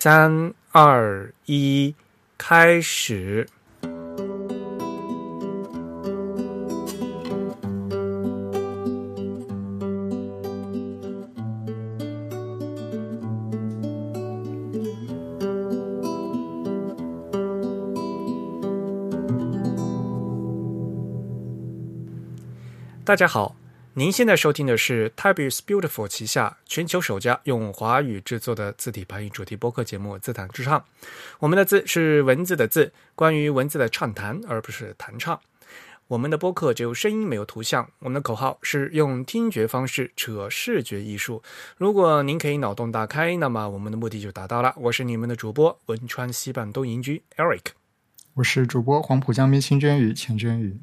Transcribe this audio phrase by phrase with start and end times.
[0.00, 1.92] 三二一，
[2.38, 3.48] 开始。
[23.04, 23.56] 大家好，
[23.98, 30.78] 您现在收听的是 Type is Beautiful 旗下全球首家用华语制作的字体排音主题播客节目《自弹自唱》。
[31.40, 35.40] 我们的字是文字的字，关于文字的畅谈，而不是弹唱。
[36.06, 37.90] 我们的播客只有声音，没有图像。
[37.98, 41.42] 我们的口号是用听觉方式扯视觉艺术。
[41.76, 44.72] 如果您可以脑洞大开，那么我们的目的就达到了。
[44.76, 47.62] 我是你们的主播汶川西半东营居 Eric，
[48.34, 50.78] 我是主播黄浦江边清娟语钱娟语。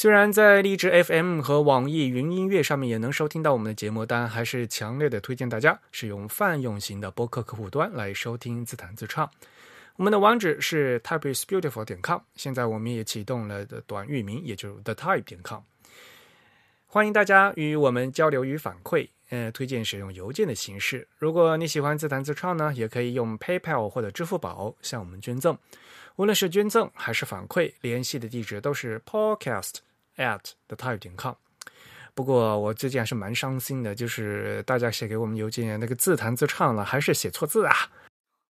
[0.00, 9.28] 虽然在荔枝 FM 和网易云音乐上面也能收听到我们的节目，但还是强烈的推荐大家使用泛用型的播客客户端来收听自弹自唱。
[9.96, 15.62] 我们的网址是 typeisbeautiful 点 com，现在我们也启动了的短域名，也就是 thetype 点 com。
[16.86, 21.08] 欢迎大家与我们交流与反馈，呃，推荐使用邮件的形式。
[21.18, 25.58] 如果你喜欢自弹自唱呢，也可以用 PayPal 或者支付宝向我们捐赠。
[26.14, 29.78] 无论是捐赠还是反馈，联系的地址都是 podcast。
[30.18, 31.32] At the type 点 com，
[32.14, 37.74] 不过我最近还是蛮伤心的，就是大家写给我们邮件那个自弹自唱了，还是写错字啊！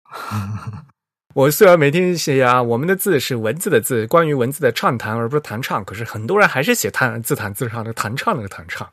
[1.36, 8.90] 我虽然每天写啊，我们的字是文字的字，关于文字的畅谈，而不是弹唱，可是很多人还是写弹自弹自唱的弹唱那个弹唱。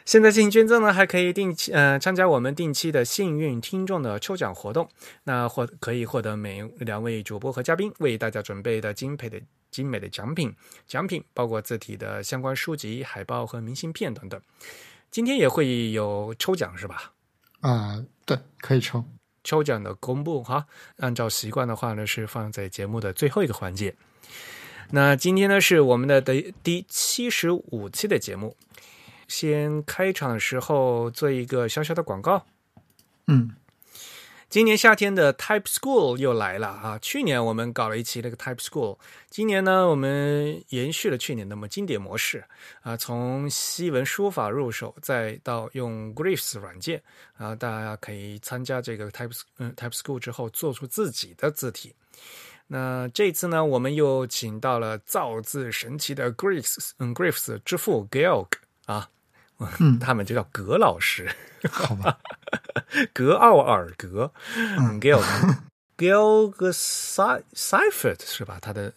[0.04, 4.88] 现在进行捐赠呢，还可以定期呃参加我们定期的幸运听众的抽奖活动，
[5.24, 9.40] 那获可以获得每两位主播和嘉宾为大家准备的精美的
[9.72, 10.54] 精美的奖品，
[10.86, 14.40] 奖品包括字体的相关书籍、海报和明信片等等。
[15.10, 17.12] 今天也会有抽奖是吧？
[17.60, 19.04] 啊，对，可以抽。
[19.42, 20.66] 抽奖的公布哈，
[20.98, 23.96] 按照习惯的话呢，是放在节目的最后一个环节。
[24.90, 28.56] 那今天呢是我们的第第七十五期的节目。
[29.26, 32.44] 先开场的时候做一个小小的广告。
[33.26, 33.56] 嗯，
[34.52, 36.98] 今年夏天的 Type School 又来了啊！
[37.00, 38.98] 去年我们搞了一期那个 Type School，
[39.30, 42.44] 今年呢我们延续了去年那么经典模式
[42.82, 47.02] 啊，从西文书法入手，再到用 Glyphs 软件
[47.38, 51.94] 啊，大家可以参加这个 Type 嗯 Type School 之后做出自己的字体。
[52.66, 58.48] 那这次呢，我们又请到了造字神奇的 Glyphs 嗯 Glyphs 之父 Georg
[58.84, 59.08] 啊。
[59.78, 61.30] 嗯，他们就叫格老师，
[61.70, 62.18] 好吧？
[63.12, 66.72] 格奥尔格，嗯，Georg，Georg
[67.54, 68.58] Seifert 是吧？
[68.60, 68.92] 他的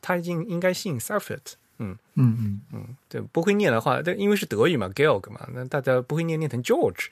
[0.00, 1.96] 他已经应该姓 Seifert，嗯。
[2.14, 2.60] 嗯嗯。
[2.72, 7.08] 嗯，对，不会念的话，但因为是德语嘛，Georg 嘛，那大家不会念，念成 George，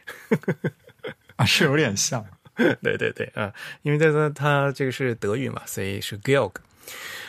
[1.37, 2.25] 啊，是有点像，
[2.82, 6.53] 对对对啊，因为这个他这个是德语嘛，所以是 Georg。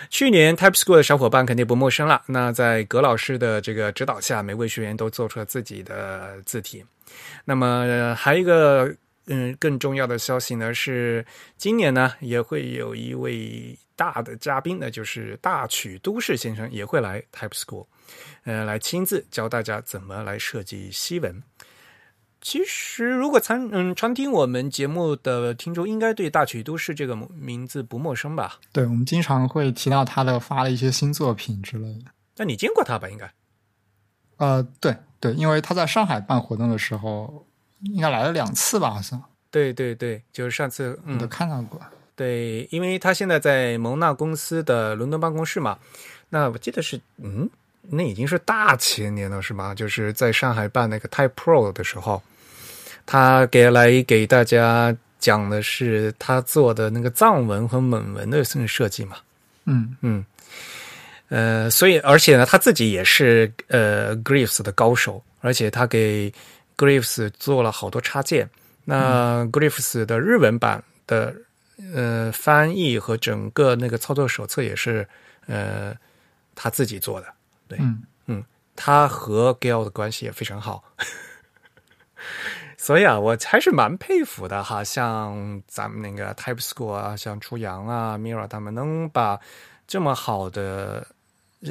[0.09, 2.22] 去年 Type School 的小伙伴肯定不陌生了。
[2.28, 6.84] 那在葛老师的这个指导下，每位学员都做出了自己的字体。
[7.44, 8.95] 那么还有一个
[9.25, 11.25] 嗯更重要的消息呢，是
[11.57, 17.85] 今年呢也会有一位大的嘉宾，那就是大曲都市先生也会来 Type School，
[18.45, 21.44] 呃，来亲自教大家怎么来设计西文。
[22.39, 28.59] 其实，如果常嗯常听我们节目的听众，应该对大曲都市这个名字不陌生吧？
[28.71, 32.11] 对，我们经常会提到他的发的一些新作品之类的。
[32.37, 33.09] 那你见过他吧？
[33.09, 33.31] 应该。
[34.37, 37.45] 呃，对对，因为他在上海办活动的时候，
[37.81, 38.91] 应该来了两次吧？
[38.91, 39.21] 好像。
[39.49, 41.81] 对对对，就是上次嗯都看到过。
[42.15, 45.79] 对，因为他现在在蒙纳公司的伦敦办公室嘛。
[46.29, 47.49] 那我记得是嗯。
[47.89, 49.73] 那已经是大前年了，是吗？
[49.73, 52.21] 就是在上海办那个 Type Pro 的时候，
[53.05, 59.17] 他给来给大家讲的是他做的那个藏文和蒙文的设计嘛。
[59.65, 60.25] 嗯嗯，
[61.29, 66.33] 呃，所以而且呢，他自己也是呃 Glyphs 的高手，而且他给
[66.77, 68.49] Glyphs 做了好多插件。
[68.83, 71.33] 那 Glyphs 的日文版的
[71.94, 75.07] 呃翻译和整个那个操作手册也是
[75.45, 75.95] 呃
[76.56, 77.27] 他自己做的。
[77.67, 78.43] 对，嗯嗯，
[78.75, 80.83] 他和 Gail 的关系也非常好，
[82.77, 84.83] 所以啊，我还是蛮佩服的哈。
[84.83, 89.39] 像咱们那个 Type School 啊，像初阳啊、Mira 他们能把
[89.87, 91.07] 这么好的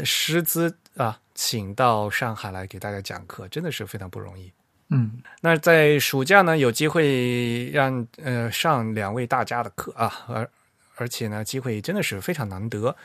[0.04, 4.52] 师资啊请到上海来给大家讲课，真的是非常不容易。
[4.88, 10.48] 嗯，那在暑假呢，有机会让呃上两位大家的课啊，而
[10.96, 12.96] 而且呢，机会真的是非常难得。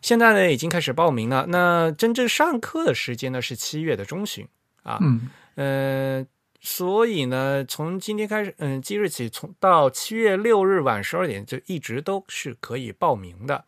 [0.00, 1.46] 现在呢，已经开始报名了。
[1.48, 4.46] 那真正上课的时间呢是七月的中旬
[4.82, 4.98] 啊。
[5.00, 6.26] 嗯，呃，
[6.60, 13.64] 所以呢，从今天开始，嗯，即日起，从到七月六日晚十二点，就一直都是可以报名的。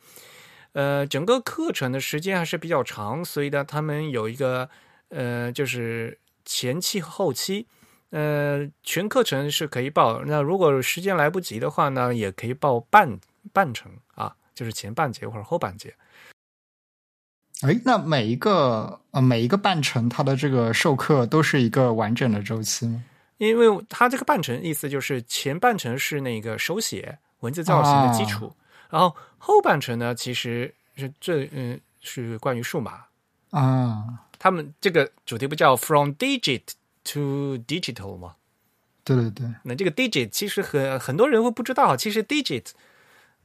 [0.73, 4.69] 呃，整个课程的时间还是比较长，所以呢，他们有一个
[5.09, 7.67] 呃，就是前期和后期，
[8.11, 10.23] 呃，全课程是可以报。
[10.25, 13.19] 那如果时间来不及的话呢，也可以报半
[13.53, 15.93] 半程啊，就是前半节或者后半节。
[17.63, 23.05] 哎，那每一个呃每一个半程，它的这个授课都是一个完整的周期吗？
[23.39, 28.53] 因为它这个半程意思就是前半程是那个手写文字造型的基础，
[28.89, 33.05] 然后后半程呢其实是这嗯是关于数码
[33.51, 34.05] 啊。
[34.39, 36.63] 他们这个主题不叫 From Digit
[37.05, 38.37] to Digital 吗？
[39.05, 39.47] 对对对。
[39.65, 42.67] 那这个 Digit 其实很很多人会不知道，其实 Digit。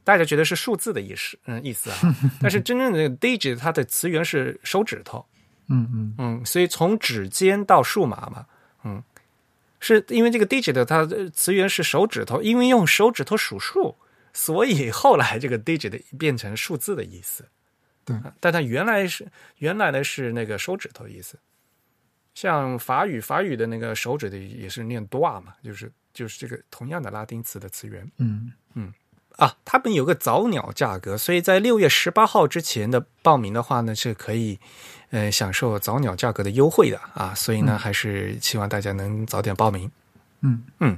[0.05, 1.97] 大家觉得是数字的意思，嗯，意思啊。
[2.39, 5.25] 但是真正的 digit 它的词源是手指头，
[5.67, 8.45] 嗯嗯嗯，所以从指尖到数码嘛，
[8.83, 9.03] 嗯，
[9.79, 13.95] 是因为这个 digit 它的词源是手指头，因为用手指头数数，
[14.31, 17.43] 所以后来这个 digit 变成数字的意思。
[18.05, 21.39] 对，但它原来是原来的是那个手指头意思。
[22.35, 28.07] 像法语，法语的那个手指的也是念 doa 嘛，就是就是这个同样的拉丁词的词源。
[28.17, 28.93] 嗯嗯。
[29.37, 34.57] 啊，他们有个早鸟价格，所以在六月十八号之前的报名的话呢，是可以，
[35.09, 37.33] 呃，享受早鸟价格的优惠的啊。
[37.35, 39.91] 所以呢，还是希望大家能早点报名。
[40.41, 40.97] 嗯嗯，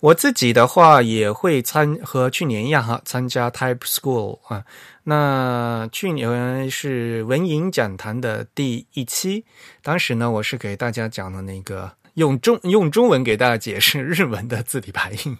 [0.00, 4.64] 我自己的话也会参和去年一样哈，参加 Type School 啊。
[5.04, 9.44] 那去年是文营讲坛的第一期，
[9.82, 15.38] 当时呢，我是给大家讲的那个用中用中文给大家解释日文的字体排印。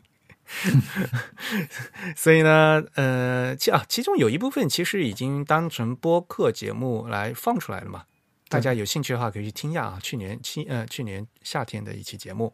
[2.17, 8.05] 所以呢，呃，其啊，其中有一部分其实已经当成播客节目来放出来了嘛。
[8.49, 9.99] 大家有兴趣的话，可以去听一下啊。
[10.03, 12.53] 去年七呃，去年夏天的一期节目，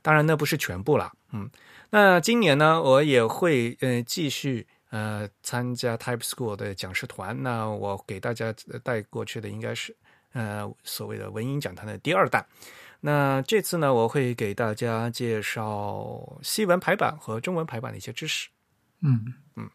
[0.00, 1.12] 当然那不是全部了。
[1.32, 1.50] 嗯，
[1.90, 7.42] 那今年呢，我也会呃继续呃参加 Type School 的讲师团。
[7.42, 9.94] 那我给大家带过去的应该是
[10.32, 12.46] 呃所谓的文音讲坛的第二弹。
[13.00, 18.48] 那这次呢，我会给大家介绍西文排版和中文排版的一些知识。
[19.02, 19.70] 嗯嗯。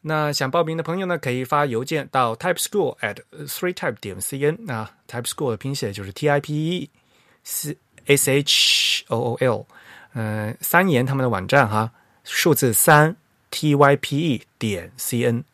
[0.00, 4.72] 那想报名的朋友呢，可以发邮件到 type school at three type 点 cn。
[4.72, 6.90] 啊 type school 的拼写就是 T I P E
[7.44, 7.76] C
[8.06, 9.64] S H O O L。
[10.14, 11.92] 嗯，三言他们的网站哈，
[12.24, 13.14] 数字三
[13.50, 15.44] T Y P E 点 C N。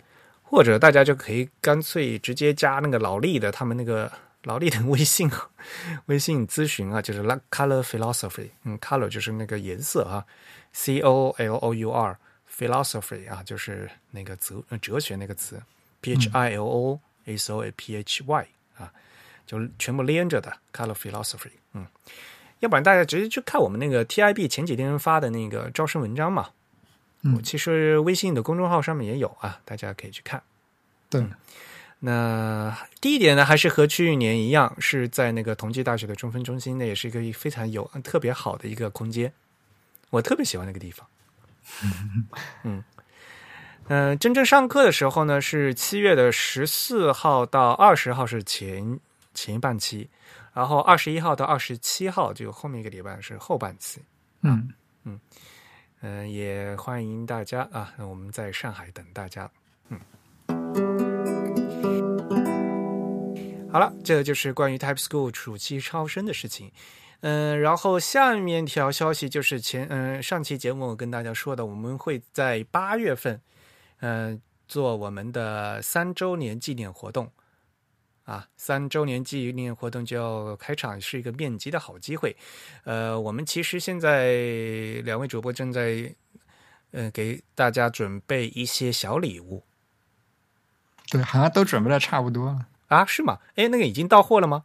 [0.43, 4.11] 或者大家就可以干脆直接加那个老力的他们那个。
[4.45, 5.31] 老力的微信，
[6.07, 10.25] 微信咨询啊，就是 Color Philosophy，嗯，Color 就是那个颜色啊
[10.73, 12.19] ，C O L O U R
[12.51, 15.63] Philosophy 啊，就是那个哲哲学那个词
[16.01, 18.93] ，P H I L O S O A P H Y 啊，
[19.47, 21.87] 就全部连着的 Color Philosophy，嗯，
[22.61, 26.51] 要不然大家直接去看我们那个 T I B 前几天发的那个招生文章嘛，
[27.23, 30.43] 嗯，其实微信的公众号上面也有啊，大家可以去看，
[31.09, 31.25] 对。
[32.03, 39.31] 那第一点呢，还是和去年一样，是在那个同济大学的中分中心，那也是一个非常有特别好的一个空间，
[40.09, 41.07] 我特别喜欢那个地方。
[42.65, 42.83] 嗯
[43.89, 48.99] 嗯，真正上课的时候呢，是七月的十四号到二十号是前
[49.35, 50.09] 前半期，
[50.55, 54.01] 然后二十一号到二十七号就后面一个礼拜是后半期。
[54.41, 54.73] 嗯
[55.05, 55.21] 嗯
[56.01, 59.51] 嗯，也欢迎大家啊，那我们在上海等大家。
[63.73, 66.73] 好了，这就是关于 Type School 暑期超生的事情。
[67.21, 73.41] 嗯，然后下面条消息就是前嗯上期节目我跟大家说的，我们会在八月份
[74.01, 77.31] 嗯做我们的三周年纪念活动
[78.25, 82.37] 啊，三周年纪念活动就要开场，是一个面基的好机会。
[82.83, 84.33] 呃，我们其实现在
[85.05, 86.13] 两位主播正在
[86.91, 89.63] 嗯给大家准备一些小礼物，
[91.09, 92.67] 对，好像都准备的差不多了。
[92.91, 93.39] 啊，是吗？
[93.57, 94.65] 哎，那个已经到货了吗？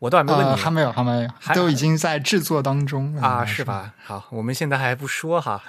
[0.00, 3.94] 我都还没问你，还没有，还没有，还都已经在制作当中啊，是吧？
[4.02, 5.62] 好，我们现在还不说哈。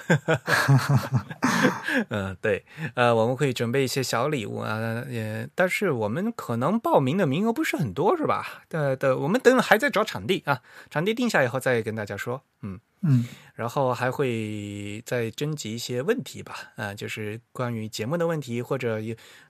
[2.08, 2.65] 嗯，对，
[2.96, 8.63] 呃，我们可以准备一些小礼物啊，也，但是我们可能报名的名额不是很多，是吧？
[8.70, 12.41] 对对，我们等还在找场地啊，场地定下以后再跟大家说。
[12.62, 12.80] 嗯。
[13.03, 19.00] 嗯，然后还会再征集一些问题吧，啊，就是关于节目的问题，或者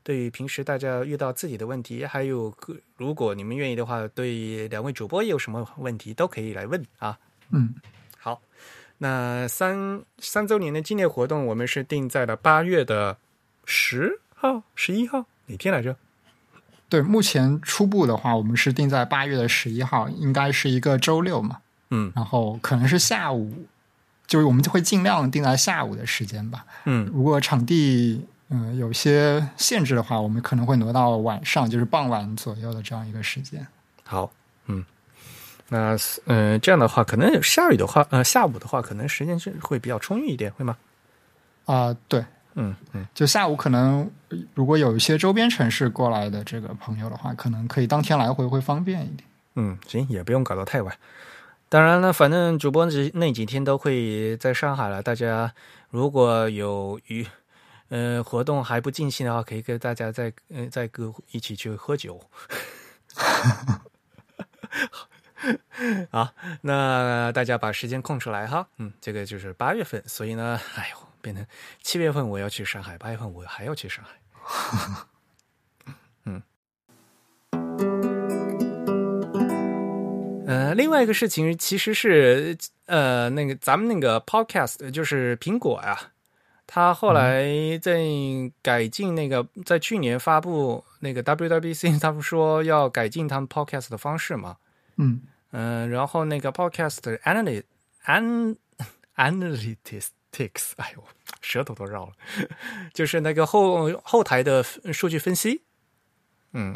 [0.03, 2.55] 对于平时大家遇到自己的问题，还有
[2.95, 7.19] 如果你们愿意的话，对两位主播有什么问题都可以来问啊。
[7.49, 7.75] 嗯，
[8.17, 8.41] 好，
[8.99, 13.17] 那三三周年的纪念活动，我们是定在了八月的
[13.65, 15.97] 十号、十一号哪天来着？
[16.87, 21.59] 对，目前初步的话，我们是定在八月的十一号，应该是一个周六嘛。
[21.91, 23.53] 嗯然后可能是下午，
[24.25, 26.65] 就是我们就会尽量定在下午的时间吧。
[26.85, 33.65] 嗯如果场地嗯、呃有些限制的话，我们可能会挪到晚上，就是傍晚左右的这样一个时间。
[34.03, 34.29] 好，
[34.65, 34.83] 嗯，
[35.69, 35.95] 那
[36.25, 40.75] 呃这样的话，可能下雨的话，呃下午的话，可能时间是会比较充裕一点，会吗？
[41.65, 49.23] 啊、对，嗯嗯就下午可能呃如果有一些周边城市过来的这个朋友的话，可能可以当天来回会方便一点。
[49.55, 50.93] 嗯，行，也不用搞得太晚。
[51.71, 55.53] 当然了，反正主播那那几天都会在上海了，大家
[55.89, 57.25] 如果有娱
[57.87, 62.21] 呃活动还不尽兴的话，可以跟大家再呃再跟一起去喝酒。
[66.11, 68.67] 好，那大家把时间空出来哈。
[68.75, 71.47] 嗯，这个就是八月份，所以呢，哎呦，变成
[71.81, 74.11] 七月份我要去上海，八月份我还要去上海。
[80.51, 85.97] 呃，另外一个事情其实是呃，那个咱们那个 podcast 就是苹果呀、
[86.67, 87.45] 它后来
[87.81, 88.01] 在
[88.61, 94.57] 改进那个，在去年发布那个 WWC， 他们说要改进他们 podcast 的方式嘛，
[94.97, 95.21] 嗯。
[95.53, 98.55] 嗯、然后那个 podcast an
[99.15, 101.03] analytics，哎呦，
[101.41, 102.13] 舌头都绕了，
[102.93, 105.61] 就是那个后后台的数据分析，
[106.53, 106.73] 嗯，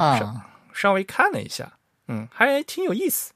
[0.74, 1.78] 稍微看了一下，
[2.08, 3.32] 嗯，还挺有意思。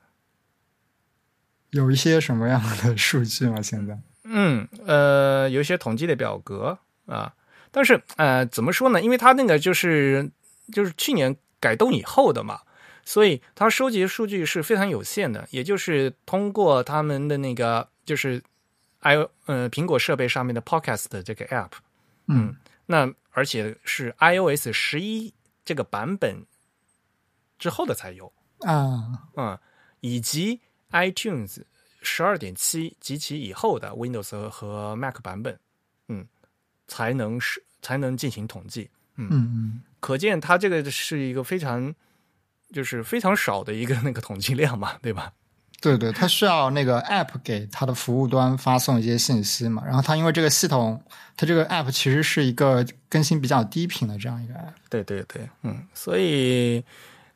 [1.71, 3.61] 有一些什么样的数据吗？
[3.61, 3.97] 现在？
[4.23, 7.33] 嗯，呃，有一些统计的表格啊，
[7.71, 9.01] 但是呃，怎么说呢？
[9.01, 10.29] 因为它那个就是
[10.71, 12.61] 就是去年改动以后的嘛，
[13.03, 18.41] 所以它收集的数据是非常有限的，也就是通过他们的那个就是
[18.99, 21.71] i 呃苹果设备上面的 Podcast 的这个 app，
[22.27, 25.33] 嗯那而且是 iOS 十一
[25.63, 26.45] 这个版本
[27.57, 29.57] 之后的才有，啊，嗯，
[30.01, 30.59] 以及
[30.91, 31.61] iTunes
[32.01, 35.59] 十二点七及其以后的 Windows 和和 Mac 版本，
[36.07, 36.25] 嗯，
[36.87, 38.89] 才能是才能进行统计。
[39.15, 41.93] 嗯嗯可见它这个是一个非常
[42.73, 45.33] 就是非常少的一个那个统计量嘛， 对吧？
[45.81, 51.01] 对对，它需要那个 App 给它的服务端发送一些信息嘛，然后它因为这个系统，
[51.37, 54.73] 它这个 App 其实是一个更新比较低频的这样一个 App。
[54.89, 56.83] 对对对，嗯，所以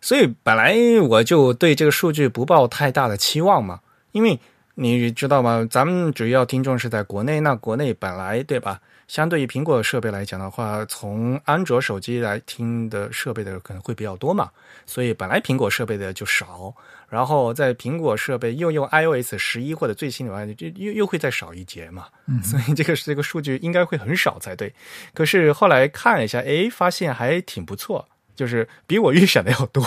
[0.04, 0.76] 所以本来
[1.08, 3.80] 我就对这个数据不抱太大的期望嘛，
[4.12, 4.38] 因为
[4.76, 5.66] 你知道吗？
[5.72, 8.82] 咱们主要听众是在国内，那国内本来对吧？
[9.08, 14.50] 相对于苹果设备来讲的话，从安卓手机来听的设备的可能会比较多嘛，
[14.86, 16.76] 所以本来苹果设备的就少，
[17.08, 22.08] 然后在苹果设备又用 iOS 十一或者最新的话，就又又会再少一节嘛，
[22.44, 24.74] 所以这个这个数据应该会很少才对。
[25.14, 29.84] 可是后来看了一下，诶，发现还挺不错，就是比我预想的要多。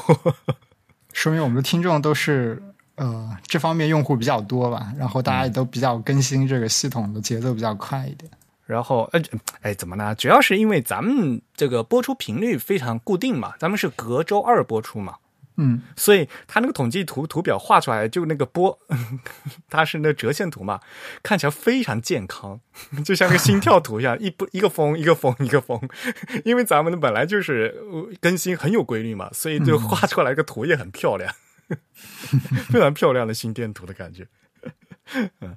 [1.12, 2.62] 说明我们的听众都是
[2.96, 8.30] 呃这方面用户比较多吧，然后大家也都比较更新这个系统的节奏比较快一点。
[8.66, 9.22] 然后，呃，
[9.62, 10.12] 哎，怎么呢？
[10.16, 15.14] 主要是因为咱们这个播出频率非常固定嘛，咱们是隔周二播出嘛，
[15.58, 18.78] 嗯所以它那个统计图图表画出来，就那个波，
[19.70, 20.80] 它是那折线图嘛，
[21.22, 22.60] 看起来非常健康，
[23.04, 25.80] 就像个心跳图一样， 一不一个峰一个峰一个峰。
[26.44, 31.34] 因为咱们的本来就是呃更新很有规律嘛，所以就画出来个图也很漂亮，
[32.68, 34.26] 非常漂亮的心电图的感觉。
[35.40, 35.56] 嗯，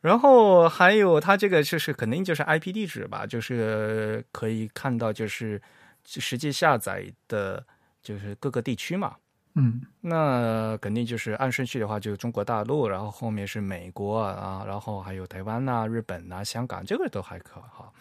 [0.00, 5.60] 然后还有它这个就是肯定就是 IP 地址吧，就是可以看到就是
[6.04, 7.66] 实际下载的，
[8.08, 9.14] 就是各个地区嘛。
[9.54, 17.92] 嗯那肯定就是按顺序的话，就是中国大陆，然后后面是美国啊，然后还有台湾呐、日本呐、香港，这个都还可好。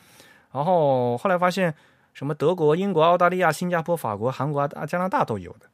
[0.54, 1.74] 然后后来发现，
[2.14, 5.66] 什么德国、英国、澳大利亚、新加坡、法国、韩国、啊加拿大都有的。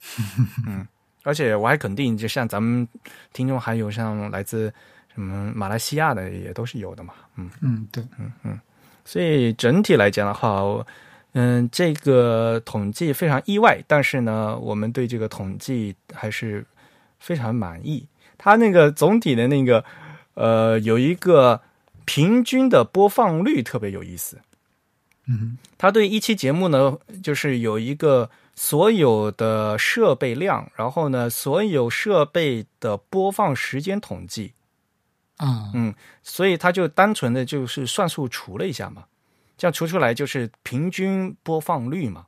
[0.66, 0.86] 嗯，
[1.24, 2.86] 而且我还肯定，就像咱们
[3.32, 4.72] 听众，还有像来自
[5.12, 7.14] 什么马来西亚的，也都是有的嘛。
[7.36, 7.50] 嗯。
[7.62, 8.60] 嗯，对，嗯嗯
[9.04, 10.86] 所以整体来讲的话，我
[11.38, 16.64] 嗯，这个统计非常意外，但是呢，我们对这个统计还是
[17.18, 18.06] 非常满意。
[18.38, 19.84] 它那个总体的那个
[20.32, 21.60] 呃，有一个
[22.06, 24.40] 平均的播放率特别有意思。
[25.26, 34.54] 嗯它对一期节目呢，就是有一个所有的设备量，然后呢，所有设备的播放时间统计。
[35.36, 39.04] 啊嗯，所以他就单纯的就是算术除了一下嘛，
[39.56, 42.26] 这样除出来就是平均播放率嘛。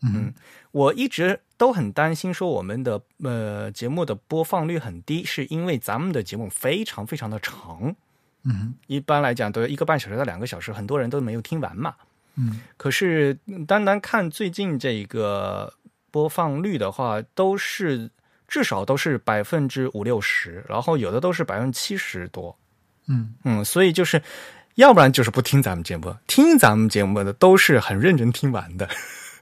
[0.00, 0.32] 嗯
[0.70, 7.94] 我一直都很担心说我们的呃节目的播放率很低，是因为咱们的节目非常非常的长，
[8.44, 11.94] 嗯一般来讲都一个半小时到两个小时，很多人都没有听完嘛。
[12.36, 13.36] 嗯可是
[13.66, 15.74] 单单看最近这个
[16.12, 18.08] 播放率的话，都是
[18.46, 22.56] 至少都是百分之五六十，然后有的都是百分之七十多。
[23.08, 24.22] 嗯嗯，所以就是，
[24.78, 28.88] 要不然就是不听咱们节目，听咱们节目的都是很认真听完的。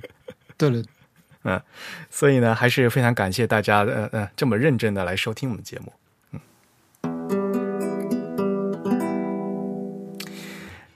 [0.57, 0.83] 对了，
[1.45, 1.63] 嗯，
[2.11, 5.93] 所以呢，还是非常感谢大家呃呃这么认真的来收听我们节目。
[6.31, 6.41] 嗯，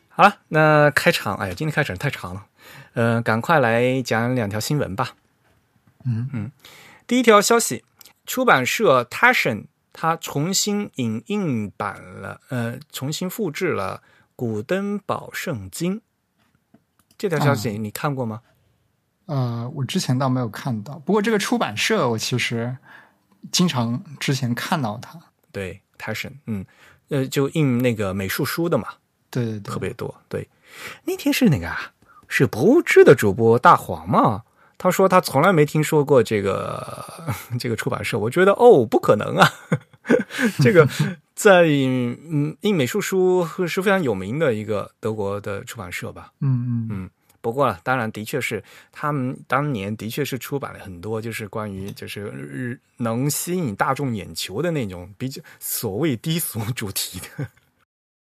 [0.09, 2.47] 好了，那开场，哎呀，今天开场太长了，
[2.95, 5.17] 呃，赶快来讲两条新闻吧。
[6.07, 6.51] 嗯嗯，
[7.07, 7.85] 第一条消息，
[8.25, 14.01] 出版社 Taschen 它重新影印版了，呃，重新复制了
[14.41, 15.97] 《古登堡圣经》。
[17.19, 18.41] 这条消息你看过吗？
[19.27, 22.75] 呃，我之前倒没有看到，不过这个出版社我其实
[23.53, 25.21] 经常之前看到它。
[25.53, 26.65] 对，Taschen，嗯，
[27.11, 28.87] 呃，就印那个美术书的嘛，
[29.29, 30.23] 对对对，特别多。
[30.31, 30.49] 对，
[31.05, 31.93] 那天是哪个啊，
[32.27, 34.45] 是博物志的主播大黄嘛？
[34.79, 37.23] 他说他从来没听说过这个
[37.61, 39.47] 这个出版社，我觉得哦，不可能啊，
[40.61, 40.89] 这个
[41.41, 46.31] 在嗯印美术书是非常有名的一个德国的出版社吧。
[46.41, 57.49] 嗯嗯嗯，不过当然的确是他们当年的确是出版了很多，就是关于就是日能吸引大众眼球的那种比较所谓低俗主题的。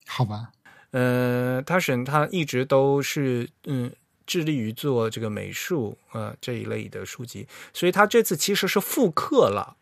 [0.06, 0.50] 好吧，
[0.92, 3.90] 呃，他是他一直都是嗯。
[4.30, 9.74] 致力于做这个美术呃这一类的书籍，所以他这次其实是复刻了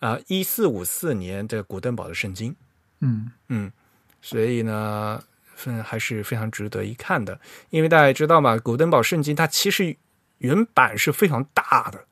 [0.00, 2.54] 啊一四五四年的古登堡的圣经，
[3.00, 3.30] 嗯。
[3.48, 3.72] 嗯，
[4.20, 5.22] 所以呢，
[5.64, 9.96] 嗯还是非常值得一看的，因为大家知道嘛，古登堡圣经它其实
[10.38, 12.04] 原版是非常大的，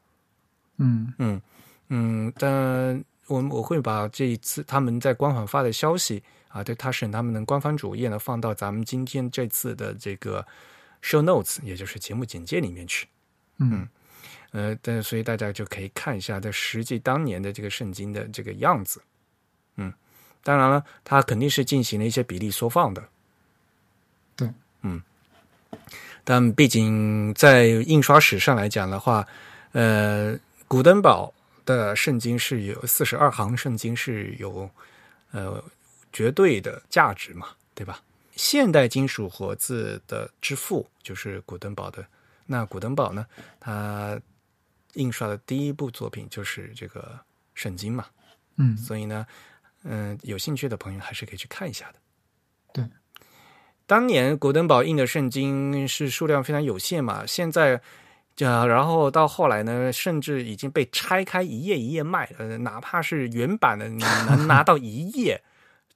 [0.78, 1.12] 嗯。
[1.18, 1.42] 嗯
[1.88, 10.46] 嗯，但我我会把这一次他们在官方发的消息啊，对他审他们的官方主页呢放到咱们今天这次的这个。
[11.04, 13.06] show notes，也就是节目简介里面去，
[13.58, 13.86] 嗯。
[14.52, 19.13] 呃，但所以大家就可以看一下在实际当年的这个圣经的这个样子，嗯，
[20.44, 23.02] 当然了，它肯定是进行了一些比例缩放的，
[24.36, 24.48] 对，
[24.82, 25.02] 嗯，
[26.22, 29.26] 但毕竟在印刷史上来讲的话，
[29.72, 34.70] 呃，古登堡的圣经是有四十二行圣经是有
[35.32, 35.64] 呃
[36.12, 38.00] 绝对的价值嘛，对吧？
[38.36, 42.04] 现代金属活字的之父就是古登堡的。
[42.46, 43.24] 那古登堡呢，
[43.58, 44.20] 他
[44.94, 47.18] 印刷的第一部作品就是这个
[47.54, 48.04] 圣经嘛。
[48.56, 49.26] 嗯，所以呢，
[49.84, 51.98] 嗯，有兴趣的朋友还是可以去看一下的。
[52.72, 52.84] 对，
[53.86, 57.80] 当年古登堡印的圣经是数量非常有限嘛，现在，
[58.38, 65.42] 呃，然后到后来呢，甚至已经被拆开一页一页卖，呃，哪怕是原版的，你能拿到一页。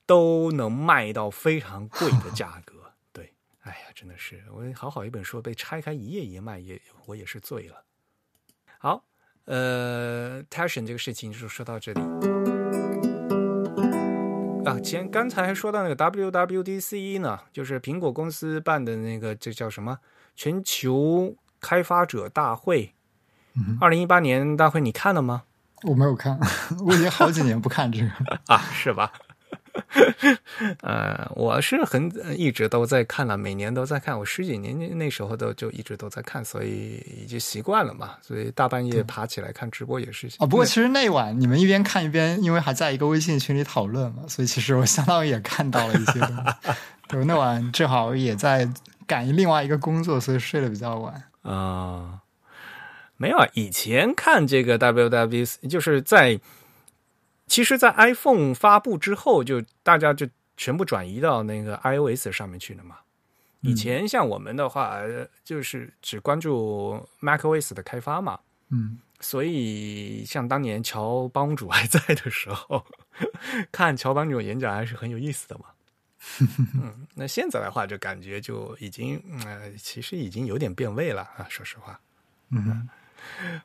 [0.08, 7.84] 都能卖到非常贵的价格，对，哎呀，真的是我好好一本书被拆开一页一页卖，也我也是醉了。
[8.78, 9.04] 好，
[9.44, 12.00] 呃 t a s h i o n 这个事情就说到这里
[14.68, 14.80] 啊。
[14.80, 19.98] 前刚才还说到那个 WWDC 呢，就是苹果公司办的那个，这叫什么
[20.36, 22.94] 全球开发者大会？
[23.80, 25.42] 二零一八年大会你看了吗？
[25.82, 26.38] 我没有看，
[26.86, 28.08] 我已经好几年不看这个
[28.46, 29.12] 啊，是吧？
[30.82, 34.18] 呃，我是很一直都在看了，每年都在看。
[34.18, 38.12] 我十几年那时候都就一直都在看，所以已经习惯了嘛。
[38.20, 40.46] 所以大半夜爬起来看直播也是啊。
[40.46, 46.42] 不过其实那晚你们一边看一边，因为还在一个微信群里讨论嘛，所以其实我相当于也看到了一些东西。
[47.08, 48.68] 对，那晚正好也在
[49.06, 52.20] 赶另外一个工作，所以睡得比较晚啊。
[53.16, 56.40] 没有啊，以前看这个 WWC 就是在。
[57.48, 62.98] 其实，在 iPhone 发布之后，就大家就全部转移到那个 iOS 上面去了嘛。
[63.60, 65.00] 以前像我们的话，
[65.42, 68.38] 就是只关注 macOS 的开发嘛。
[68.70, 72.84] 嗯，所以像当年乔帮主还在的时候，
[73.72, 75.64] 看乔帮主演讲还是很有意思的嘛。
[76.74, 81.98] 嗯，那现在的话，就感觉就已经呃，其实已经有点变味了啊，说实话。
[82.50, 82.88] 嗯。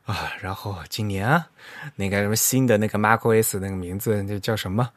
[0.06, 1.48] 啊，然后今年啊，
[1.96, 4.90] 那个什么新的那个 macOS 那个名字那叫什么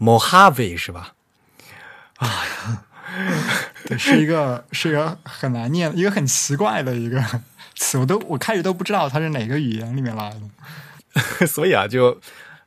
[0.00, 1.14] Mojave 是吧？
[2.16, 2.42] 啊，
[3.86, 7.22] 对，是一个是一个很难念、一个很奇怪的一个
[7.76, 11.46] 词，我都我开始都不知道它是哪个语言里面来的。
[11.46, 12.20] 所以啊，就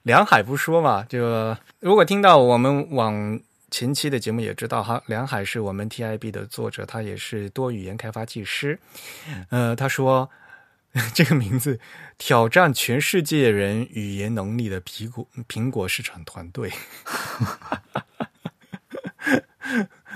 [0.03, 8.79] 梁海不说嘛，就如果听到我们往前期的节目也知道哈，梁海是我们 TIB 的作者，他也是多语言开发技师。
[9.49, 10.29] 呃，他说。
[11.13, 11.79] 这个名字
[12.17, 16.71] 挑战全世界人语言能力的苹果苹果市场团队。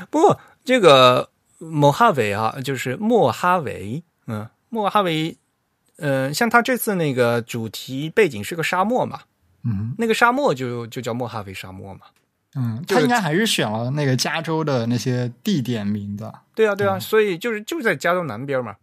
[0.10, 5.38] 不过这个莫哈维啊，就是莫哈维，嗯，莫哈维
[5.98, 9.22] 呃，像他这次那个主题背景是个沙漠嘛，
[9.64, 12.02] 嗯那个沙漠就就叫莫哈维沙漠嘛。
[12.56, 16.42] 嗯，他应该还是选了那个加州的那些地点名的。
[16.54, 18.76] 对啊，对啊，所以就是就在加州南边嘛。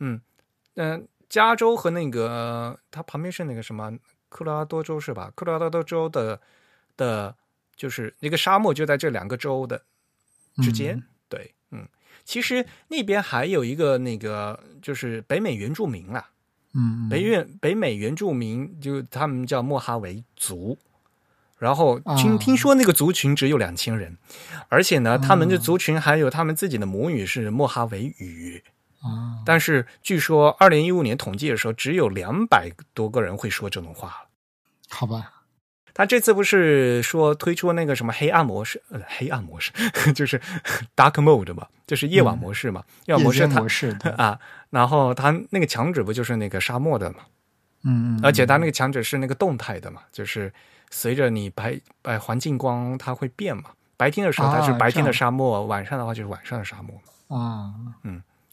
[0.00, 0.20] 嗯
[0.76, 3.92] 嗯、加州和那个它旁边是那个什么
[4.28, 5.30] 科罗拉多州是吧？
[5.34, 6.40] 科罗拉多州的
[6.96, 7.34] 的，
[7.76, 9.82] 就是那个沙漠就在这两个州的
[10.62, 11.02] 之间。
[11.28, 11.86] 对，嗯，
[12.24, 16.30] 其实那边还有一个那个就是北美原住民啦，
[16.74, 20.78] 嗯，嗯北原北美原住民就他们叫莫哈维族，
[21.58, 24.16] 然后听啊听说那个族群只有两千人，
[24.68, 28.62] 而且呢，他们的族群还有他们自己的母语是莫哈维语，
[29.02, 34.28] 啊，但是据说二零一五年统计的时候，只有两百多个人会说这种话了。
[34.88, 35.42] 好吧，
[35.92, 39.72] 他这次不是说推出那个什么黑暗模式，呃，黑暗模式
[40.14, 40.40] 就是
[40.94, 44.12] dark mode 嘛，就是夜晚模式嘛，夜晚模式它模式，对。
[44.16, 44.38] 啊，
[44.70, 47.18] 然后他那个墙纸不就是那个沙漠的嘛，
[47.84, 50.52] 嗯嗯，而且他那个墙纸是那个动态的嘛，就是
[50.90, 53.64] 随着你白白环境光它会变嘛。
[53.96, 57.36] 白天的时候它是啊白天的沙漠，晚上的话就是晚上的沙漠嘛。
[57.38, 57.74] 啊，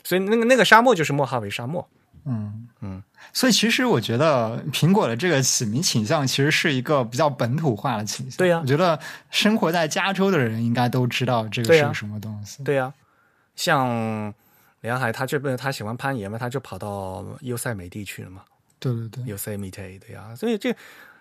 [0.10, 1.88] 所以那个那个沙漠就是莫哈维沙漠。
[2.26, 2.66] 嗯。
[2.82, 8.38] 嗯，所以其实我觉得苹果的这个起名倾向其实是一个比较本土化的倾向。
[8.38, 8.60] 对呀。
[8.62, 8.98] 我觉得
[9.30, 12.64] 生活在加州的人应该都知道这个是个什么东西。
[12.64, 12.94] 对呀、
[13.58, 14.34] 像
[14.80, 18.44] 梁海他这边他喜欢攀岩嘛，他就跑到优塞美地去了嘛，
[18.80, 20.74] 对对对，优塞米特对呀、所以这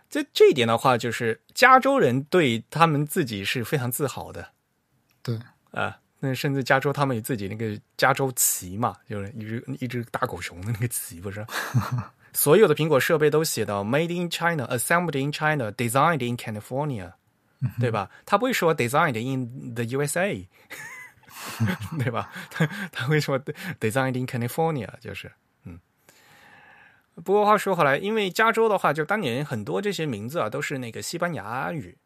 [0.09, 4.49] 这这一点的话，就是加州人对他们自己是非常自豪的。
[5.25, 5.37] 对，
[5.73, 11.47] 啊，那甚至加州他们有自己那个加州旗嘛，就是一只一只大狗熊的那个旗，不是？
[12.33, 17.13] 所有的苹果设备都写到 “Made in China, Assembled in China, Designed in California”，
[17.81, 18.11] 对吧？
[18.27, 20.47] 他不会说 “Designed in the USA”，
[21.99, 22.31] 对吧？
[22.51, 23.39] 他他会说
[23.81, 25.33] “Designed in California”，就是
[25.65, 25.81] 嗯。
[27.25, 31.97] 不过话说回来，因为加州的话，就当年很多这些名字啊都是那个西班牙语，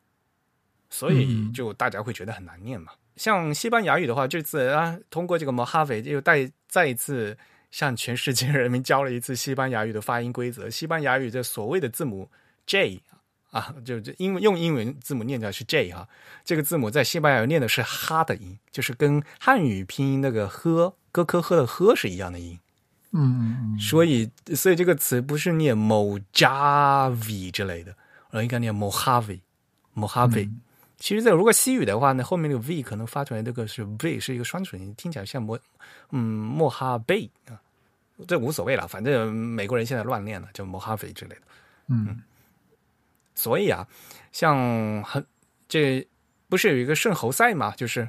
[0.88, 2.92] 所以嗯就大家会觉得很难念嘛。
[3.16, 7.36] 像西班牙语的话，这次啊，通过这个 Mojave 又再再一次
[7.70, 10.70] 向全世界人民教了一次西班牙语的发音规则。
[10.70, 12.30] 西班牙语的所谓的字母
[12.66, 13.02] J
[13.50, 16.08] 啊，就就英文用英文字母念起来是 J 哈、
[16.42, 22.58] 这个字母在西班牙语念的是哈的音，就是跟汉语拼音那个呵咯科呵的呵是一样的音。
[23.14, 27.94] 嗯所以，所以这个词不是念 Mojave 之类的，
[28.30, 30.50] 而应该念 Mojave，Mojave。
[31.02, 35.58] 其实，在如果西语的话呢，后面那个 V 可能发出来这个是 V 是一个双唇音，听起来像莫
[36.10, 37.58] 嗯莫哈贝啊，
[38.28, 41.42] 这无所谓了，反正美国人现在乱念了，就 Mojave 之类的。
[41.88, 42.22] 嗯。
[43.34, 43.84] 所以啊，
[44.30, 45.26] 像很
[45.66, 46.06] 这
[46.48, 48.08] 不是有一个圣侯赛嘛，就是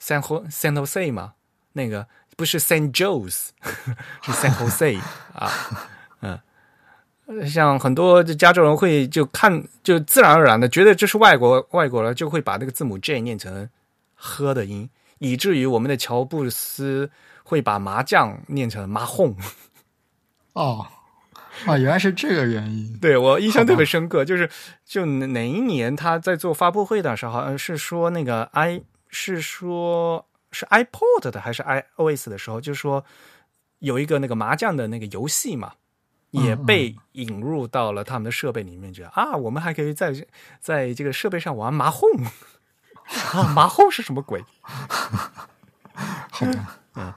[0.00, 1.34] San Ho San Jose 嘛，
[1.72, 2.04] 那个
[2.36, 3.50] 不是 San Jose，
[4.26, 4.98] 是 San Jose
[5.32, 5.52] 啊，
[6.20, 6.40] 嗯。
[7.48, 13.68] 像很多加州人会就看就自然而然的觉得这是外国外国人，就会把那个字母 J 念成
[14.14, 17.10] 喝的音，以至于我们的乔布斯
[17.42, 19.36] 会把麻将念成麻哄。
[20.52, 20.86] 哦
[21.66, 22.98] 啊，原来是这个原因。
[22.98, 24.48] 对我印象特别深刻，就是
[24.84, 33.02] 就哪哪一年他在做发布会的时候，好像是说那个 i 是说是 iPod 的还是 iOS 的时候，就是说
[33.78, 35.72] 有一个那个麻将的那个游戏嘛，
[36.30, 40.12] 也被引入到了他们的设备里面去啊，我们还可以在
[40.60, 42.08] 在这个设备上玩麻哄
[43.32, 44.44] 啊， 麻哄是什么鬼？
[46.30, 46.46] 好
[46.92, 47.16] 吧，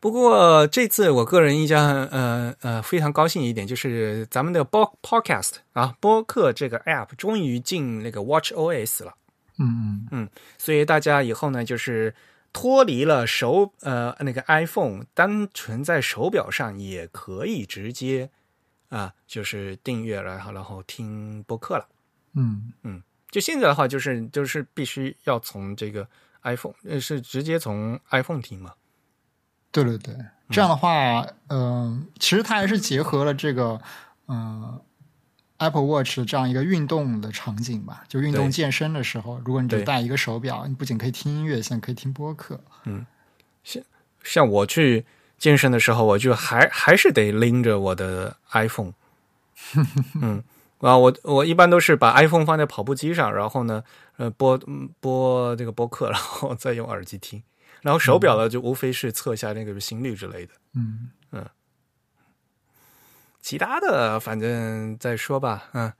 [0.00, 9.14] 不过这次我个人印象，呃呃，非常高兴一点，就是咱们的播 Podcast 啊，播客这个 App 终于进那个 Watch OS 了。
[9.58, 10.06] 嗯。
[10.12, 12.14] 嗯所以大家以后呢，就是
[12.52, 18.30] 脱离了手呃那个 iPhone，单纯在手表上也可以直接
[18.88, 21.86] 啊，就是订阅了，然后然后听播客了。
[22.34, 26.08] 嗯嗯就现在的话，就是就是必须要从这个
[26.42, 28.74] iPhone，呃，是直接从 iPhone 听嘛。
[29.70, 30.16] 对对对，
[30.48, 33.78] 这样的话，嗯、其实它还是结合了这个，
[34.28, 34.80] 嗯、
[35.58, 38.04] Apple Watch 这样一个运动的场景吧。
[38.08, 42.60] 就运动健身的时候，如果你只对带一个手表，你不仅可以听音乐，现在可以听播客。
[42.84, 43.04] 嗯
[43.62, 43.82] 像
[44.24, 45.04] 像我去
[45.36, 48.92] 健身的时候，我就还还是得拎着我的 iPhone。
[50.22, 50.42] 嗯，
[50.78, 53.82] 啊，我我一般都是把 iPhone 放在跑步机上，然后呢，
[54.16, 57.42] 呃，播嗯播这个播客，然后再用耳机听。
[57.82, 60.52] 然后手表呢，就无非是测一下那个心率之类的。
[60.74, 61.10] 嗯
[63.40, 65.92] 其他的反正再说吧，嗯。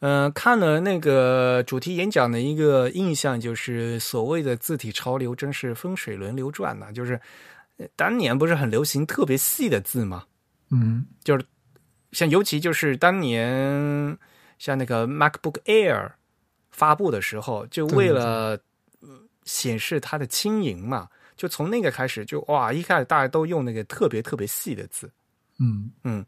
[0.00, 7.18] 呃，看了那个主题演讲的一个印象，就是所谓的字体潮流真是风水轮流转呐、就是
[7.96, 10.24] 当年不是很流行特别细的字吗？
[10.70, 11.44] 嗯就是
[12.12, 14.18] 像尤其就是当年
[14.58, 16.12] 像那个 MacBook Air
[16.70, 18.60] 发布的时候，就为了
[19.00, 19.08] 呃
[19.44, 25.10] 显示它的轻盈嘛，就从那个开始就哇，一开始大家都用那个特别特别细的字。
[25.58, 26.24] 嗯嗯，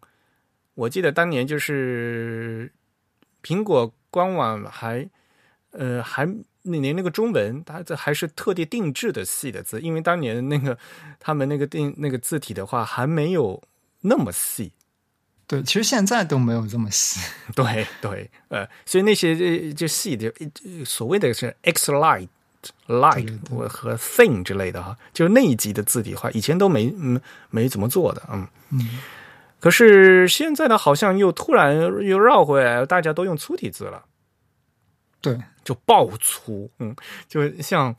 [0.78, 2.70] 我记得当年就是
[3.42, 5.04] 苹果官网还
[5.72, 6.24] 呃还
[6.62, 10.78] 那年那个中文，它这还是特地定制的细的字，因为当年那个
[11.18, 13.60] 他们那个定那个字体的话还没有
[14.02, 14.72] 那么细。
[15.48, 17.18] 对，其实现在都没有这么细。
[17.56, 22.28] 对对，呃，所以那些呃就细的呃所谓的是 X light
[22.62, 28.46] 对 light 和 thin 之类的哈，就是那一级的字体的话，以前都没嗯没怎么做的，嗯。
[28.70, 29.00] 嗯
[29.60, 34.04] 可是现在呢，好像又突然又绕回来，大家都用粗体字了，
[35.20, 36.94] 对，就爆粗，嗯，
[37.26, 37.94] 就像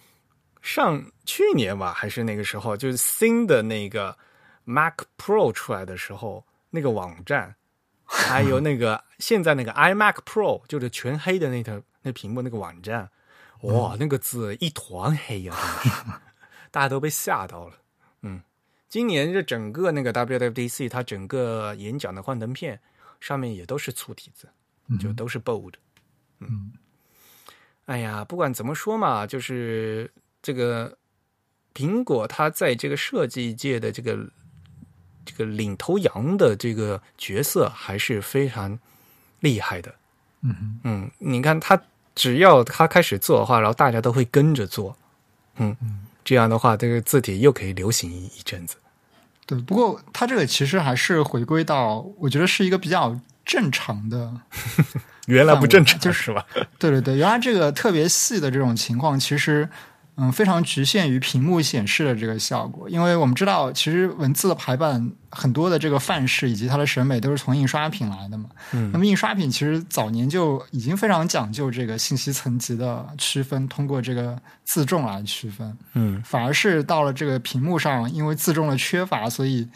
[0.61, 4.17] 上去年吧，还是那个时候，就是新的那个
[4.63, 7.53] Mac Pro 出来的时候，那个网站，
[8.05, 13.09] 还有那个 现在那个 iMac Pro，就是全黑的那条那屏幕那个网站，
[13.63, 15.53] 哇，那个字一团黑呀、
[16.71, 17.73] 大家都被吓到了，
[18.21, 18.41] 嗯。
[18.89, 22.79] 今年这整个那个 WWDC，它整个演讲的幻灯片
[23.19, 24.49] 上面也都是粗体字，
[24.99, 25.73] 就都是 bold。
[26.39, 26.71] 嗯
[27.85, 30.97] 哎呀，不管怎么说嘛，就是这个
[31.73, 34.17] 苹果它在这个设计界的这个
[35.25, 38.77] 这个领头羊的这个角色还是非常
[39.39, 39.93] 厉害的。
[40.41, 41.81] 嗯嗯，你看它
[42.15, 44.95] 只要它开始做的话，然后大家都会跟着做。
[45.57, 48.75] 嗯嗯，这样的话，这个字体又可以流行一一阵子。
[49.47, 54.31] 对，不过它这个其实还是回归到，我觉得是一个比较正常的。
[55.25, 56.45] 原来不正常，就是吧？
[56.77, 59.67] 对对对，原来这个特别细的这种情况，其实
[60.19, 68.49] 嗯非常局限于屏幕显示的这个效果，因为我们知道，其实文字的排版很多的这个范式以及它的审美都是从印刷品来的嘛。
[68.73, 75.77] 嗯那么印刷品其实早年就已经非常讲究这个信息层级的区分，通过这个字重来区分。
[75.93, 79.67] 嗯反而是到了这个屏幕上，因为字重的缺乏，所以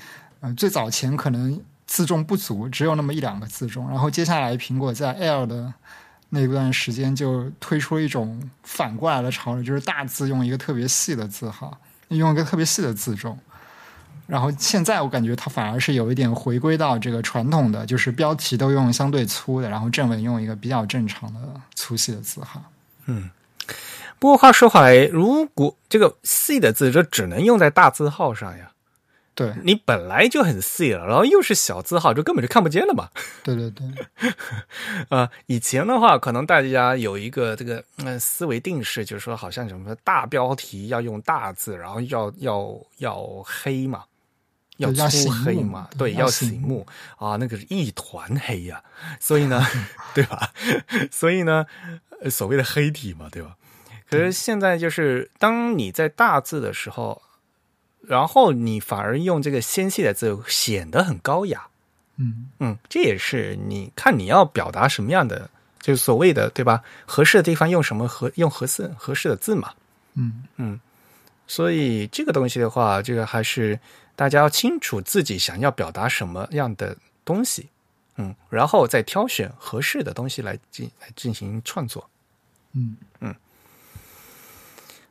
[0.41, 3.87] 呃最早前可能字重不足，只有那么一两个字重。
[3.89, 5.73] 然后接下来苹果在 Air 的
[6.35, 13.37] 那段时间就推出了一种反过来的潮流，就是大字用一个特别细的字号，用一个特别细的字重。
[14.25, 21.39] 然后现在我感觉它反而是有一点回归到这个传统的，就是标题都用相对粗的，然后正文用一个比较正常的
[21.75, 22.63] 粗细的字号。
[23.05, 23.29] 嗯。
[24.17, 28.71] 不过话说回来，如果这个细的字，这只能用在大字号上呀。
[29.35, 33.09] 对你本来就很细了，然后又是小字号，就根本就看不见了嘛。
[33.43, 33.85] 对对对，
[35.09, 44.03] 啊， 以前的话，可能大家有一个这个呃思维定式，就是说，好像什么大标题要用大字，然后要要要黑嘛，
[44.77, 46.85] 要粗黑嘛，对，要醒醒目
[47.17, 48.83] 啊，那个是一团黑呀、
[49.19, 49.65] 所以呢，
[50.13, 50.51] 对吧？
[51.11, 51.65] 所以呢，
[52.21, 53.55] 呃所谓的黑体嘛，对吧？
[54.09, 57.19] 可是现在就是，当你在大字的时候，
[58.07, 61.67] 然后你反而用这个纤细的字，显得很高雅。
[62.17, 65.49] 嗯嗯，这也是你看你要表达什么样的，
[65.81, 66.83] 就是所谓的对吧？
[67.05, 69.73] 合适的地方用什么合用合适合适的字嘛。
[70.13, 70.79] 嗯嗯
[71.47, 73.79] 所以这个东西的话，这个还是
[74.15, 77.67] 大家要清楚自己想要表达什么样的东西，
[78.17, 82.07] 嗯，然后再挑选合适的东西来进来进行创作。
[82.73, 83.35] 嗯嗯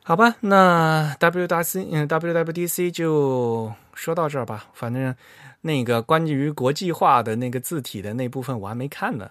[0.05, 4.67] 好吧，那 WDC 嗯 WWDC 就说到这儿吧。
[4.73, 5.15] 反正
[5.61, 9.31] 那个关于国际化的那个字体的那部分我还没看呢。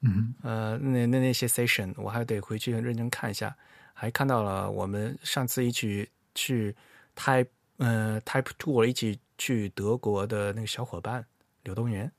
[0.00, 3.54] 嗯呃，那那那些 session 我还得回去认真看一下。
[3.98, 6.74] 还看到了我们上次一起去
[7.16, 7.46] Type
[7.78, 11.24] 呃 Type Tour 一起去德国的那个小伙伴
[11.64, 12.12] 柳东元。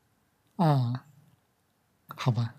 [0.56, 1.06] 啊，
[2.16, 2.56] 好吧。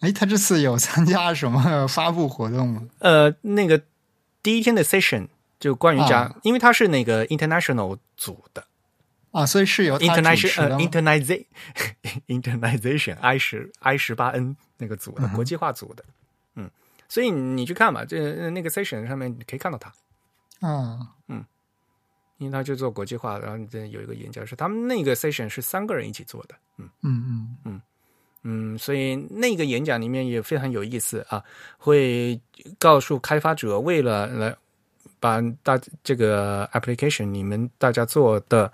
[0.00, 2.88] 哎，他这次有参加什么发布活动吗？
[2.98, 3.82] 呃，那个
[4.44, 5.26] 第一天的 session
[5.58, 8.64] 就关于讲，啊因为他是那个 international 组的。
[9.32, 11.44] 啊，所以是由他主 internation 呃持的吗？internation
[12.28, 16.04] internation i 十 i 十八 n 那个组的、嗯国际化组的，
[16.54, 16.70] 嗯，
[17.08, 19.92] 所以你去看吧，这那个 session 上面你可以看到他，
[20.60, 21.16] 啊，
[22.38, 26.88] 因为他就做国际化，然后这有一个演讲是他们那个 session 是三个人一起做的，嗯。
[27.02, 27.56] 嗯嗯。
[27.64, 27.82] 嗯，
[28.78, 31.42] 所以那个演讲里面也非常有意思啊，
[31.78, 32.38] 会
[32.78, 34.54] 告诉开发者为了来
[35.18, 38.70] 把大这个 application 你们大家做的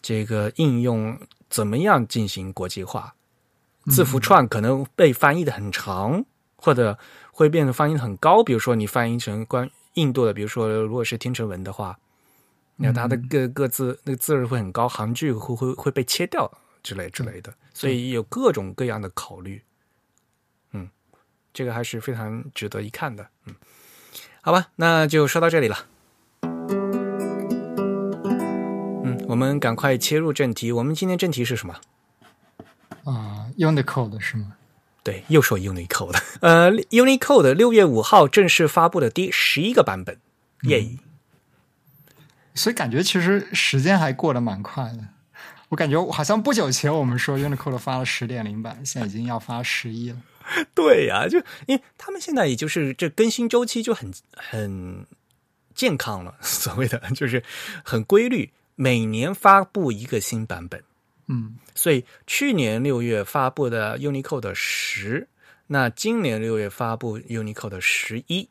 [0.00, 1.14] 这个应用
[1.50, 3.14] 怎么样进行国际化，
[3.90, 6.24] 字符串可能被翻译的很长，
[6.56, 6.98] 或者
[7.30, 8.42] 会变得翻译的很高。
[8.42, 11.98] 比如说你翻译成关印度的，比如说如果是天成文的话，
[12.76, 16.50] 你看它的各各字那个字儿会很高，行距会会会被切掉
[16.82, 19.62] 之类之类的，所以有各种各样的考虑。
[20.72, 20.88] 嗯，
[21.52, 23.28] 这个还是非常值得一看的。
[23.46, 23.54] 嗯，
[24.40, 25.86] 好吧，那就说到这里了。
[29.04, 30.72] 嗯，我们赶快切入正题。
[30.72, 31.80] 我们今天正题是什么？
[33.04, 34.56] 啊，Unicode 是吗？
[35.02, 36.20] 对，又说 Unicode。
[36.40, 40.20] 呃，Unicode 六月五号正式发布的第十一个版本，
[40.64, 40.98] 耶！
[42.54, 45.08] 所以感觉其实时间还过得蛮快的。
[45.70, 50.18] 我感觉好像不久前我们说 Unicode 发了十点零版，现在已经要发十一了。
[50.74, 55.06] 对呀，就因为他们现在也就是这更新周期就很很
[55.74, 57.42] 健康了， 所谓的就是
[57.84, 60.82] 很规律，每年发布一个新版本。
[61.28, 65.28] 嗯，所以去年六月发布的 Unicode 十，
[65.68, 68.48] 那今年六月发布 Unicode 十一。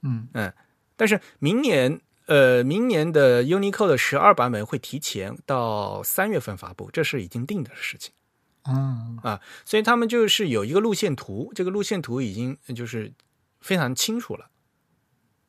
[0.00, 0.50] 嗯嗯，
[0.96, 2.00] 但是明年
[2.32, 8.14] 呃，明年的 Unicode 十二版本会提前到三月份发布，这是已经定的事情。
[8.62, 13.12] 啊啊，所以他们就是有一个路线图，这个路线图已经就是
[13.60, 14.48] 非常清楚了。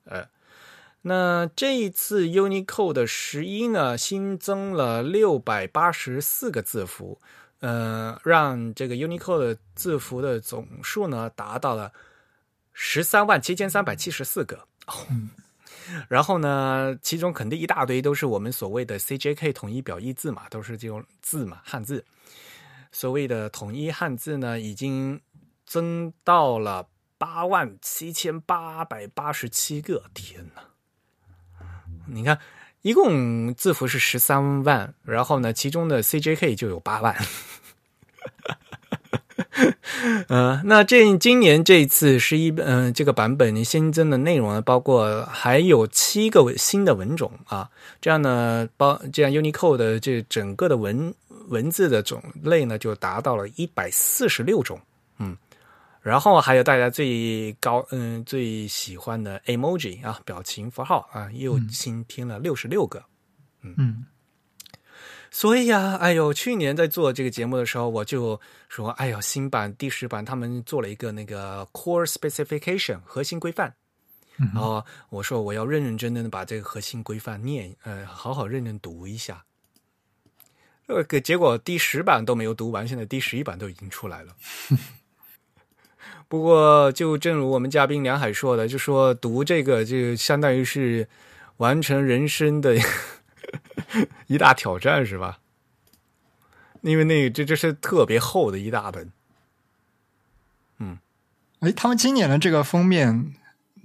[0.03, 0.27] 呃，
[1.03, 7.21] 那这一次 Unicode 十一呢，新增了六百八十四个字符，
[7.61, 11.93] 呃，让这个 Unicode 字符的总数呢达到了
[12.73, 14.67] 十三万七千三百七十四个。
[16.07, 22.05] 然后呢，其中肯定一大堆都是我们所谓的 CJK 统一表意字嘛，都是这种字嘛，汉字。
[22.91, 25.19] 所谓的统一汉字呢，已经
[25.65, 30.03] 增到了八万七千八百八十七个。
[30.13, 30.63] 天哪！
[32.07, 32.37] 你看，
[32.81, 37.15] 一共字符是十三万，然后呢，其中的 CJK 就有八万。
[40.29, 47.69] 呃，那这今年这一次十一嗯、呃、这个版本新增的内容呢，包括还有七个新的文种啊，
[48.01, 51.13] 这样呢包这样 Unicode 的这整个的文
[51.49, 54.79] 文字的种类呢就达到了一百四十六种，
[55.19, 55.37] 嗯，
[56.01, 63.03] 然后还有大家最高嗯最喜欢的 emoji 啊表情符号啊又新添了六十六个，
[63.61, 64.05] 嗯
[65.35, 73.73] 所以呀，哎呦，去年在做这个节目的时候，我就说，哎呦，新版第十版他们做了一个那个 core specification 核心规范，
[74.37, 79.43] 嗯然后我说我要认认真真的把这个核心规范念，呃，好好认真读一下。
[80.85, 84.35] 呃，个结果第十版都没有读完，现在第十一版都已经出来了。
[86.27, 91.07] 不过，就正如我们嘉宾梁海说的，就说读这个就相当于是
[91.57, 92.77] 完成人生的。
[94.27, 95.39] 一大挑战是吧？
[96.81, 99.11] 因为那这这是特别厚的一大本。
[100.79, 100.97] 嗯，
[101.59, 103.33] 哎，他们今年的这个封面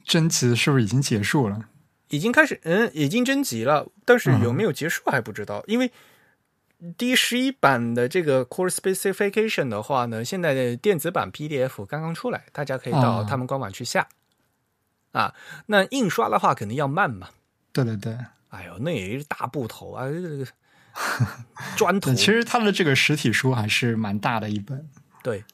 [0.04, 1.68] 征集是不是已经结束了？
[2.08, 5.62] 已经开始，嗯，已经征集了，但是有没有结束还不知道。
[5.66, 5.92] 因为
[6.96, 14.08] 第十一版的这个 Core Specification 的话呢，现在的电子版 PDF 刚刚出来，大家可以到他们官网去下。
[15.12, 15.34] 啊，
[15.66, 17.28] 那印刷的话肯定要慢嘛。
[17.72, 18.16] 对对对。
[18.50, 20.46] 哎呦，那也是大部头啊，这个
[21.76, 22.14] 砖 头。
[22.14, 24.88] 其实他的这个实体书还是蛮大的一本。
[25.22, 25.44] 对，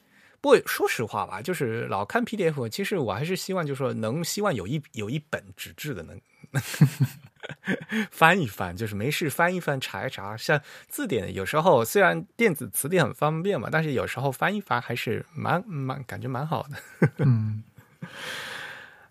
[0.41, 6.21] 不过说实话吧，就是老看 PDF，其实我还是希望，就是说能希望有一有一本纸质的能
[8.11, 10.37] 翻一翻，就是没事翻一翻查一查。
[10.37, 17.11] 像字典，有时候虽然电子词典很方便嘛，但是有时候翻一翻还是蛮蛮感觉蛮好的。
[17.25, 17.63] 嗯。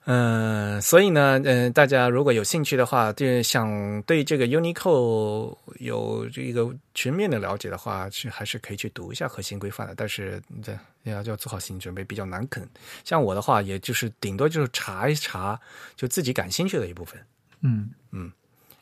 [0.06, 9.96] 嗯，所以呢，嗯、呃，大家如果有兴趣的话，对想对这个 Unicode 有这个全面的了解的话，去还是可以去读一下核心规范的。
[9.96, 12.68] 但是这要要做好心理准备，比较难啃。
[13.06, 15.58] 像我的话，也就是顶多就是查一查，
[15.96, 17.18] 就自己感兴趣的一部分。
[17.62, 18.30] 嗯嗯，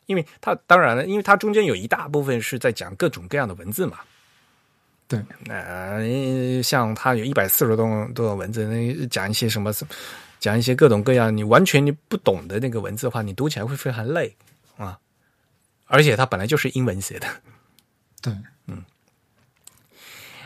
[0.06, 3.98] 因为它当然了，因为它中间有一大部分是在讲各种各样的文字嘛。
[5.06, 9.72] 对，呃，像它有一百四十多多个文字，那讲一些什么。
[10.42, 14.36] 讲一些各种各样你完全你不懂的那个文字的话，你读起来会非常累
[14.76, 14.98] 啊！
[15.86, 17.28] 而且它本来就是英文写的。
[18.20, 18.82] 对，嗯。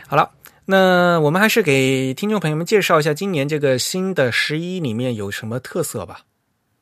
[0.07, 0.29] 好了，
[0.65, 6.25] 那我们还是给听众朋友们介绍一下今年这个新的十一里面有什么特色吧。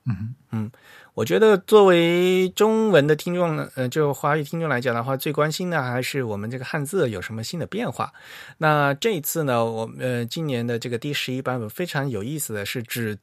[0.06, 0.70] 嗯嗯，
[1.16, 8.12] 我觉得作为中文的听众呢，呃，就华语听众来讲的话，最关心的还是我们这个汉字有什么新的变化。
[8.58, 13.18] 那这一次呢，我呃今年的这个第十一版本非常有意思的是，只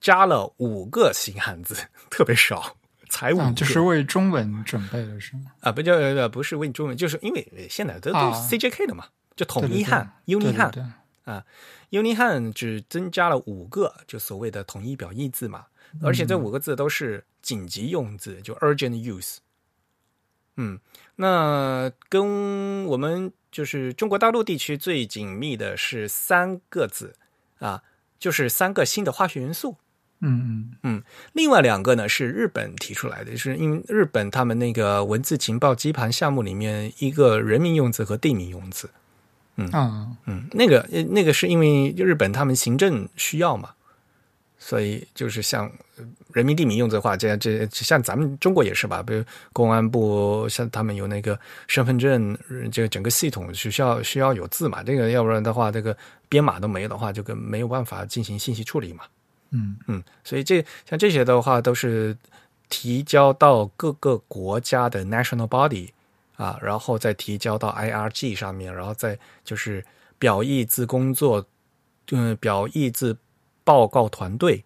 [0.00, 1.76] 加了五个新汉字，
[2.10, 2.76] 特别少，
[3.08, 5.52] 才五就是为中文准备的是吗？
[5.60, 9.06] 啊，不叫呃不是为中文，就是因为现在都都啊 CJK 的嘛，
[9.36, 10.86] 就统一对汉、对 Uni 汉对对
[11.24, 11.44] 对啊
[11.90, 15.66] ，Uni 汉只增加了五个，就所谓的统一表意字嘛，
[16.00, 19.38] 而且这五个字都是紧急用字，就 urgent use
[20.56, 20.78] 嗯，
[21.16, 27.14] 那跟我们就是中国大陆地区最紧密的是三个字
[27.58, 27.82] 啊，
[28.18, 29.76] 就是三个新的化学元素。
[30.20, 31.02] 嗯嗯。
[31.32, 38.90] 另外两个呢是日本提出来的，就是因为日本他们那个文字情报基盘项目里面一个人名用字和地名用字，
[39.56, 43.74] 嗯，嗯，那个呃那个是因为日本他们行政需要嘛，
[44.64, 51.36] 所以就是像呃人民地名用字的话，这样这像咱们中国也是吧，比如公安部像他们有那个
[51.66, 55.96] 身份证，呃这个整个系统是需要需要有字嘛，这个要不然的话，这个
[56.28, 59.02] 编码都没有的话，就跟没有办法进行信息处理嘛。
[59.50, 62.16] 嗯嗯，所以这像这些的话，都是
[62.68, 65.88] 提交到各个国家的 national body
[66.36, 69.84] 啊，然后再提交到 IRG 上面，然后再就是
[70.20, 71.44] 表意字工作，
[72.12, 73.18] 嗯，表意字
[73.64, 74.64] 报告团队，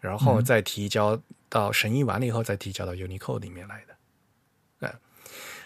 [0.00, 3.94] 然后再提交到审议完了以后，再提交到 Unicode 里面来的。
[4.80, 4.92] 嗯，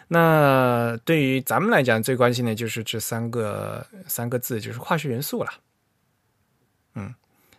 [0.09, 5.53] 那对于咱们来讲，最关心的就是这三个三个字，就是化学元素了。
[6.95, 7.15] 嗯。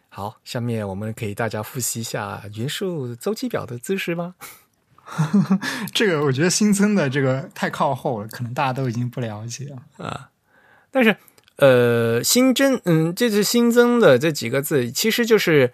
[0.07, 4.33] 好，下面我们可以大家复习一下元素周期表的知识吗？
[5.93, 10.05] 这个我觉得新增的这个太靠后了，可能大家都已经不了解了。
[10.05, 10.31] 啊，
[10.89, 11.17] 但是
[11.57, 15.71] 呃，新增嗯，这次新增的这几个字，其实就是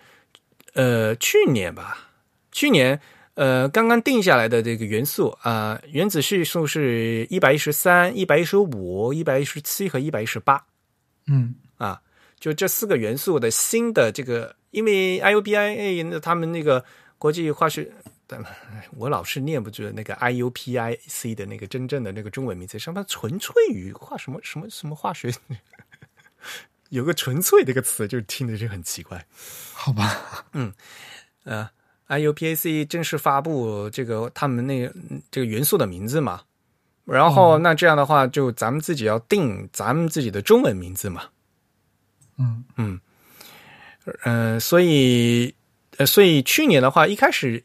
[0.74, 2.10] 呃去年吧，
[2.52, 3.00] 去年
[3.34, 10.64] 呃刚刚定下来的这个元素啊、原子序数是一百一十三、一百一十五、一百一十七和一百一十八。
[11.26, 12.00] 嗯啊，
[12.40, 16.84] 就这四个元素的新的这个，因为 IUPIA 那他们那个
[17.18, 17.92] 国际化学，
[18.32, 18.42] 但
[18.92, 25.34] 我老是念不住那个 IUPIC 的那个真正的那个中文名字，什么纯粹与化什么什么什么化学，
[26.88, 29.26] 有个纯粹这个词，就听着就很奇怪。
[29.74, 30.74] 好吧，嗯
[31.44, 31.70] 呃
[32.08, 34.96] ，IUPAC 正式发布这个他们那个
[35.30, 36.44] 这个元素的名字嘛，
[37.04, 41.26] 然后那这样的话，就咱们自己要定咱们自己的中文名字嘛。
[42.38, 43.02] 嗯嗯，
[44.24, 45.54] 呃，所以，
[45.98, 47.64] 呃，所以去年的话，一开始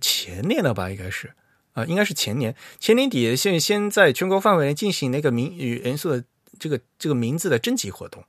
[0.00, 1.32] 前年了吧，应该是。
[1.72, 6.24] 啊、应该是前年，前年底先先在全国范围内进行那个名与元素的
[6.58, 8.24] 这个这个名字的征集活动。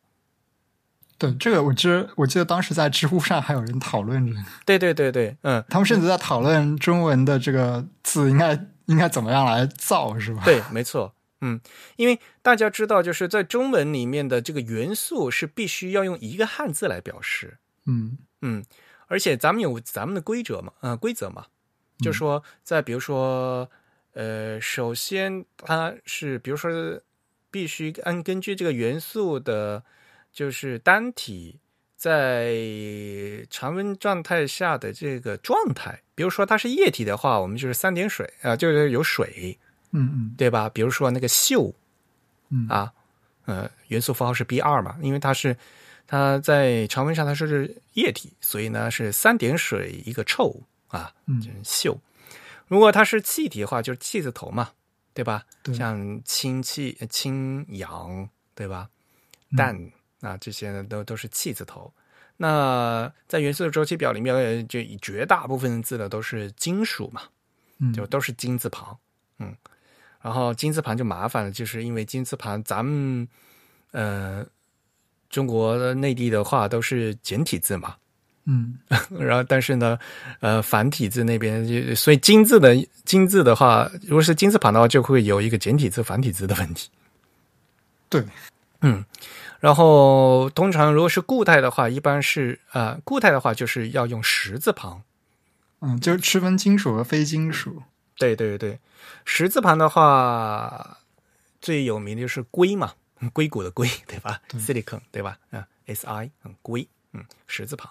[1.17, 10.43] 对，这个我知，我记得当时在知乎上还有人讨论这个，对对对对，嗯，他们甚至在讨论中文的这个字应该应该怎么样来造，是吧？
[10.45, 11.59] 对，没错，嗯，
[11.95, 18.19] 因为大家知道，就是在中文里面的这个元素是必须要用一个汉字来表示，嗯。
[18.43, 18.63] 嗯，
[19.07, 21.45] 而且咱们有咱们的规则嘛，呃，规则嘛，
[22.02, 23.70] 就说在比如说，
[24.14, 26.72] 呃，首先它是比如说
[27.49, 29.84] 必须按根据这个元素的，
[30.32, 31.60] 就是单体
[31.95, 32.56] 在
[33.49, 39.58] 常温状态下的这个状态，比如说它是液体的话，我们就是三点水啊、就是有水，
[39.91, 40.36] 嗯嗯。
[40.38, 40.68] 对吧？
[40.70, 41.74] 比如说那个溴
[42.49, 42.68] 嗯。
[42.68, 42.91] 啊，
[43.45, 45.56] 呃，元素符号是 B 二嘛，因为它是
[46.08, 50.62] 它在常温上它是液体，所以呢是三点水一个臭
[50.92, 51.98] 啊，嗯就是溴。
[52.68, 54.72] 如果它是气体的话，就是气字头嘛，
[55.14, 55.44] 对吧？
[55.64, 58.89] 对像氢气、呃氢氧，对吧？
[59.50, 61.94] 嗯氮、啊，这些呢都都是气字头。
[62.38, 67.24] 那在元素的周期表里面，呃就绝大部分字呢都是金属嘛，
[67.80, 68.98] 嗯，就都是金字旁，
[69.39, 69.56] 嗯，
[70.22, 73.28] 然后金字旁就麻烦了，就是因为金字旁咱们
[73.92, 74.46] 呃
[75.30, 77.98] 中国内地的话都是简体字嘛，
[78.46, 78.80] 嗯
[79.20, 79.98] 然后但是呢，
[80.39, 82.76] 呃繁体字那边就所以金字的
[83.06, 86.89] 金字的话，如果是金字旁的话，就会有一个简体字繁体字的问题。
[88.10, 88.26] 对，
[88.82, 89.06] 嗯，
[89.60, 95.04] 然后通常如果是固态的话，一般是呃固态的话就是要用十字旁。
[95.82, 97.82] 嗯，就是区分金属和非金属。
[98.18, 98.80] 对对对，
[99.26, 100.98] 十字旁的话，
[101.62, 102.94] 最有名的就是硅嘛，
[103.34, 105.38] 硅谷的硅，对吧？silicon，对吧？
[105.52, 107.89] 嗯、s i，嗯，硅，嗯，十字旁。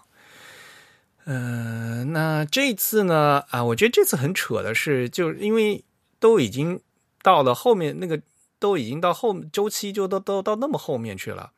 [1.31, 3.45] 呃，那这次呢？
[3.51, 5.85] 啊，我觉得这次很扯的是，就是因为
[6.19, 6.81] 都已经
[7.23, 8.21] 到了后面那个，
[8.59, 11.53] 都已经到后周期就都都到那么后面去了。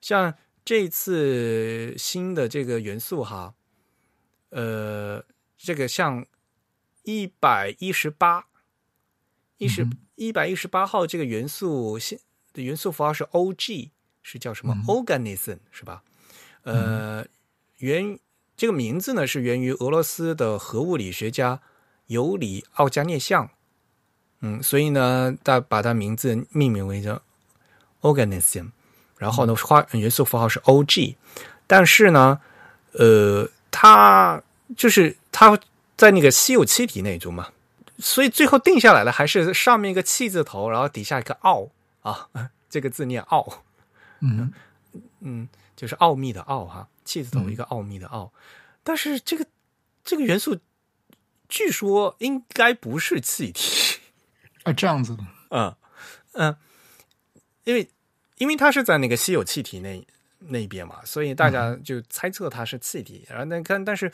[0.00, 0.32] 像
[0.64, 3.52] 这次新的这个元素哈，
[4.50, 5.24] 呃，
[5.58, 6.24] 这个像
[7.02, 8.46] 一百一十八，
[9.58, 9.84] 一十
[10.14, 12.20] 一百一十八号这个元素现
[12.52, 13.90] 的元素符号是 O.G，
[14.22, 16.04] 是叫什么、嗯 organism 是吧？
[16.62, 17.26] 呃，
[17.78, 18.16] 源
[18.60, 21.60] 这个名字呢是源于俄罗斯的核物理学家
[22.08, 23.48] 尤里奥加涅相，
[24.40, 27.22] 嗯，所以呢，他把他名字命名为叫
[28.02, 28.72] organism，
[29.16, 31.16] 然后呢，化元素符号是 O.G，
[31.66, 32.38] 但是呢，
[32.92, 34.42] 呃，它
[34.76, 35.58] 就是它
[35.96, 37.48] 在那个稀有气体那一组嘛，
[37.98, 41.66] 所以最后定下来的还是上面一个气字头，然后底下一个奥
[42.02, 42.28] 啊，
[42.68, 43.64] 这个字念奥，
[44.20, 44.52] 嗯。
[45.20, 48.32] 嗯，就是奥秘的奥哈，气字头一个奥秘的奥，
[48.84, 49.44] 但是这个
[50.04, 50.56] 这个元素
[51.48, 53.98] 据说应该不是气体，
[54.62, 55.74] 啊，这样子的， 嗯
[56.34, 56.56] 嗯，
[57.64, 57.88] 因为
[58.36, 60.06] 因为它是在那个稀有气体那
[60.38, 63.26] 那边嘛，所以大家就猜测它是气体。
[63.28, 64.12] 然后那看，但是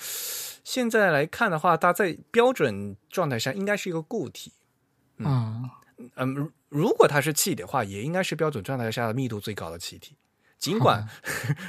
[0.64, 4.50] 现在来看的话，它在标准状态下应该是一个固体。
[5.18, 5.68] 嗯，
[6.14, 10.16] 嗯，如如果它是气的话，也应该是标准状态下的密度最高的气体。
[10.58, 11.06] 尽管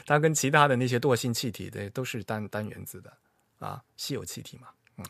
[0.06, 3.12] 它跟其他的那些惰性气体的都是单单原子的
[3.60, 4.68] 啊，稀有气体嘛，
[4.98, 5.06] 嗯，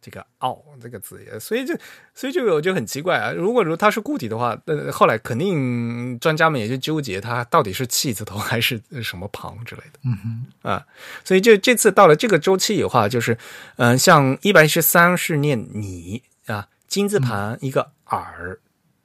[0.00, 1.74] 这个“奥”这个字也，所以就
[2.14, 3.30] 所以就有就很奇怪啊。
[3.30, 9.98] 如果说它是固体的话，呃，后来肯定专家们也就纠结它到底是气字头还是什么旁之类的。
[10.04, 10.16] 嗯
[10.62, 10.86] 哼，啊，
[11.24, 13.38] 所以就这次到了这个周期的话，就是，
[13.76, 18.60] 嗯、像一百一十三是念你啊，金字旁一个耳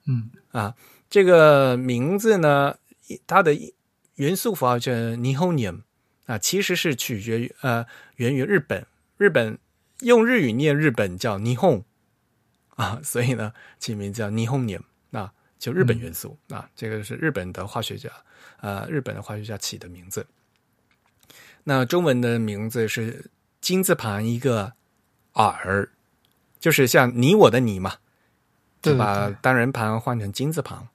[0.06, 0.74] 嗯啊，
[1.08, 2.76] 这个名字呢，
[3.26, 3.54] 它的
[4.20, 5.80] 元素符号叫 nihonium
[6.26, 9.58] 啊，其实是取决于呃源于日本，日本
[10.00, 11.84] 用日语念日本叫 nihon
[12.76, 18.10] 啊，所以呢起名叫 nihonium 啊，就日本元素、啊，这个是日本的化学家
[18.60, 20.26] 呃日本的化学家起的名字。
[21.64, 23.30] 那中文的名字是
[23.62, 24.74] 金字旁一个
[25.32, 25.88] 耳，
[26.58, 27.96] 就是像你我的你嘛，
[28.82, 30.88] 就把，单人旁换成金字旁，嗯，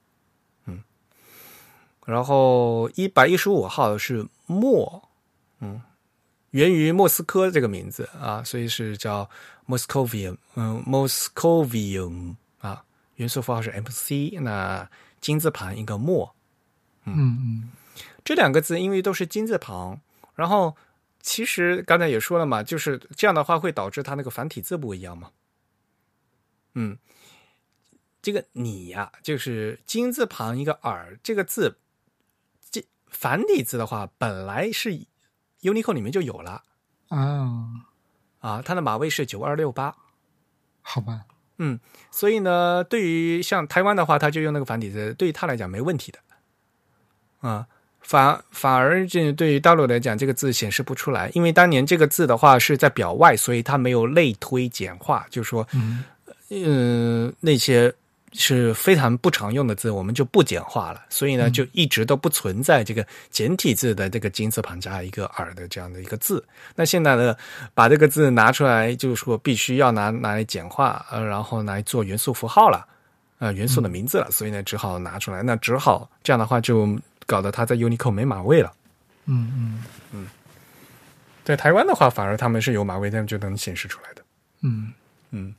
[2.06, 5.08] 然后一百一十五号是莫，
[5.60, 5.82] 嗯，
[6.50, 9.28] 源于莫斯科这个名字啊，所以是叫
[9.66, 12.84] Moscovium，嗯，Moscovium 啊，
[13.16, 14.88] 元素符号是 MC，那
[15.20, 16.34] 金字旁一个莫，
[17.04, 17.70] 嗯嗯
[18.24, 20.00] 这两个字因为都是金字旁，
[20.34, 20.76] 然后
[21.20, 25.32] 其实刚才也说了嘛，就是这样的话会导致它那个繁体字不一样嘛。
[26.74, 26.96] 嗯，
[28.22, 31.85] 这个你呀、就是金字旁一个耳这个字，这
[33.08, 34.90] 繁体字的话本来是
[35.62, 36.62] Unicode 里面就有了
[37.08, 37.48] 啊，
[38.40, 39.96] 啊，它的码位是九二六八。
[40.82, 41.22] 好吧，
[41.58, 41.80] 嗯，
[42.10, 46.18] 所以呢，对于像台湾的话，他就用那个繁体字，对于他来讲没问题的，
[47.48, 47.66] 啊，
[48.00, 56.04] 反反而这对于大陆来讲，这个字显示不出来，因为当年这个字的话是在表外，所以它没有类推简化，就是说，嗯。
[56.48, 57.92] 嗯、那些
[58.36, 66.44] 是非常不常用的字，我们就不简化了，所以呢，就一直都不存在这个简体字的这个金字旁加一个耳的这样的一个字。
[66.74, 67.34] 那现在呢，
[67.74, 72.86] 把这个字拿出来，就是说必须要拿拿来简化，呃，然后来做元素符号了，
[73.38, 75.42] 呃，元素的名字了，所以呢，只好拿出来。
[75.42, 78.72] 那只好这样的话，就搞得它在 Unicode 没码位了。
[79.26, 80.26] 嗯嗯嗯
[81.44, 84.22] 在台湾的话，反而他们是有码位，他们就能显示出来的。
[84.62, 84.92] 嗯
[85.30, 85.54] 嗯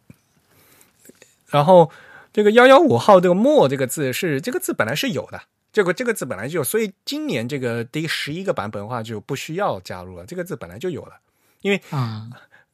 [1.49, 1.89] 然后
[2.37, 5.41] 这个幺幺五号这个“墨”这个字是这个字本来是有的，
[5.73, 11.15] 这个这个字本来就有，所以今年这个第十一个版本的话就不需要加入了，这个字本来就有了，
[11.61, 12.29] 因为啊，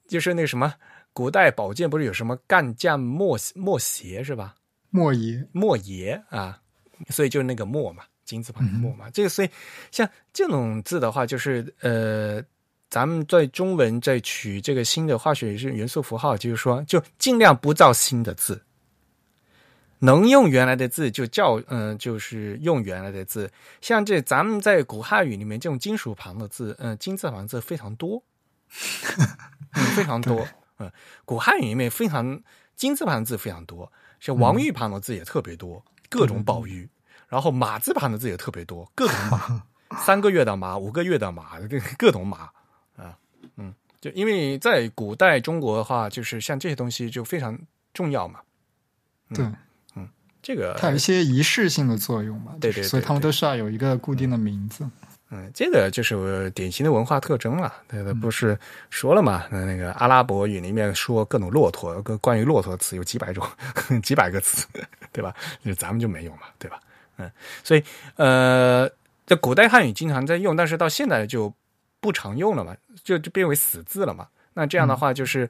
[0.06, 0.74] 就是那个什么
[1.14, 4.54] 古代宝剑不是有什么干将莫莫邪是吧？
[4.90, 6.60] 莫邪，莫邪啊，
[7.08, 9.10] 所以就是那个墨嘛，金字旁的墨嘛。
[9.12, 9.50] 这个所以
[9.92, 12.44] 像这种字的话，就是呃，
[12.90, 18.62] 咱们在中文在取这个新的化学元素符号，就是说就尽量不造新的字，
[20.04, 23.50] 能用原来的字就叫嗯、呃就是用原来的字。
[23.80, 28.22] 像这咱们在古汉语里面这种金属旁的字，嗯、金字旁字非常多，
[29.74, 30.46] 嗯，非常多。
[30.80, 30.92] 嗯，
[31.24, 32.42] 古汉语里面非常
[32.76, 33.90] 金字旁字非常多，
[34.20, 36.90] 像王玉旁的字也特别多，各种宝玉。
[37.30, 39.64] 然后马字旁的字也特别多，各种马，
[40.04, 42.50] 三个月的马，五个月的马，各 各种马
[42.96, 43.18] 啊，
[43.56, 47.58] 嗯，就因为在古代中国的话，就是像这些东西就非常
[47.94, 48.42] 重要嘛。
[49.34, 49.44] 对，
[50.44, 54.86] 这个它有一些仪式性的作用嘛，对对所以他们都需要有一个固定的名字。
[55.32, 57.74] 嗯，这个就是典型的文化特征了。
[57.88, 58.56] 对的，不是
[58.92, 59.46] 说了嘛？
[59.50, 63.44] 那那个阿拉伯语里面说各种骆驼，跟关于骆驼的词有几百种，
[64.04, 64.68] 几百个词，
[65.12, 65.34] 对吧？
[65.66, 66.80] 就咱们就没有嘛，对吧？
[67.18, 67.32] 嗯，
[67.64, 67.84] 所以
[68.18, 68.88] 呃，
[69.26, 71.52] 在古代汉语经常在用，但是到现在就
[72.00, 74.28] 不常用了嘛，就就变为死字了嘛。
[74.54, 75.50] 那这样的话就是。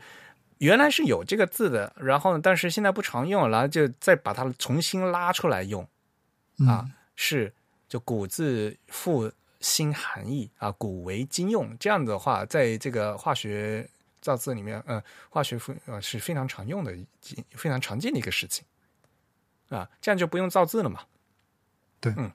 [0.59, 5.87] 原来是有这个字的，然后呢，但是现在不常用，然后就再把它重新拉出来用，
[6.59, 7.53] 嗯啊，是
[7.87, 11.77] 就古字复新含义啊，古为今用。
[11.79, 13.89] 这样的话，在这个化学
[14.21, 17.05] 造字里面，呃，化学复呃是非常常用的一，
[17.51, 18.65] 非常常见的一个事情
[19.69, 21.01] 啊，这样就不用造字了嘛。
[21.99, 22.31] 对嗯，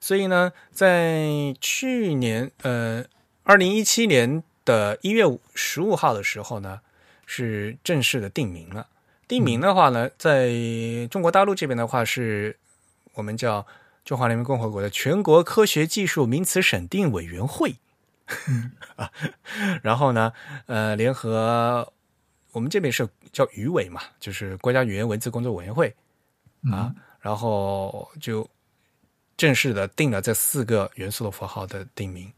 [0.00, 3.04] 所以呢，在去年呃，
[3.42, 5.24] 二零一七年的一月
[5.54, 6.80] 十五号的时候呢，
[7.26, 8.86] 是正式的定名了。
[9.28, 10.50] 定名的话呢，在
[11.10, 12.56] 中国大陆这边的话，是
[13.14, 13.66] 我们叫
[14.04, 17.74] 中华人民共和国的全国科学技术名词审定委员会。
[18.96, 19.10] 啊，
[19.82, 20.32] 然后呢，
[20.66, 21.92] 呃，联合
[22.52, 25.94] 我们这边是叫语委嘛，就是国家语言文字工作委员会
[26.70, 28.48] 啊，然后就
[29.36, 32.32] 正式的定了这四个元素的符号的定名。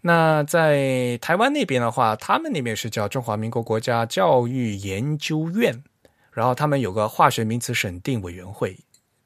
[0.00, 5.82] 那在台湾那边的话，他们那边是叫中华民国国家教育研究院，
[6.32, 8.78] 然后他们有个化学名词审定委员会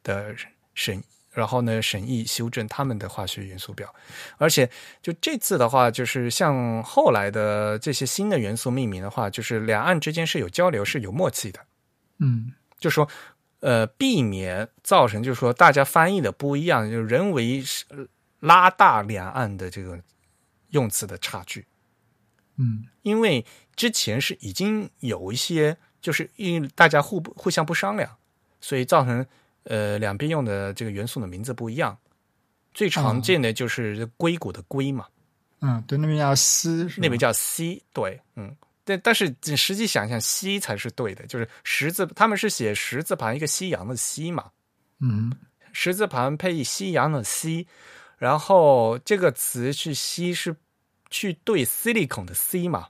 [0.03, 0.35] 的
[0.75, 1.03] 审。
[1.33, 3.95] 然后呢，审议修正他们的化学元素表，
[4.39, 4.71] 而且
[5.03, 11.61] 就这次的话，就是像后来的这些新的元素命名的话，就是两岸之间是有交流、是有默契的。
[12.21, 13.07] 嗯，就说
[13.61, 17.63] 呃，避免造成就是说大家翻译的不一样，就人为
[18.41, 20.01] 拉大两岸的这个
[20.77, 21.67] 用词的差距。
[22.57, 28.09] 嗯，因为之前是已经有一些，就是因为大家互不互相不商量，
[28.61, 29.27] 所以造成。
[29.69, 31.99] 呃，两边用的这个元素的名字不一样，
[32.73, 35.05] 最常见的就是硅谷的硅嘛。
[35.61, 44.53] 嗯，对，那边叫硒，那边叫硒，对，嗯，但但是你实际想想，硒才是对的，就是十字，他们是写十字旁一个夕阳的夕嘛。
[45.01, 45.33] 嗯，
[45.73, 47.67] 十字旁配夕阳的夕，
[48.19, 50.55] 然后这个词是硒是
[51.11, 52.89] 去对 silicon 的 c 嘛。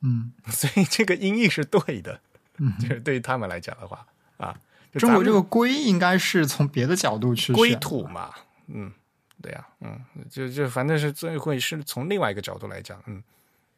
[0.00, 2.20] 嗯，所以这个音译是对的。
[2.58, 4.06] 嗯，就是对于他们来讲的话
[4.36, 4.58] 啊。
[4.96, 8.32] 中国这个硅应该是从别的角度去硅土嘛，
[8.68, 8.92] 嗯，
[9.42, 9.98] 对呀，嗯，
[10.30, 13.20] 就就反正是最会是从另外一个角度来讲，嗯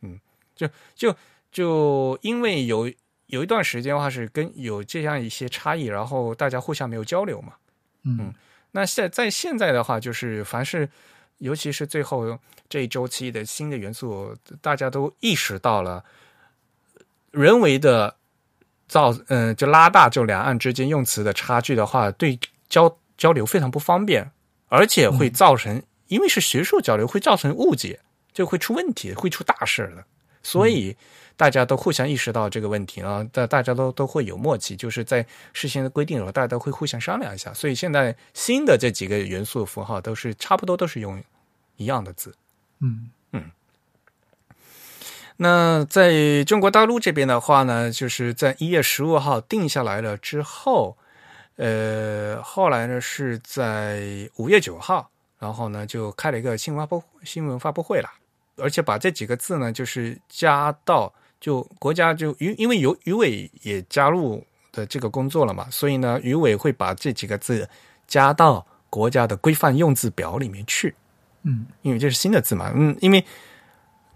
[0.02, 0.20] 嗯，
[0.54, 1.16] 就就
[1.50, 2.92] 就因为有
[3.28, 7.54] 有一段时间的话是跟有这样一些差异，然后大家互相没有交流嘛，
[8.02, 8.34] 嗯，
[8.72, 10.86] 那现在现在的话就是凡是
[11.38, 16.04] 尤其是最后这一周期的新的元素，大家都意识到了
[17.30, 18.16] 人为的。
[18.88, 24.30] 造嗯，就拉大就两岸之间用词的差距的话，对交交流非常不方便，
[24.68, 27.98] 而且会造成，因为是学术交流，会造成误解，
[28.32, 30.04] 就会出问题，会出大事的。
[30.46, 30.96] 所以
[31.36, 37.52] 大家都互相意识到这个问题啊，大大家都都会有默契，就是在事先的规定的时候，大家都会互相商量一下。
[37.52, 41.20] 所以现在新的这几个元素符号都是差不多都是用
[41.76, 42.32] 一样的字，
[42.78, 43.50] 嗯嗯。
[45.38, 50.96] 那在中国大陆这边的话呢，就是在一月十五号定下来了之后，
[51.56, 58.08] 呃，后来呢是在五月九号，然后呢就开了一个新闻发布新闻发布会了，
[58.56, 67.68] 而且把这几个字呢就是加到就国家就余因为有余委也加入的这个工作了嘛，所以呢余委会把这几个字
[68.06, 70.94] 加到国家的规范用字表里面去，
[71.42, 73.24] 嗯，因为这是新的字嘛，嗯，因为。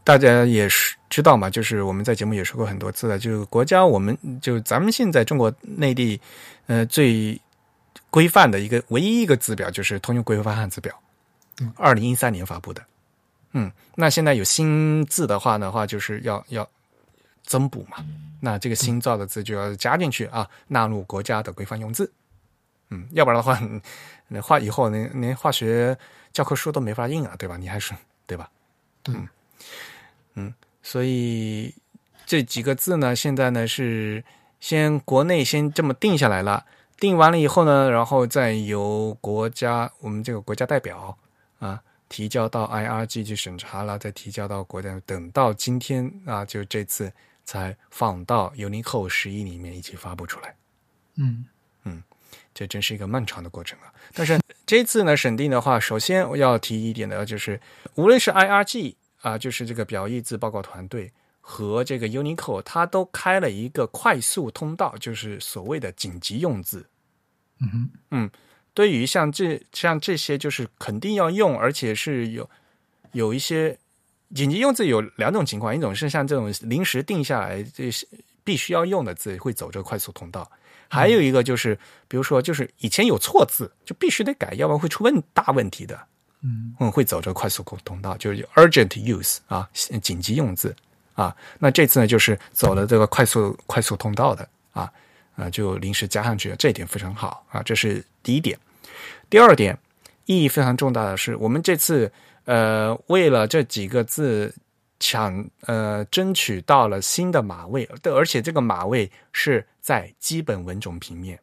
[0.02, 6.18] 大家也是知道嘛，就是我们在节目也说过很多次了，就是国家，我们就咱们现在中国内地，
[6.66, 7.38] 呃，最
[8.08, 10.98] 规范的一个唯一一个字表就是通用规范汉字表，
[11.76, 12.82] 二零一三年发布的，
[13.52, 16.68] 嗯，那现在有新字的话的话，就是要要
[17.42, 18.04] 增补嘛，
[18.40, 22.12] 那这个新造的字就要加进去啊，纳入国家的规范用字，
[22.90, 23.60] 嗯，要不然的话，
[24.28, 25.98] 那化以后连连化学
[26.32, 27.56] 教科书都没法印啊，对吧？
[27.56, 27.92] 你还是
[28.26, 28.48] 对吧？
[29.02, 29.14] 对。
[30.34, 31.74] 嗯，所以
[32.24, 34.22] 这几个字呢，现在呢是
[34.60, 36.64] 先国内先这么定下来了，
[36.98, 41.18] 定完了以后呢，然后再由国家我们这个国家代表
[41.58, 47.10] 啊提交到 IRG 去审查了，再提交到国家，等到今天啊，就这次
[47.44, 50.54] 才放到 Unicode 十一里面一起发布出来。
[51.14, 51.46] 嗯
[51.84, 52.02] 嗯，
[52.52, 53.90] 这真是一个漫长的过程啊！
[54.12, 57.58] 但是这次呢审定的话，首先我要提一点的就是，
[57.94, 58.96] 无论是 IRG。
[59.22, 66.86] 啊，就是这个表意字报告团队和这个 Unicode，它都开了一个快速通道，就是所谓的紧急用字。
[67.60, 68.30] 嗯嗯，
[68.74, 72.48] 对于像这像这些，就是肯定要用，而且是有
[73.12, 73.76] 有一些
[74.34, 78.06] 紧急用字有两种情况，一种是像这种临时定下来这是
[78.44, 80.50] 必须要用的字会走这个快速通道，
[80.88, 85.98] 还有一个就是，比如说就是以前有错字就必须得改，要不然会出问大问题的。
[86.42, 89.68] 嗯嗯，会走这个快速通通道，就是 urgent use 啊，
[90.00, 90.74] 紧急用字
[91.12, 91.36] 啊。
[91.58, 94.90] 那这次呢，就是走了这个快速快速通道的啊
[95.36, 97.62] 啊，就临时加上去，这一点非常好啊。
[97.62, 98.58] 这是第一点。
[99.28, 99.78] 第二点
[100.26, 102.12] 意义非常重大的是，我们这次
[102.44, 104.54] 呃，为了这几个字
[104.98, 111.40] 抢呃，争取到了新的码位，而且这个码位是在基本文种平面。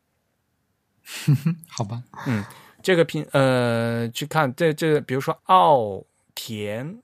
[1.67, 2.43] 好吧，嗯。
[2.83, 6.01] 这个平呃，去看这这，比如说奥
[6.35, 7.01] 田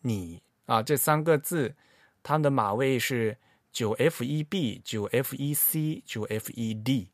[0.00, 1.74] 你啊，这三个字，
[2.22, 3.36] 它的码位是
[3.70, 7.10] 九 F 一 B、九 F 一 C、九 F 一 D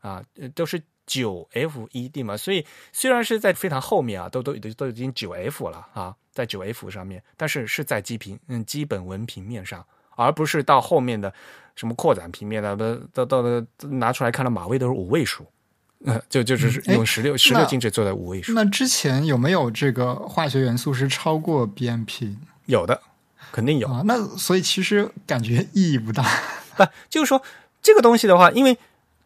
[0.00, 2.36] 啊，都是九 F 一 D 嘛。
[2.36, 9.84] 所以虽然是在非常后面啊，都都都都已经九 F 了啊，在九 F 上面，但是是在基平嗯基本文平面上，
[10.14, 11.34] 而不是到后面的
[11.74, 15.44] 什么扩展平面的，都都都拿出来看了码位都是五位数。
[16.06, 18.54] 呃，就就只是用十六十六进制做的五位数。
[18.54, 22.36] 那之前有没有这个化学元素是超过 BMP？
[22.64, 23.02] 有的，
[23.52, 24.02] 肯定有啊。
[24.06, 26.24] 那所以其实感觉意义不大。
[26.76, 27.42] 不，就是说
[27.82, 28.78] 这个东西的话，因为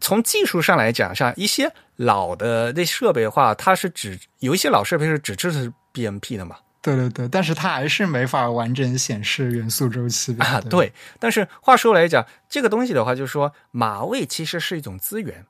[0.04, 6.58] 从技术上来讲，像一些老的那设备的话，它是只有一些老设备是只支持 BMP 的嘛。
[6.82, 10.60] 对对对，但是它还是没法完整显示元素周期啊。
[10.68, 15.46] 对，但是话说来讲，这个东西的话，就是说码位其实是一种资源。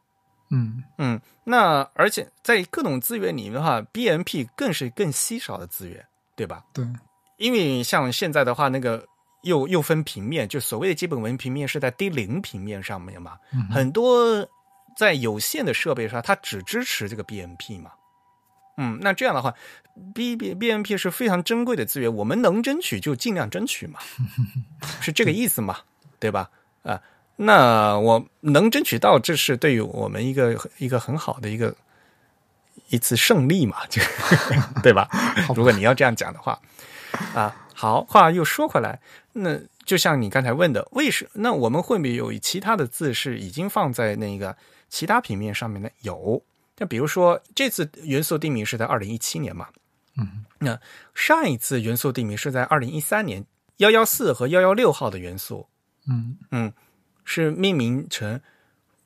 [0.52, 6.62] 嗯嗯，那而且在各种资源里面的话，BMP 更是更稀少的资源，对吧？
[6.72, 6.86] 对，
[7.38, 9.04] 因为像现在的话，那个
[9.44, 13.38] 又又分平面，就所谓的基本文平面是在低零平面上面嘛，
[13.70, 14.46] 很多
[14.96, 17.92] 在有限的设备上，它只支持这个 BMP 嘛。
[18.76, 19.54] 嗯，那这样的话
[20.12, 24.00] ，B B BMP 是非常珍贵的资源，我们能争取就尽量争取嘛，
[25.00, 25.78] 是这个意思嘛，
[26.18, 26.50] 对吧？
[26.82, 27.00] 啊。
[27.36, 31.74] 那我能争取到，这是对于我们一个一个很好的一个
[32.90, 34.00] 一次胜利嘛，就
[34.84, 35.08] 对吧？
[35.56, 36.56] 如果你要这样讲的话，
[37.34, 39.00] 啊，好话又说回来，
[39.32, 44.56] 那就像你刚才问的，为什那我们会不会有其他的字是已经放在那个
[44.88, 45.90] 其他平面上面呢？
[46.00, 46.42] 有，
[46.78, 49.68] 那比如说这次元素定名是在二零一七年嘛，
[50.16, 50.80] 嗯，那
[51.14, 53.44] 上一次元素定名是在二零一三年，
[53.78, 55.66] 幺幺四和幺幺六号的元素，
[56.06, 56.38] 嗯。
[56.50, 56.72] 嗯。
[57.26, 58.38] 是命名成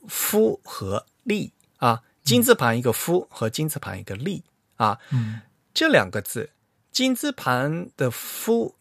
[0.09, 1.53] 夫和利。
[1.77, 4.43] 啊，金字旁一个夫和金字旁一个利。
[4.75, 5.41] 啊，嗯，
[5.73, 6.51] 这两个字，
[6.91, 8.75] 金字旁的夫，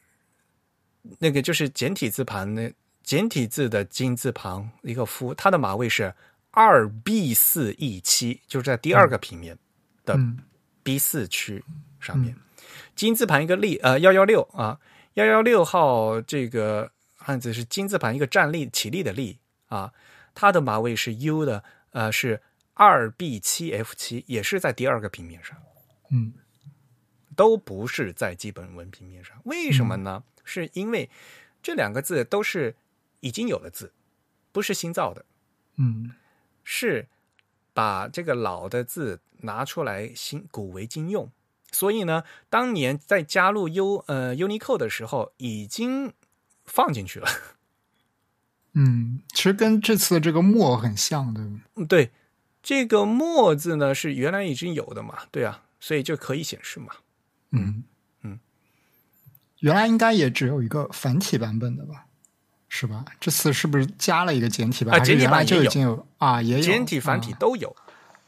[1.20, 6.14] 那个就是简体字旁的简体字的金字旁一个夫，它的马位是
[6.52, 9.58] 二 B 四 E 七，就是在第二个平面
[10.06, 10.20] 的
[10.84, 11.64] B 四区
[12.00, 12.36] 上面，
[12.96, 14.80] 金字旁一个立，呃幺幺六啊，
[15.14, 16.92] 幺幺六号这个。
[17.20, 19.92] 汉字是金字旁一个站立起立的立啊，
[20.34, 22.42] 它的马位是 U 的，呃，是
[22.74, 25.58] 二 B 七 F 七，也是在第二个平面上，
[26.10, 26.32] 嗯，
[27.38, 29.40] 都不是在基本文凭面上。
[29.46, 30.26] 为什么呢？
[30.44, 31.10] 是因为
[31.64, 32.76] 这两个字都是
[33.22, 33.94] 已经有的字，
[34.52, 35.24] 不是新造的，
[35.78, 36.12] 嗯，
[36.66, 37.08] 是
[37.74, 41.32] 把这个老的字拿出来新古为今用，
[41.72, 46.12] 所以呢，当年在加入 U 呃 Unicode 的时候已经。
[46.70, 47.30] 放进去了，
[48.74, 51.62] 嗯，其实跟这次的这个“墨”很像，对吗？
[51.88, 52.12] 对，
[52.62, 56.94] 这个“墨”字呢是原来已经有的嘛，对啊，所以就可以显示嘛。
[57.52, 57.84] 嗯
[58.22, 58.40] 嗯，
[59.60, 62.06] 原来应该也只有一个繁体版本的吧？
[62.70, 63.06] 是吧？
[63.20, 64.94] 这次是不是加了一个简体版？
[64.94, 67.74] 啊，简体版就已经有啊，也有简体、繁体都有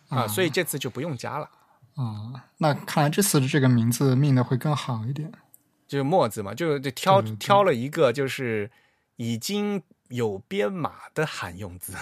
[0.08, 1.50] 啊，所以这次就不用加了
[1.96, 2.48] 啊。
[2.58, 5.32] 那看来这次的这个名字命的会更好一点。
[5.88, 8.72] 就是墨字嘛，就就挑挑了一个，就是
[9.18, 11.94] 已经有编码的罕用字。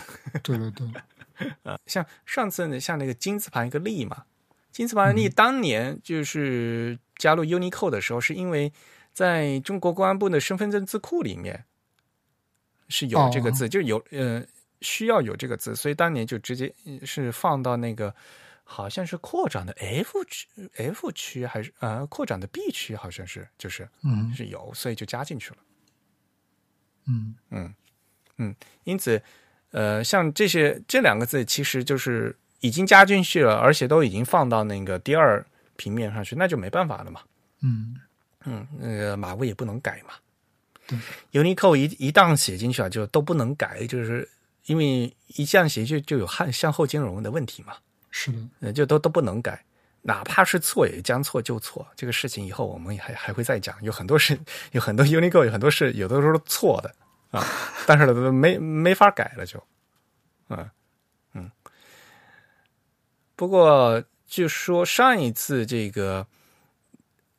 [0.43, 0.88] 对对对，
[1.63, 4.26] 啊，像上次呢，像那个金字旁一个利嘛，
[4.78, 8.71] 金字旁利当年就是加入 Unicode 的时候，是因为
[9.11, 11.65] 在中国公安部的身份证字库里面
[12.88, 14.45] 是有这个字，就有呃
[14.82, 16.71] 需要有这个字，所以当年就直接
[17.03, 18.13] 是放到那个。
[18.69, 25.57] 好像是扩展的 F 区，F 区还是呃扩展的 B 区，好像是就是嗯是有，所以就加进去了。
[27.07, 27.73] 嗯嗯
[28.36, 28.53] 嗯，
[28.84, 29.23] 因此
[29.71, 35.45] 呃像这些这两个字，其实就是已经加进去了，而且都已经放到那个第二
[35.76, 37.22] 平面上去，那就没办法了嘛。
[37.62, 37.95] 嗯
[38.45, 40.14] 嗯，那个码位也不能改嘛。
[40.88, 40.97] 对
[41.34, 44.28] ，Unicode 一一旦写进去啊，就都不能改，就是
[44.66, 47.74] 因为一这样写就就有向向后兼容的问题嘛。
[48.10, 49.64] 是的，呃，就都都不能改，
[50.01, 51.86] 哪怕是错也将错就错。
[51.95, 54.39] 这个事情以后我们还还会再讲，有很多事，
[54.72, 56.95] 有很多 Unicode，有很多事，有的时候错的
[57.32, 57.45] 啊，
[57.86, 59.62] 但是呢，没没法改了，就，
[60.47, 60.70] 嗯嗯。
[63.38, 66.28] 不过就说上一次这个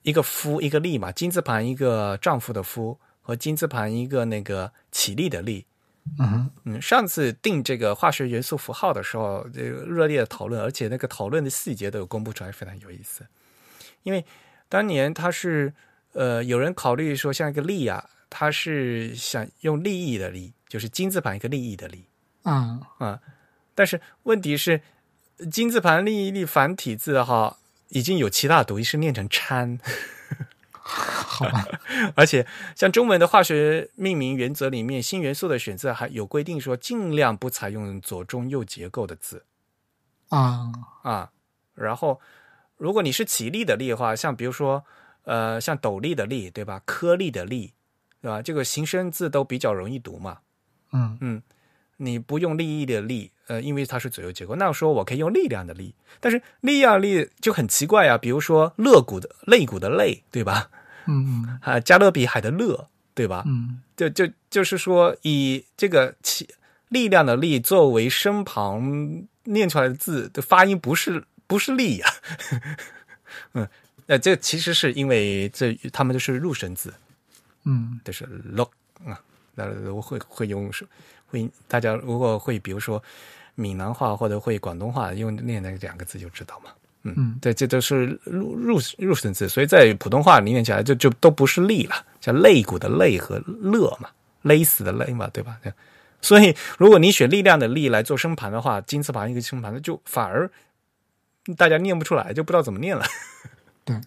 [0.03, 5.67] 一个夫一个立嘛，金字旁一个丈夫的夫和金字旁一个那个起立的立。
[6.19, 13.27] 嗯嗯，上次定这个化学元素符号的时候，这个热烈的讨论，而且那个讨论的细节都有公布出来，非常有意思。
[14.05, 14.25] 因为
[14.71, 15.75] 当年他是
[16.13, 22.07] 呃，有人考虑说，像一个利啊，他是想用利益的利，就是金字旁一个利益的利
[22.45, 23.21] 啊啊。
[23.75, 24.81] 但是问题是，
[25.51, 27.59] 金字旁利益利繁体字哈，
[27.89, 29.78] 已经有其他读音是念成掺，
[30.70, 31.64] 好吧，
[32.16, 39.45] 而且像中文的化学命名原则里面，新元素的选择还有规定说，尽量不采用左中右结构的字
[40.28, 40.72] 啊，
[41.03, 41.30] 啊。
[41.74, 42.20] 然后，
[42.76, 44.84] 如果你是起立的立的话，像比如说，
[45.22, 46.82] 呃，像斗笠的笠，对吧？
[46.84, 47.72] 颗粒的粒，
[48.20, 48.43] 对吧？
[48.43, 50.39] 这个形声字都比较容易读嘛。
[50.93, 51.43] 嗯嗯，
[51.99, 54.55] 你不用利益的利，呃，因为它是左右结构。
[54.57, 58.17] 那说我可以用力量的力，但是力量力就很奇怪啊。
[58.17, 60.71] 比如说肋骨的肋骨的肋，对吧？
[61.07, 63.43] 嗯嗯 啊，加勒比海的勒，对吧？
[63.47, 66.49] 嗯就就就是说，以这个起
[66.89, 72.07] 力量的力作为身旁念出来的字的发音不是不是力呀、
[73.55, 73.69] 嗯，
[74.07, 76.95] 呃，这其实是因为这他们都是入声字，
[77.65, 78.25] 嗯都是
[78.55, 78.71] lock
[79.05, 79.21] 啊，
[79.55, 80.71] 那我会会用
[81.27, 83.03] 会大家如果会比如说
[83.59, 86.71] 闽南话或者会广东话用念那两个字就知道嘛。
[87.03, 94.11] 嗯对，这都是入入入声字，所以在普通话里面起来就就都不是力了，像肋骨的肋和勒嘛，
[94.43, 95.59] 勒死的勒嘛，对吧？
[95.63, 95.73] 对
[96.21, 100.51] 所以如果你选力量的力来做声盘的话，金字旁一个声盘，就反而
[101.57, 103.05] 大家念不出来，就不知道怎么念了。
[103.87, 103.99] 对，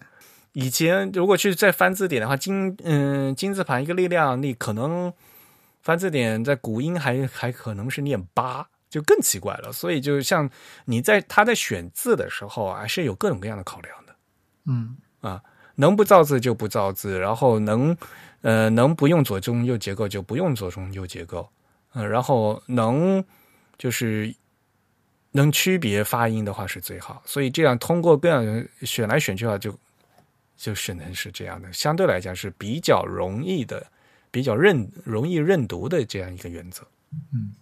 [0.52, 5.12] 以前如果去再翻字典的话，金嗯金字旁一个力量力，可能
[5.82, 9.72] 翻字典在古音还还可能是念八，就更奇怪了。
[9.72, 10.48] 所以就像
[10.84, 14.14] 你在他在选字的时候啊，是有各种各样的考量的。
[14.66, 15.42] 嗯啊，
[15.76, 17.96] 能不造字就不造字，然后能
[18.42, 21.48] 呃能不用左中右结构就不用左中右结构，
[21.94, 23.24] 呃，然后能
[23.78, 24.32] 就是
[25.30, 28.44] 能区别发音的话是最好，所以这样通过各样
[28.82, 29.74] 选来选去的话就
[30.56, 33.84] 就是能是这样的，相对来讲是比较容易的、
[34.30, 36.82] 比较认容易认读的这样一个原则。
[37.12, 37.52] 嗯嗯。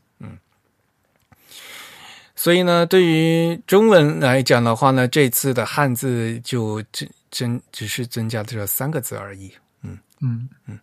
[2.43, 9.53] 所以呢，对于中文来讲的话呢，这次的汉字就增增只是增加这三个字而已。
[9.83, 10.79] 嗯嗯嗯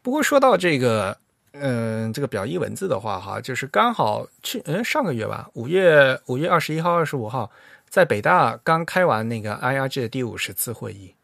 [0.00, 1.14] 不过说到这个，
[1.52, 7.50] 嗯、这个表意文字的话，哈，就是刚好去，嗯，上个月吧，五月五月二十一号、二十五号，
[7.90, 11.14] 在北大刚开完那个 IRG 的第五十次会议。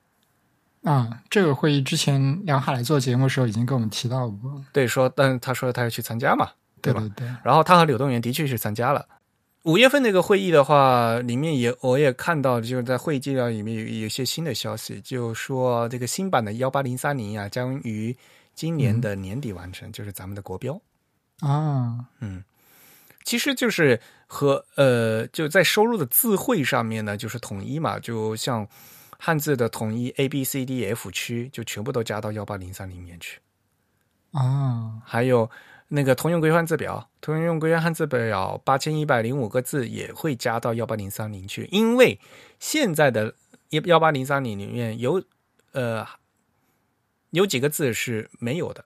[0.83, 6.53] 啊，这个会议之前梁海来做节目的时候已经跟我们提到过，对，说，但他说他要去参加嘛，吧？
[6.83, 9.07] 对对对，然后他和柳动员的确是参加了。
[9.65, 18.17] 五月份那个会议的话，里面也我也看到，就是在会议纪要里面有有一些新的消息，就说这个新版的幺八零三零啊，将于
[18.55, 20.81] 今年的年底完成，就是咱们的国标。
[21.41, 22.43] 啊，嗯，
[23.23, 28.67] 其实就是和呃，就在收入的字汇上面呢，就是统一嘛，就像
[29.19, 33.39] 汉字的统一 A B C D F 区，就全部都加到幺八零三里面去。
[34.33, 35.51] 啊，还有
[35.93, 42.21] 那个通用规范字表，通用规范汉字表八千一百零五个字也会加到幺八零三零去，因为
[42.61, 43.35] 现在的
[43.71, 45.23] 幺幺八零三零里面有
[45.73, 46.07] 呃
[47.31, 48.85] 有几个字是没有的。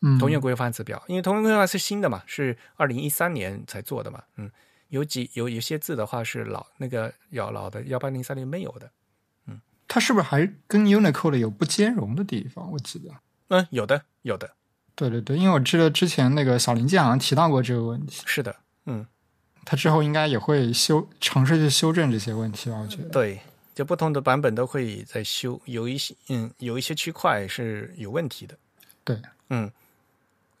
[0.00, 4.50] 嗯，通用规范字表，因为通用规范是新的嘛，是二零一三年才做的嘛，嗯，
[4.88, 8.90] 有几有有些字的话是老那个要老的幺八零三零没有的，
[9.46, 12.72] 嗯它是不是还跟 Unicode 有不兼容的地方？
[12.72, 13.10] 我记得，
[13.48, 14.56] 嗯，有的有的
[14.94, 18.54] 对对对，因为我记得之前那个小林健好像提到过这个问题，是的，
[18.86, 19.06] 嗯，
[19.64, 22.76] 他之后应该也会修尝试去修正这些问题吧？
[22.78, 23.40] 我觉得，对，
[23.74, 28.56] 就不同的版本都会在修，有一些嗯有一些区块是有问题的，
[29.02, 29.70] 对，嗯，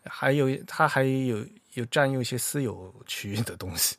[0.04, 3.96] 还有他还有有占用一些私有区域的东西，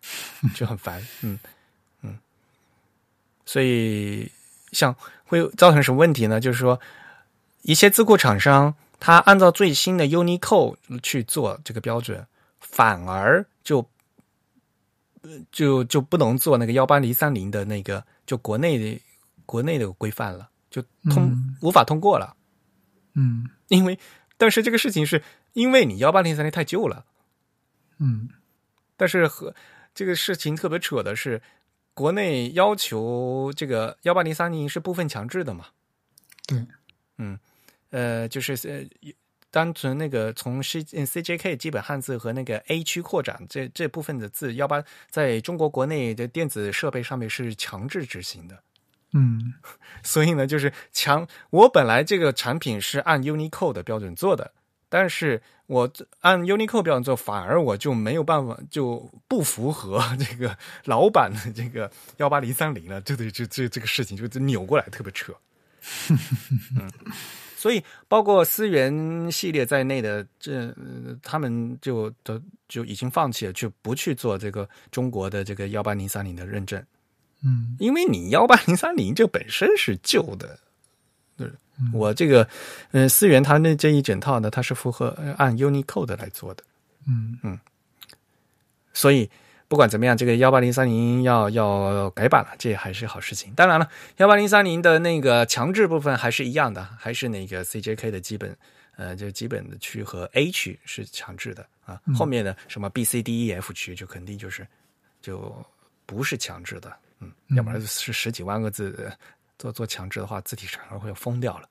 [0.54, 1.38] 就很烦，嗯
[2.02, 2.18] 嗯，
[3.46, 4.30] 所以
[4.72, 6.38] 像会造成什么问题呢？
[6.38, 6.78] 就是说，
[7.62, 12.24] 一些自雇厂商他按照最新的 Unicode 去做这个标准，
[12.60, 13.78] 反而就
[15.22, 19.00] 呃就就不能做那个幺八零三零的那个就国内的
[19.46, 20.80] 国内的规范了，就
[21.10, 21.56] 通、嗯。
[21.62, 22.36] 无法通过了。
[23.14, 23.48] 嗯。
[23.68, 23.98] 因为，
[24.36, 25.22] 但是这个事情是
[25.54, 27.06] 因为你幺八零三零太旧了，
[27.98, 28.28] 嗯。
[28.96, 29.54] 但是和
[29.94, 31.40] 这个事情特别扯的是，
[31.94, 35.66] 国内要求这个幺八零三零是部分强制的嘛？
[36.46, 36.66] 对，
[37.18, 37.38] 嗯，
[37.90, 39.12] 呃，就是呃，
[39.50, 48.62] 单纯那个从 C 嗯 CJK 基本汉字和那个 A 区扩展这这部分的字，幺八在中国国内的电子设备上面是强制执行的。
[49.12, 49.54] 嗯
[50.04, 51.26] 所以呢，就是强。
[51.50, 54.52] 我本来这个产品是按 Unicode 的标准做的，
[54.88, 63.00] 但是我按 Unicode 标准做，反而我就没有办法，就不符合 这个老版的这个幺八零三零了。
[63.00, 65.34] 这对这这这个事情就扭过来，特别扯。
[66.78, 66.92] 嗯，
[67.60, 76.82] 所以包括思源系列在内的这、呃他们就都就已经放弃了，就不去做这个中国的这个幺八零三零的认证。
[77.42, 80.58] 嗯因为你幺八零三零这本身是旧的，
[81.92, 82.48] 我这个，
[82.92, 86.64] 嗯，思源它那这一整套呢，它是符合按 Unicode 来做的。
[87.06, 87.58] 嗯嗯，
[88.94, 89.28] 所以
[89.70, 93.54] 不管怎么样，这个幺八零三零要要改版了，这还是好事情。
[93.54, 98.56] 当然了，幺八零三零的那个强制部分还是一样的，还是那个 CJK 的基本，
[98.96, 102.00] 呃，就基本的区和 A 区是强制的啊。
[102.12, 104.66] 后面的什么 B、C、D、E、F 区就肯定就是
[105.22, 105.64] 就
[106.04, 109.16] 不是强制的，嗯，要不然是十几万个字
[109.56, 111.68] 做做强制的话，字体厂商会疯掉了。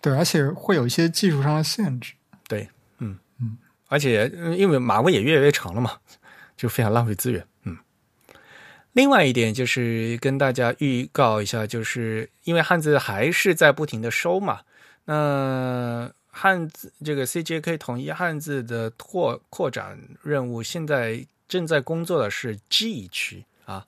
[0.00, 2.14] 对，而且会有一些技术上的限制。
[2.48, 4.26] 对，嗯嗯，而且
[4.56, 5.98] 因为码位也越来越长了嘛，
[6.56, 7.46] 就非常浪费资源。
[7.64, 7.76] 嗯，
[8.92, 14.60] 另外一点就是跟大家预告一下，就是因为汉字还是在不停的收嘛，
[15.04, 23.86] 那汉字这个 CJK 统一汉字的拓扩展任务，现在正在工作的是 G 区啊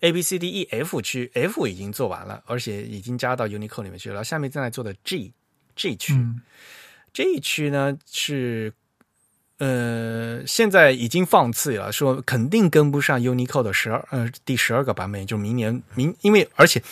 [0.00, 5.32] ，A B C D E F 区，F 已经做完了，而且已经加到 Unicode 里面去了，下面正在做的 G
[5.76, 6.14] G 区，
[7.12, 8.72] 这一区呢是，
[9.58, 16.82] 呃，现在已经放弃了，说肯定跟不上 Unicode 十二，呃，第十二个版本，就明年明，因为而且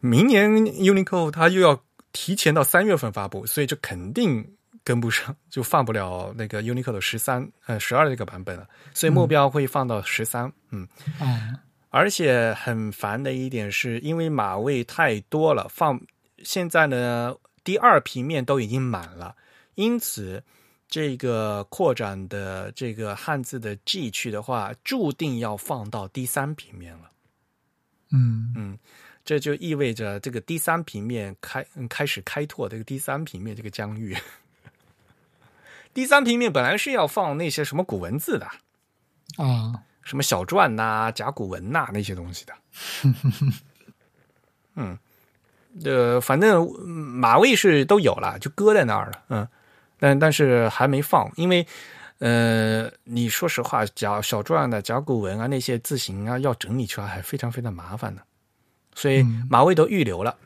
[0.00, 1.82] 明年 Unicode 它又要
[2.12, 4.44] 提前到三月份发布，所以就肯定
[4.82, 10.86] 跟不上，就放不了那个 Unicode 十三，呃，十二这个版本了，所以目标会放到十三，嗯，
[11.90, 16.00] 而且很烦的一点是因为码位太多了，放
[16.42, 17.34] 现在呢。
[17.62, 19.36] 第二平面都已经满了，
[19.74, 20.42] 因此
[20.90, 27.10] 这个扩展的这个汉字的 G 区的话，注定要放到第三平面了。
[28.10, 28.78] 嗯嗯，
[29.24, 34.16] 这就意味着这个第三平面开开始开拓这个第三平面这个疆域。
[35.94, 38.46] 第三平面本来是要放那些什么古文字的
[39.36, 39.72] 啊，
[40.02, 42.54] 什么小篆呐、甲骨文呐那些东西的。
[44.74, 44.98] 嗯。
[45.84, 49.48] 呃，反正马位是都有了，就搁在那儿了，嗯，
[50.00, 51.64] 但但是还没放，因为
[52.18, 58.22] 呃，你说实话，甲小篆的甲骨文啊，那些字形啊，要整理出来还非常非常麻烦的，
[58.94, 60.36] 所以马位都预留了，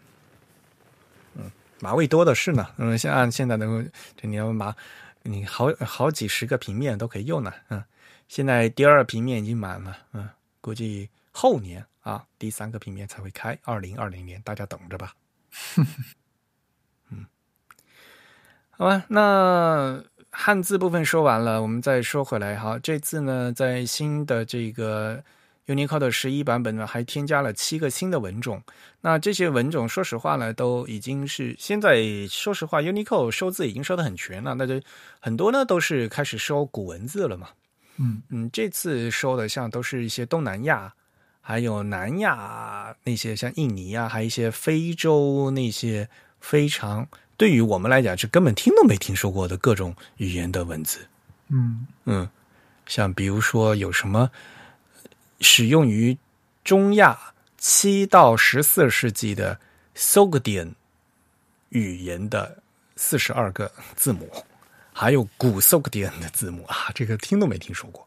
[1.37, 1.51] 嗯，
[1.81, 3.67] 马位多的是呢，嗯，像按现在的
[4.21, 4.75] 这你要马，
[5.23, 7.83] 你好好几十个平面都可以用呢，嗯，
[8.29, 10.29] 现在第二平面已经满了，嗯，
[10.61, 11.83] 估计后年。
[12.05, 15.15] 啊，第三个平面才会开，二零二零年，大家等着吧。
[18.77, 22.77] 好吧，那汉字部分说完了，我们再说回来哈。
[22.83, 25.23] 这次呢，在新的这个
[25.69, 28.61] Unicode 十一版本呢，还添加了七个新的文种。
[29.03, 34.55] 那这些文种，说实话呢，都已经是现在说实话，Unicode 收字已经收的很全了。
[34.55, 34.81] 那就
[35.21, 37.51] 很多呢，都是开始收古文字了嘛。
[37.99, 40.93] 嗯嗯，这次收的像都是一些东南亚。
[41.47, 46.09] 还有南亚那些像印尼啊，还有一些非洲那些
[46.41, 47.07] 非常
[47.37, 51.07] 对于我们来讲是根本听都没听说过的各种语言的文字，
[51.49, 52.29] 嗯嗯，
[52.87, 54.31] 像比如说有什么
[55.41, 56.17] 使用于
[56.63, 57.19] 中亚
[57.59, 59.59] 七到十四世纪的
[59.97, 60.73] Sogdian
[61.71, 62.63] 语言的
[62.97, 64.31] 四十二个字母，
[64.93, 68.07] 还有古 Sogdian 的字母啊，这个听都没听说过，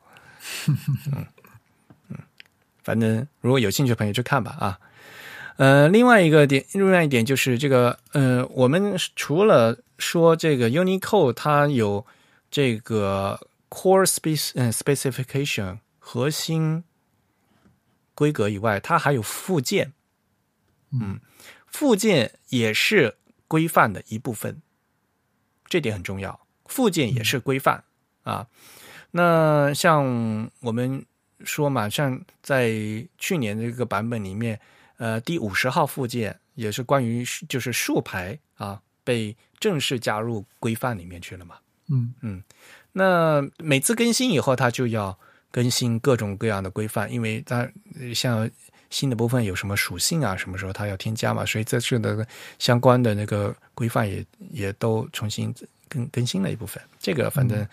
[1.11, 1.25] 嗯。
[2.83, 4.79] 反正如果有兴趣的朋友去看吧啊，
[5.57, 12.05] 呃，另外一个点，另外一点就是这个，呃，我们除了说这个 Unicode 它有
[12.49, 16.83] 这个 Core Space 嗯 Specification 核心
[18.13, 19.93] 规格以外，它还有附件，
[20.91, 21.19] 嗯，
[21.65, 24.61] 附件也是规范的一部分，
[25.67, 27.83] 这点很重要，附件也是规范
[28.23, 28.47] 啊。
[29.11, 31.05] 那像我们。
[31.45, 32.73] 说嘛，像在
[33.19, 34.59] 去年这个版本里面，
[34.97, 41.55] 呃，第五十号附件也是关于就是竖排啊，被正式加入规范里面去了嘛。
[41.89, 42.43] 嗯嗯，
[42.91, 45.17] 那每次更新以后，它就要
[45.51, 47.67] 更新各种各样的规范，因为它
[48.13, 48.49] 像
[48.89, 52.27] 新的部分有什么属性啊，什么时候它要添加嘛，所以这次的
[52.59, 55.53] 相关的那个规范也也都重新
[55.87, 56.81] 更更新了一部分。
[56.99, 57.67] 这个反正。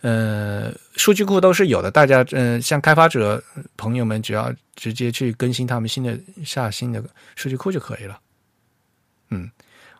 [0.00, 3.42] 呃，数据库都是有的，大家嗯，像开发者
[3.76, 7.02] 朋友们，只要直接去更新他们新的下新的
[7.34, 8.20] 数据库就可以了。
[9.30, 9.50] 嗯，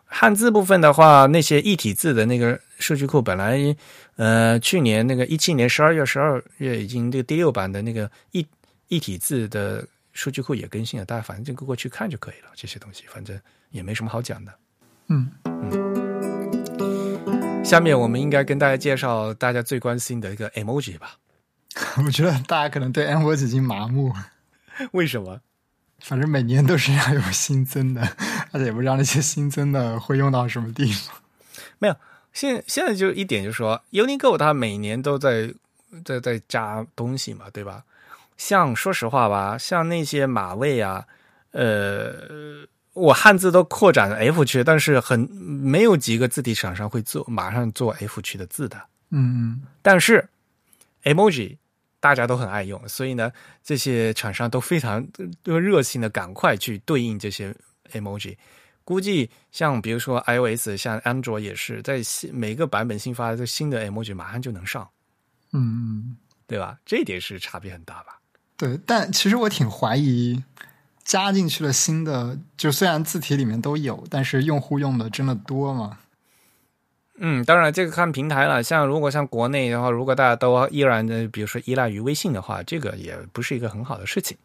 [0.05, 3.75] 汉字部分的话，那些一体字的那个数据库，本来
[4.15, 8.45] 呃，去年那个一七年十二月十二月已经这个第六版的那个一
[8.87, 12.49] 一体字的数据库也更新了，大家反正就过去看就可以了。
[12.55, 13.37] 这些东西反正
[13.71, 14.53] 也没什么好讲的。
[15.09, 16.08] 嗯嗯。
[17.69, 21.17] 下面我们应该跟大家介绍大家最关心的一个 emoji 吧。
[22.03, 24.11] 我觉得大家可能对 emoji 已经麻木。
[24.93, 25.39] 为什么？
[25.99, 28.01] 反正每年都是要有新增的
[28.51, 31.15] 而且也不知道那些新增的会用到什么地方。
[31.77, 31.95] 没有，
[32.33, 35.53] 现现在就一点就是说，Uniqlo 它每年都在
[36.03, 37.83] 在在加东西嘛，对吧？
[38.35, 41.05] 像说实话吧，像那些马位啊，
[41.51, 48.81] 呃，我汉字都扩展了 F 区，但是很没有几个字体厂商会做马上做 F 区的字的。
[49.11, 50.27] 嗯但是
[51.03, 51.57] emoji
[51.99, 53.31] 大家都很爱用，所以呢，
[53.63, 55.05] 这些厂商都非常
[55.43, 57.55] 都热心的赶快去对应这些
[57.91, 58.35] emoji。
[58.83, 64.89] 估计像比如说 iOS，像安卓也是在新每个版本新发的新的 emoji 马上就能上，
[65.53, 66.17] 嗯嗯，
[66.47, 66.79] 对吧？
[66.85, 68.19] 这一点是差别很大吧？
[68.57, 68.79] 对。
[68.85, 70.43] 但其实我挺怀疑
[71.09, 75.97] 加进去了新的，就虽然字体里面都有，但是用户用的真的多吗？
[77.17, 78.61] 嗯，当然这个看平台了。
[78.61, 84.37] 像如果像国内的话，如果大家都依然的，比如说依赖于微信的话，这个也不是一个很好的事情。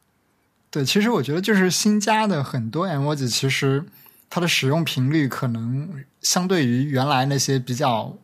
[0.70, 3.84] 对，其实我觉得就是新加的很多 emoji，其实
[4.30, 8.16] 它的使用频率可能相对于原来那些比较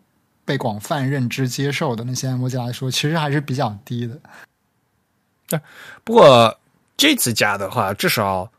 [0.46, 5.60] 被广泛认知接受的那些 emoji 来说，其实还是比较低的。
[6.02, 6.58] 不过
[7.00, 8.52] 这次加的话，至少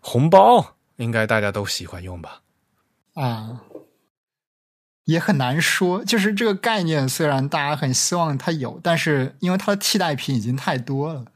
[0.00, 2.40] 红包应该大家都喜欢用吧？
[3.12, 3.60] 啊，
[5.04, 6.04] 也很难说。
[6.04, 11.26] 就是这个概念，虽然大家很希望它有，但是因为它的替代品已经太多了，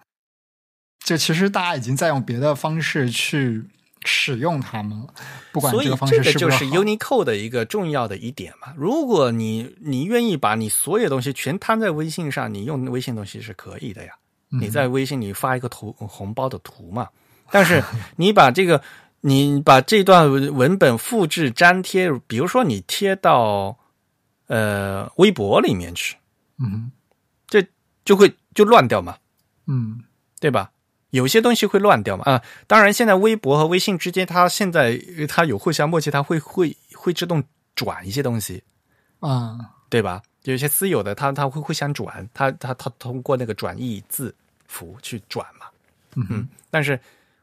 [1.04, 3.64] 就其实大家已经在用别的方式去
[4.04, 5.14] 使用它们了。
[5.52, 8.74] 不管这个方式这个就是 Unicode 的一个重要的一点嘛。
[8.76, 14.16] 如果你你愿意把你所有东西全摊在微信上，你用微信东西是可以的呀。
[14.50, 17.08] 嗯你在微信里发一个图红包的图嘛，
[17.50, 17.82] 但是
[18.16, 18.82] 你把这个
[19.20, 23.78] 你把这段文文本复制粘贴，比如说你贴到
[24.46, 26.16] 呃微博里面去，
[26.58, 26.90] 嗯
[27.46, 27.66] 这
[28.04, 29.16] 就会就乱掉嘛。
[29.66, 30.02] 嗯
[30.40, 30.70] 对吧？
[31.10, 32.42] 有些东西会乱掉嘛啊！
[32.66, 37.42] 当然，现在微博和微信之间，它现在呃它有互相默契，它会会会自动
[37.74, 38.62] 转一些东西，
[39.20, 40.22] 啊对吧？
[40.48, 44.34] 有一些私有的，它它会互相转，它它它通过那个转译字
[44.66, 45.66] 符去转嘛。
[46.14, 46.98] 嗯嗯，但是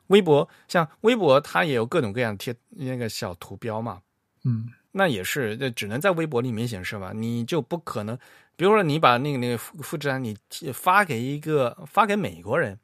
[0.08, 4.02] 微博像微博，它也有各种各样贴那个小图标嘛，
[4.44, 4.72] 嗯。
[4.98, 8.18] 那也是，这只能在微博里面显示嘛，你就不可能，
[8.56, 12.80] 比如说你把那个那个复复制啊，你贴发给一个发给美国人，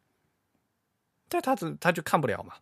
[1.30, 2.56] 但他怎他就看不了嘛，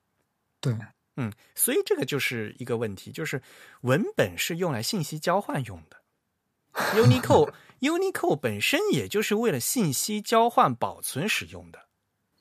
[0.61, 0.73] 对。
[1.15, 3.41] 嗯，所以这个就是一个问题，就是
[3.81, 5.97] 文本是用来信息交换用的
[6.95, 7.51] Unicode
[7.81, 11.79] Unicode 本身也就是为了信息交换保存使用的。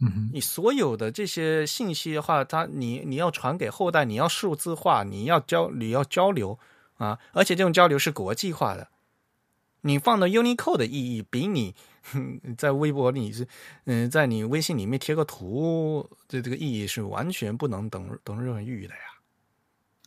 [0.01, 6.59] 嗯你所有的这些信息的话，它你你要传给后代，你要数字化，你要交你要交流
[6.99, 8.89] 啊，而且这种交流是国际化的。
[9.81, 11.75] 你放到 Unicode 的意义，比你
[12.57, 13.47] 在微博里是
[13.87, 19.01] 嗯、在你微信里面贴个图的这个意义是完全不能等等任何意义的呀。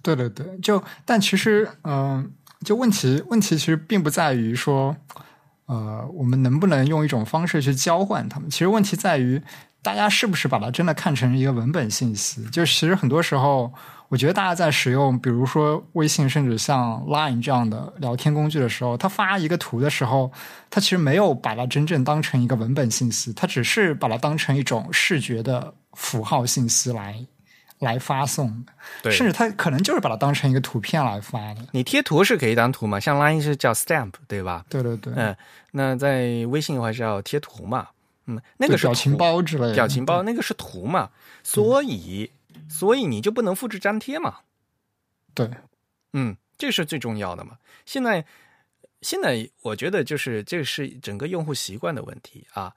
[0.03, 2.33] 对对对，就但其实，嗯、
[2.63, 4.95] 就问题问题其实并不在于说，
[5.65, 8.49] 呃，我们能不能用一种方式去交换它们？
[8.49, 9.41] 其实问题在于，
[9.81, 12.43] 大家是不是把它真的看成一个文本信息？
[12.45, 13.73] 就其实很多时候，
[14.09, 20.31] 我觉得大家在使用，比如说微信，甚至像 Line 这样的聊天工具的时候，他发一个图的时候，
[20.69, 27.15] 他其实没有把它真正当成一个文本信息，他只是把它当成一种视觉的符号信息来
[27.81, 28.71] 来发送的。
[29.03, 31.67] 对，甚至他可能就是把它当成一个图片来发的。
[31.71, 32.99] 你贴图是可以当图嘛？
[32.99, 34.65] 像 Line 是叫 Stamp 对吧？
[34.69, 35.35] 对对对，嗯，
[35.71, 37.89] 那在微信的话是要贴图嘛？
[38.27, 39.73] 嗯，那个是表情包之类的。
[39.73, 41.09] 表情包那个是图嘛，
[41.43, 42.31] 所以
[42.69, 44.37] 所以你就不能复制粘贴嘛。
[45.33, 45.49] 对，
[46.13, 47.57] 嗯，这是最重要的嘛。
[47.85, 48.23] 现在
[49.01, 52.73] 现在我觉得就是这是整个用户习惯的问题啊。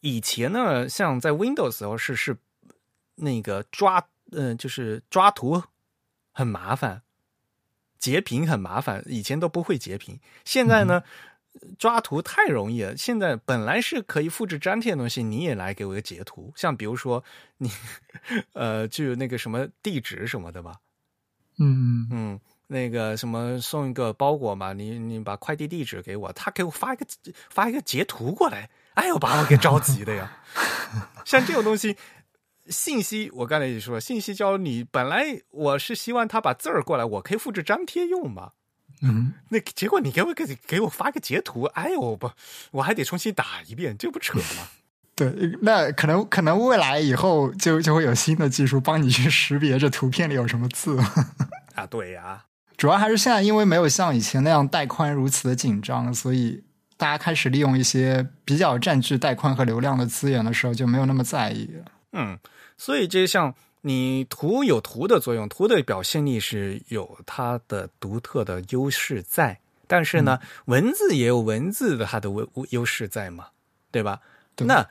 [0.00, 2.36] 以前呢，像在 Windows 时候是是
[3.16, 5.62] 那个抓呃，就是抓图
[6.32, 7.02] 很麻烦，
[7.98, 10.18] 截屏很麻烦，以前都不会截屏。
[10.44, 11.02] 现在呢，
[11.78, 12.96] 抓图太容易了。
[12.96, 16.52] 现在本来是可以复制粘贴的东西，你也来给我个截图。
[16.56, 17.22] 像比如说
[17.58, 17.70] 你
[18.54, 20.76] 呃，就那个什么地址什么的吧，
[21.58, 27.06] 嗯，嗯，那个什么送一个包裹嘛，你你把快递地址给我，他给我发一个
[27.50, 30.38] 发一个截图过来，哎呦，把我给着急的呀。
[31.26, 31.96] 像这种东西，
[32.68, 38.52] 信息我刚才也说，信息交你本来我是希望他把字儿过来，我可以复制粘贴用嘛。
[39.02, 42.30] 嗯，那结果你给我给给我发个截图，哎呦我不，
[42.70, 44.68] 我还得重新打一遍，这不扯吗？
[45.16, 50.98] 对，那可能可能未来以后就就会有新的技术帮你去识别这图片里有什么字。
[51.74, 52.44] 啊，对呀、
[52.76, 56.62] 主要还是现在因为没有像以前那样带宽如此的紧张，所以
[56.96, 61.84] 大家开始利用一些比较占据带宽和流量的资源的时候，就没有那么在意了。
[62.12, 62.38] 嗯，
[62.76, 73.48] 所以就像你图有图的作用，图的表现力是有它的独特的优势在，但是呢，文字也有文字的它的优优势在嘛，
[73.90, 74.20] 对吧？
[74.54, 74.86] 对那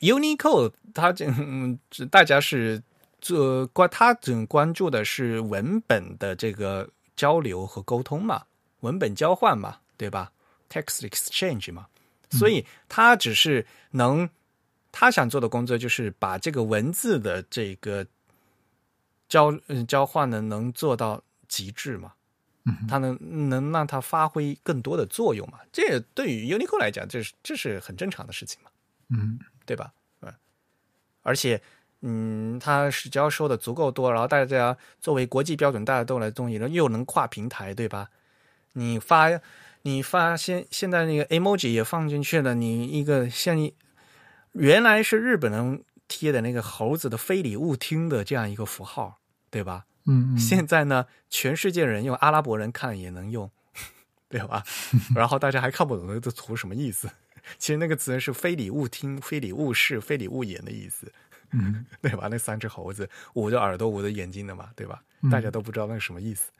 [0.00, 1.78] Unicode 它这嗯
[2.10, 2.82] 大家是
[3.20, 8.42] 这关，它只关注的是文本的这个交流和沟通嘛，
[8.80, 10.32] 文本交换嘛，对吧
[10.68, 11.86] ？Text exchange 嘛，
[12.30, 14.28] 所以它只是能。
[14.98, 18.06] 他想做的工作就是把这个文字的这个
[19.28, 22.14] 交嗯交换呢，能做到极致嘛？
[22.64, 23.18] 嗯，他能
[23.50, 25.58] 能让它发挥更多的作用嘛？
[25.70, 28.70] 这对于 Unicode 来讲，这是这是很正常的事情嘛？
[29.10, 29.92] 嗯，对吧？
[30.22, 30.32] 嗯，
[31.20, 31.60] 而且
[32.00, 38.08] 嗯，他是只要说的足够多，然后大家作为国际标准，大家都来动用，又能跨平台，对吧？
[38.72, 39.28] 你发
[39.82, 43.74] 你发现现在那个 emoji 也放进去了，你一个像一。
[44.58, 49.18] 原来是日本人贴的那个猴子的非礼勿听的这样一个符号，
[49.50, 49.86] 对吧？
[50.06, 53.50] 嗯，现在呢，全世界人用阿拉伯人看也能用，
[54.28, 54.64] 对吧？
[55.14, 57.10] 然后大家还看不懂那个图什么意思。
[57.58, 61.12] 其实那个词是非礼勿听、非礼勿视、非礼勿言的意思，
[61.52, 62.28] 嗯，对吧？
[62.30, 65.02] 那三只猴子捂着耳朵、捂着眼睛的嘛，对吧？
[65.30, 66.50] 大家都不知道那是什么意思。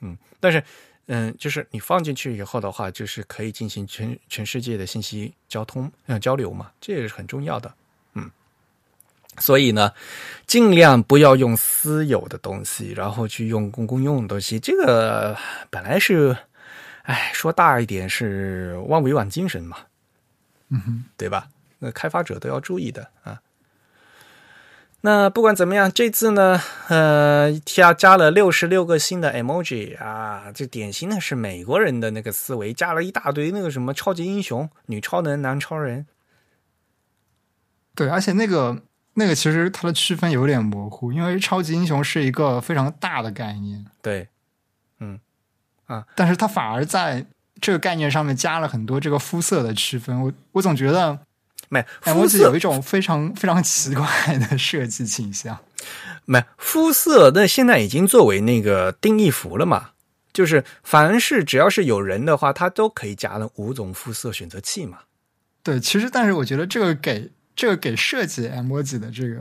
[0.00, 0.62] 嗯，但是。
[1.06, 7.74] 嗯，就是你放进去以后的话，就是可以进行全全世界的信息交通呃交流嘛，这也是很重要的。
[8.14, 8.30] 嗯，
[9.38, 9.92] 所以呢，
[10.46, 14.60] 尽量不要用私有的东西，然后去用公共用的东西。
[14.60, 15.36] 这个
[15.70, 16.36] 本来是，
[17.02, 19.78] 哎，说大一点是万维网精神嘛，
[20.68, 21.48] 嗯哼，对吧？
[21.78, 23.42] 那开发者都要注意的啊。
[25.04, 36.06] 那不管怎么样，这次呢，呃，加加了六十六个新的 emoji 啊，这典型的是美国人的那个思维，加了一大堆那个什么超级英雄、女超能、男超人。
[37.96, 38.80] 对，而且那个
[39.14, 43.84] 那个其实它的区分有点模糊，因为超级英雄是一个非常大的概念。
[44.00, 44.28] 对，
[45.00, 45.18] 嗯，
[45.86, 47.26] 啊，但是它反而在
[47.60, 50.22] 这个概念上面加了很多这个肤色的区分。
[50.22, 51.18] 我我总觉得。
[51.72, 54.06] 没肤色有一种非常非常奇怪
[54.50, 55.58] 的设计倾向。
[56.26, 59.90] 没肤色，那现在已经作为那个定义符了嘛？
[60.34, 64.98] 就是凡是只要是有人的话，它都可以加了五种肤色选择器嘛？
[65.62, 69.40] 对，其实但是我觉得这个给这个给设计 emoji 的这个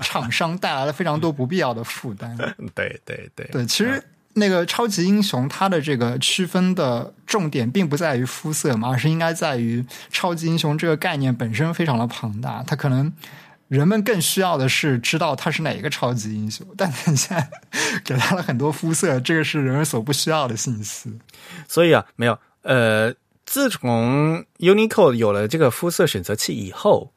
[0.00, 2.36] 厂商带来了非常多不必要的负担。
[2.74, 4.02] 对对对对，其实。
[4.36, 12.62] 那个超级英雄，它的这个区分的重点并不在于肤色嘛，而是应该在于超级英雄这个概念本身非常的庞大。
[12.66, 13.12] 它可能
[13.68, 17.48] 人们更需要的是知道他是哪个超级英雄，但你现在
[18.04, 21.16] 给他了很多肤色，这个是人们所不需要的信息。
[21.68, 23.14] 所以啊，没有呃，
[23.46, 27.12] 自从 Unicode 有了这个肤色选择器以后，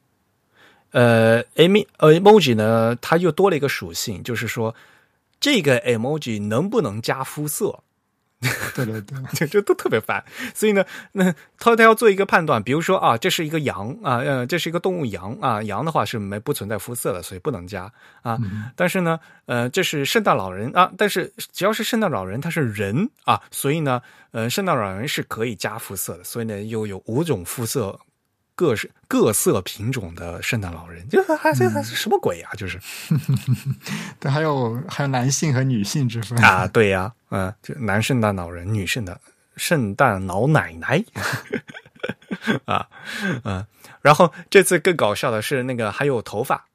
[0.92, 4.76] 呃，emo 呃 emoji 呢，它又多了一个属性，就是说。
[5.40, 7.84] 这个 emoji 能不能加肤色？
[8.76, 10.24] 对 对对，这这 都特别烦。
[10.54, 17.92] 所以呢，那他他要做一个判断，比如说啊，这是一个羊啊，呃，这是一个动物羊啊，羊的话是没不存在肤色的，所以不能加
[18.22, 18.38] 啊。
[18.76, 24.00] 但是呢，呃，这是圣诞老人啊，但是只要是圣诞老人，他是人啊，所以呢，
[24.30, 26.24] 呃，圣诞老人是可以加肤色的。
[26.24, 28.00] 所以呢，又有五种肤色。
[28.58, 32.52] 各式各色品种的圣诞老人，就是还这还是什么鬼啊？
[32.58, 32.80] 就是，
[34.20, 39.22] 对，还有还有男性和女性之分啊，对呀，嗯，就男圣诞老人，女圣诞
[39.58, 41.06] 圣诞老奶奶
[42.66, 42.90] 啊，
[43.44, 43.64] 嗯，
[44.02, 46.66] 然后这次更搞笑的是那个还有头发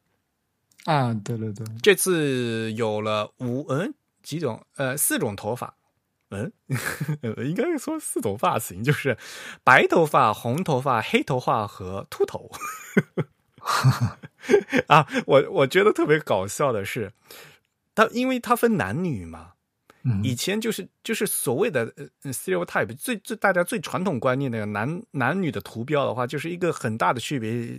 [0.84, 3.92] 啊，对对对，这次有了五嗯
[4.22, 5.74] 几种呃四种头发。
[6.32, 6.50] 嗯，
[7.46, 9.16] 应该说四种发型，就是
[9.62, 12.50] 白头发、红头发、黑头发和秃头。
[14.88, 17.12] 啊，我我觉得特别搞笑的是，
[17.94, 19.52] 它因为它分男女嘛，
[20.22, 21.92] 以前就是就是所谓的
[22.22, 27.78] stereotype 最最大家最传统观念那个男男女的图标的话，就是一个很大的区别，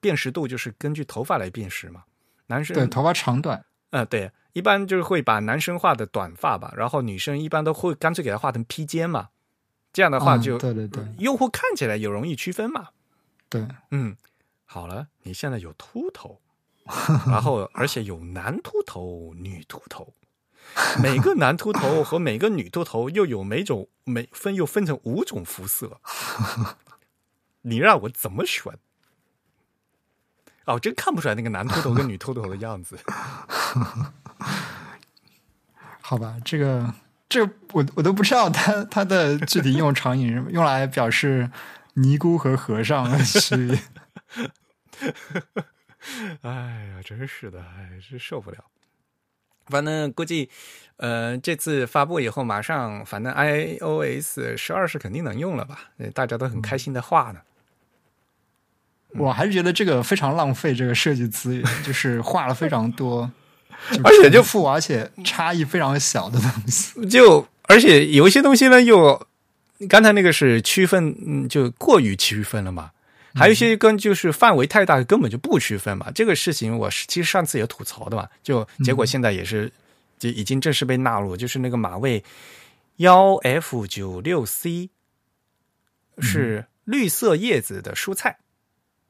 [0.00, 2.04] 辨识度就是根据头发来辨识嘛，
[2.46, 4.30] 男生对头发长短，啊对。
[4.52, 9.30] 一般就是会把男生画的短发吧，然后女生一般都会干脆给他画成披肩嘛，
[9.92, 12.88] 这样的话就对对对，用户看起来也容易区分嘛。
[13.48, 14.16] 对，嗯，
[14.64, 16.40] 好了，你现在有秃头，
[17.26, 20.12] 然后而且有男秃头、女秃头，
[21.02, 26.00] 每个男秃头和每个女秃头又有每种每分又分成五种肤色，
[27.62, 28.78] 你让我怎么选？
[30.64, 32.98] 哦，真看不出来那个男秃头跟女秃头的样子。
[36.00, 36.92] 好吧，这个
[37.28, 41.50] 这我我都不知道它它的具体应用场景是用来表示
[41.94, 43.78] 尼姑和和尚的区别。
[46.42, 48.58] 哎呀，真是的，哎，是受不了。
[49.66, 50.50] 反正估计，
[50.96, 55.78] 呃，这次发布以后，马上反正 iOS 十二是肯定能用了吧？
[56.12, 57.40] 大家都很开心的画呢。
[59.14, 63.30] 我还是觉得这个非常浪费这个设计资源，就是画了非常多，
[64.04, 67.04] 而且就富，而且差异非常小的东西。
[67.10, 69.26] 就而且有一些东西呢，又
[69.88, 72.90] 刚才那个是区分，嗯，就过于区分了嘛。
[73.34, 76.10] 还有一些跟就是范围太大，根本就不区分嘛。
[76.14, 79.72] 这个事情我是其实上次也吐槽的嘛，就结果现在也是
[80.18, 82.22] 就已经正式被纳入，就是那个马位
[82.96, 84.90] 幺 F 九六 C
[86.18, 88.36] 是绿色叶子的蔬菜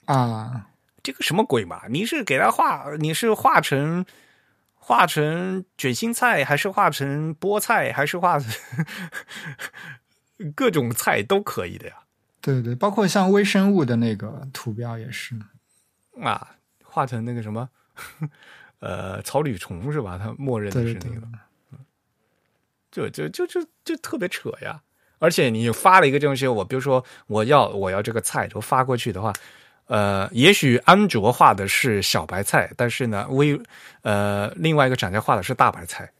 [0.04, 0.68] 啊，
[1.02, 1.82] 这个什么鬼嘛？
[1.90, 4.06] 你是给它画，你是画成
[4.84, 8.50] 画成卷心菜，还是画成菠菜，还是画成
[10.56, 11.94] 各种菜都可以的呀？
[12.40, 15.36] 对对，包括像微生物的那个图标也是
[16.20, 17.68] 啊，画成那个什么，
[18.80, 20.18] 呃，草履虫是吧？
[20.20, 21.28] 它默认的是那个，
[22.90, 24.82] 就就就就就特别扯呀！
[25.20, 29.32] 而且你发了一个东西，我比如说我要我要这个菜，就发过去的话，
[29.92, 33.60] 呃，也许安卓画的是小白菜，但是呢，微
[34.00, 36.10] 呃另外一个厂家画的是大白菜。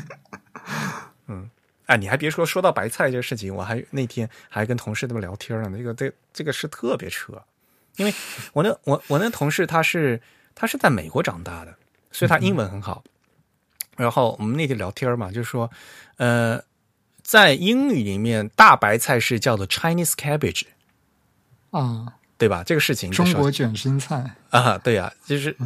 [1.26, 1.50] 嗯
[1.86, 5.70] 哎，你还别说，说到白菜这个事情，我还那天还跟同事他们聊天呢。
[5.70, 7.32] 那个这这个是特别扯，
[7.96, 8.12] 因为
[8.52, 10.20] 我那我我那同事他是
[10.54, 11.74] 他是在美国长大的，
[12.12, 13.02] 所以他英文很好。
[13.96, 15.70] 然后我们那天聊天嘛，就说
[16.18, 16.62] 呃，
[17.22, 20.64] 在英语里面，大白菜是叫做 Chinese cabbage
[21.70, 22.64] 啊，对吧？
[22.64, 25.56] 这个事情中国卷心菜啊，对呀，就是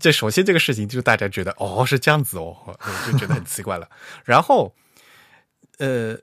[0.00, 2.76] 这首先这个事情就是大家觉得哦是这样子哦，
[3.06, 3.88] 就觉得很奇怪了。
[4.24, 4.74] 然后。
[5.78, 6.16] 呃，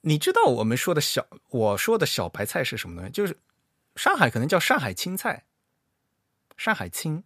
[0.00, 3.10] 你知道我们说的小我说的小白菜是什么东西？
[3.12, 3.36] 就是
[3.96, 5.44] 上海可能叫上海青菜，
[6.56, 7.22] 上海青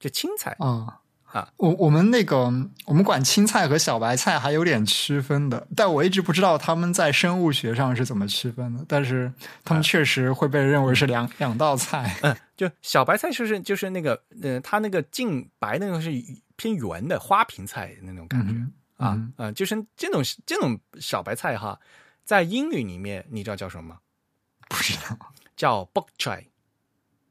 [0.00, 1.01] 就青菜啊
[1.32, 1.48] 啊。
[1.56, 2.52] 我我们那个
[2.84, 8.84] 我们管青菜和小白菜还有点区分的，但我一直不知道他们在生物学上是怎么区分的。
[8.86, 9.32] 但是
[9.64, 12.16] 他们确实会被认为是两两道菜。
[12.22, 16.10] 嗯，就小白菜就是就是那个呃，它那个净白那个是
[16.56, 18.54] 偏圆的花瓶菜那种感觉。
[19.02, 21.80] 啊啊，就是这种这种小白菜哈，
[22.24, 23.98] 在英语里面你知道叫什么吗？
[24.68, 25.18] 不知道，
[25.56, 26.44] 叫 bok choy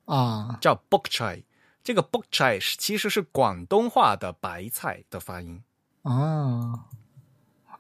[0.03, 1.43] 啊，叫 bok choy。
[1.83, 5.61] 这个 bok chai 是其实是广东话的白菜的发音
[6.03, 6.85] 啊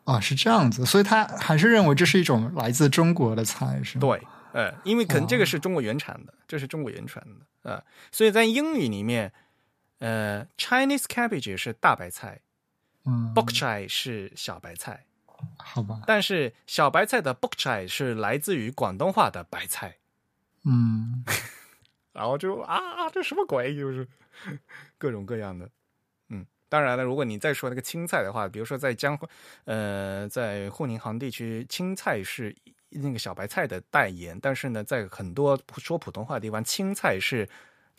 [0.05, 4.01] 啊，是这样子，所以他还是认为这是一种来自中国的菜，是吗？
[4.01, 9.31] 对，呃，因为可能这个是中国原产的，这是中国原产的呃，所以在英语里面，
[9.99, 12.41] 呃，Chinese cabbage 是大白菜。
[13.03, 15.05] 嗯，bok chai 是小白菜，
[15.57, 16.01] 好吧。
[16.05, 19.97] 但是小白菜的 bok chai 是来自于广东话的白菜，
[20.65, 21.23] 嗯，
[22.13, 23.75] 然后就啊，这什么鬼？
[23.75, 24.07] 就是
[24.97, 25.69] 各种各样的。
[26.29, 29.17] 嗯，当然了，如果你再说那个青菜的话，比如说在江
[29.65, 32.55] 呃，在沪宁杭地区，青菜是
[32.89, 37.47] 那个小白菜的代言，但是呢，在很多说普通话的地方，青菜是。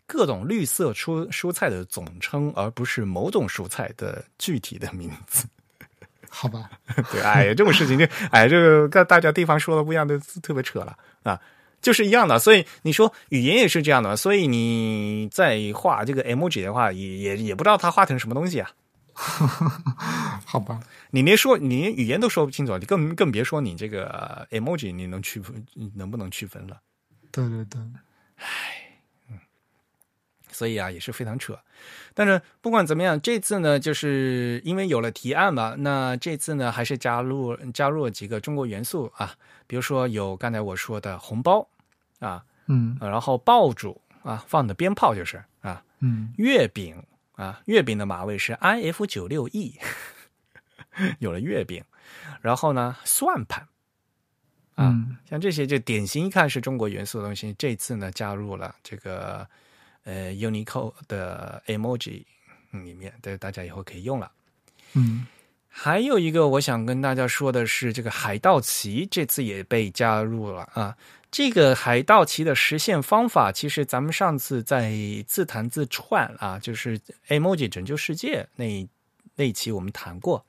[0.05, 5.47] 各种绿色蔬蔬菜的总称，而不是某种蔬菜的具体的名字。
[6.29, 6.69] 好吧，
[7.11, 11.41] 对，哎呀，这种事情就哎，这个跟大家地方说的不一样就，特别扯了啊，
[11.83, 12.39] 就是一样的。
[12.39, 18.71] 所以你说语言也是这样的，所以你在画这个 emoji 的话，也也也不知道它画成什么东西啊。
[20.47, 20.81] 好吧，
[21.11, 25.63] 你连说你连语言都说不清楚，你更更别说你这个 emoji 你能区分
[25.95, 26.81] 能不能区分了？
[27.31, 27.81] 对对对，
[28.37, 28.82] 唉。
[30.63, 31.59] 所以啊，也是非常扯。
[32.15, 39.35] 但是不管怎么样，这次呢，就是因为有了提案嘛，那这次呢，还是加入加入了几个中国元素啊，
[39.67, 41.69] 比如说有刚才我说的红包
[42.21, 47.03] 啊，嗯，然后爆竹啊，放的鞭炮就是啊，嗯，月饼
[47.33, 49.81] 啊，月饼的码位是 I F 九六 E，
[51.19, 51.83] 有了月饼，
[52.41, 53.67] 然后呢，算盘
[54.77, 54.95] 啊，
[55.29, 59.45] 像这些就典型一看是中国元素的东西，这次呢，加入了这个。
[60.05, 62.25] 呃，Unicode 的 emoji
[62.71, 64.31] 里面，对大家以后可以用了。
[64.95, 65.27] 嗯，
[65.69, 70.97] 还有一个我想跟大家说的是，这个海盗旗这次也被加入了啊。
[71.31, 74.93] 这个海盗旗的实现方法，其实咱们上次在
[75.27, 76.99] 自弹自串啊，就是
[77.29, 78.87] emoji 拯救世界那
[79.37, 80.45] 那一期我们谈过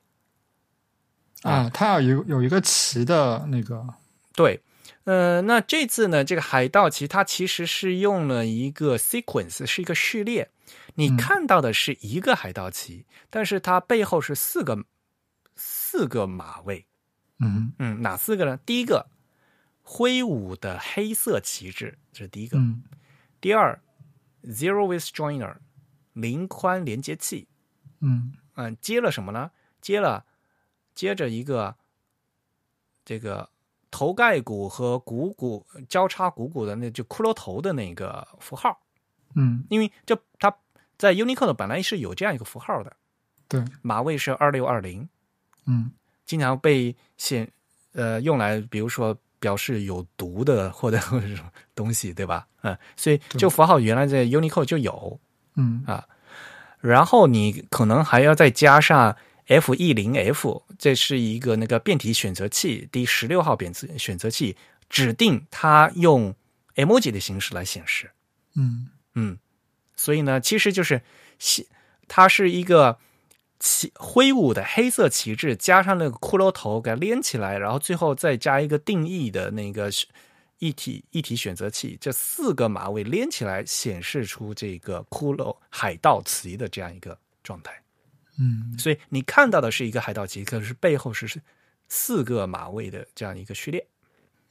[1.43, 1.69] 啊。
[1.73, 3.85] 它要有有一个旗的那个
[4.33, 4.59] 对。
[5.05, 10.49] 呃，那这次呢，这个海盗旗它其实是用了一个 sequence，是一个序列。
[10.95, 14.85] 你看到的是一个海盗旗，但是它背后是四个
[15.55, 16.85] 四个马位。
[17.39, 18.57] 嗯嗯，哪四个呢？
[18.65, 19.09] 第一个
[19.81, 22.57] 挥舞的黑色旗帜，这是第一个。
[22.57, 22.83] 嗯
[23.41, 23.77] 第二
[24.43, 25.57] ，zero width joiner
[26.13, 27.49] 零宽连接器，
[27.99, 29.51] 嗯嗯，接了什么呢？
[29.81, 30.25] 接了
[30.95, 31.75] 接着一个
[33.03, 33.49] 这个
[33.93, 38.75] 头盖骨和股骨交叉股骨的那就骷髅头的那个符号，
[39.35, 40.51] 嗯，因为这它
[40.97, 42.91] 在 Unicode 本来是有这样一个符号的，
[43.47, 45.07] 对，码位是二六二零，
[45.67, 45.91] 嗯。
[46.25, 47.47] 经常被显
[47.91, 52.47] 呃用来，比如说表示有毒的或者或者什么东西，对吧？
[52.61, 55.19] 嗯，所以这符号原来在 Unicode 就有，
[55.55, 55.83] 嗯。
[55.85, 56.03] 啊
[56.79, 59.15] 然后你可能还要再加上
[59.47, 64.55] F 一零 F，这是一个那个变体选择器第十六号变字选择器，
[64.89, 66.33] 指定它用
[66.75, 68.11] emoji 的形式来显示。
[68.55, 69.37] 嗯嗯，
[69.95, 71.01] 所以呢，其实就是
[71.39, 71.67] 西，
[72.07, 72.97] 它是一个
[73.59, 79.91] 旗挥舞的黑色旗帜，加上那个骷髅头给它连起来，然后最后再加一个定义的那个
[80.59, 87.82] 一体一体选择器，这四个码位连起来显示出这个骷髅海盗旗的这样一个状态。
[88.37, 91.41] 嗯所以你看到的是一个海盗旗，可是背后是是
[91.87, 93.85] 四个马位的这样一个序列。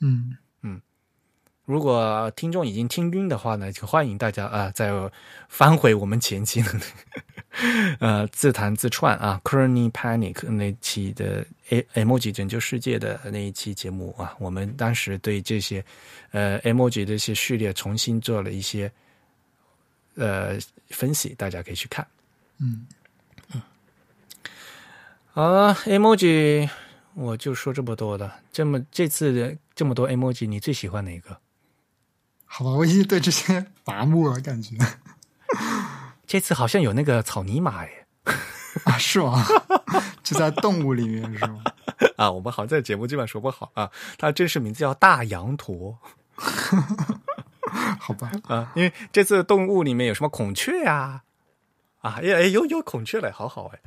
[0.00, 0.80] 嗯嗯
[1.64, 4.90] 如果听众已经听晕的话呢，就欢迎大家啊、再
[5.48, 6.70] 翻回我们前期的
[8.00, 15.84] 呃自弹自串啊 c r o n y Panic 那期的 A emoji 拯救世界的那一期节目啊，我们当时对这些
[16.32, 18.90] 呃 emoji 的一些序列重新做了一些
[20.16, 20.58] 呃
[20.90, 22.06] 分析，大家可以去看。
[22.58, 22.86] 嗯，
[25.34, 26.68] 好了，emoji
[27.14, 31.38] 我就说这么多了，这么这次的这么多 emoji，你最喜欢哪个？
[32.44, 34.76] 好吧，我已经对这些麻木了，感觉
[36.26, 38.06] 这次好像有那个草泥马耶。
[38.84, 39.42] 啊，是吗？
[40.22, 41.64] 就在动物里面是吗？
[42.18, 45.98] 啊，我们好像在节目基本上说不好啊，它正式名字叫大羊驼
[47.98, 51.22] 好吧，啊，因为这次动物里面有什么孔雀呀、
[52.02, 53.80] 啊，哎哎有有孔雀嘞，好好哎，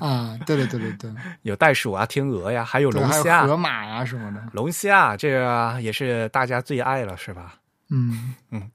[0.06, 7.60] 啊，对对对对对， 有袋鼠啊、天鹅呀，还有对还有龙虾，河马呀什么的，龙虾这个也是大家最爱了，是吧？
[7.90, 8.34] 嗯。
[8.50, 8.70] 嗯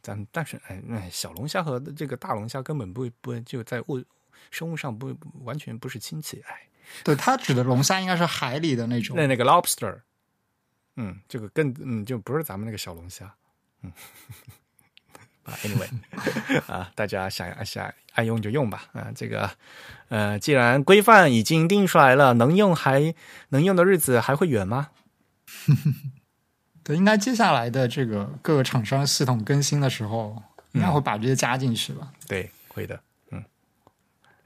[0.00, 4.02] 咱但是哎哎，小龙虾和这个大龙虾根本不不就在物
[4.50, 6.68] 生物上不完全不是亲戚，哎，
[7.04, 9.16] 对，它指的龙虾应该是海里的那种。
[9.16, 10.00] 那那个 lobster，
[10.96, 13.34] 嗯，这个更嗯就不是咱们那个小龙虾，
[13.82, 13.92] 嗯，
[15.48, 15.88] 啊，anyway，
[16.70, 19.50] 啊，大家想想爱用就用吧，啊，这个
[20.08, 23.14] 呃，既然规范已经定出来了，能用还
[23.48, 24.90] 能用的日子还会远吗？
[26.84, 30.42] 对，应该接下来的这个各个厂商系统更新的时候，
[30.72, 32.12] 应嗯该会把这些加进去吧？
[32.26, 33.00] 对，会的，
[33.30, 33.42] 嗯。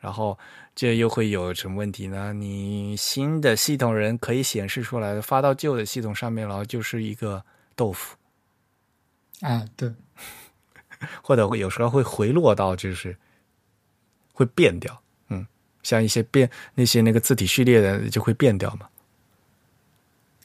[0.00, 0.38] 然后
[0.74, 2.32] 这又会有什么问题呢？
[2.32, 7.44] 你新的系统人可以显示出来的，发到旧的系统上面然后，就是一个
[7.76, 8.16] 豆腐，
[9.40, 9.92] 啊，对，
[11.22, 13.16] 或者会有时候会回落到就是
[14.32, 15.46] 会变掉，嗯，
[15.82, 18.88] 像一些变那些那个字体序列的就会变掉嘛。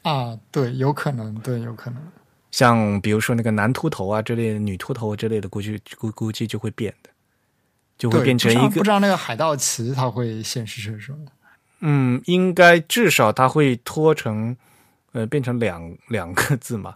[0.03, 2.01] 啊，对，有可能，对，有可能，
[2.51, 7.09] 像比如说那个男秃头啊之类的，女秃头之类的，估计估估计就会变的，
[7.97, 11.19] 就会，变成一个不知道不知道那个海盗旗它会显示成什么？
[11.79, 14.55] 嗯，应该至少它会拖成
[15.11, 16.95] 呃变成两两个字嘛。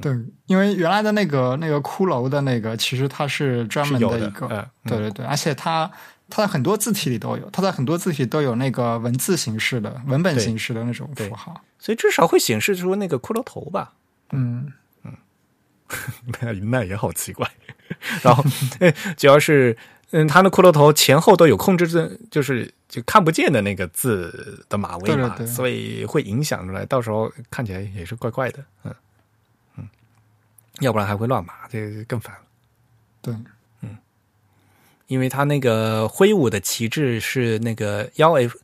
[0.00, 0.12] 对，
[0.46, 5.90] 因为原来的那个那个骷髅的那个，其实它是专门的一个，对对对，而且它
[6.30, 11.60] 它在很多字体里都有，它在很多字体都有那个文字形式的文本形式的那种对符号。
[11.78, 13.92] 所以至少会显示出那个骷髅头吧？
[14.30, 15.12] 嗯嗯，
[16.70, 17.50] 那也好奇怪。
[18.22, 18.42] 然后，
[18.80, 19.76] 哎，主要是，
[20.12, 28.94] 嗯，它的骷髅头前后都有控制字，就是就看不见的那个字的码位嘛，对对对所以会影响出来，到时候看起来也是怪怪的，嗯嗯，
[30.82, 32.42] 要不然还会乱码，这个更烦了。
[33.22, 33.34] 对，
[33.80, 33.96] 嗯
[35.06, 38.58] 因为他那个挥舞的旗帜是那个幺 F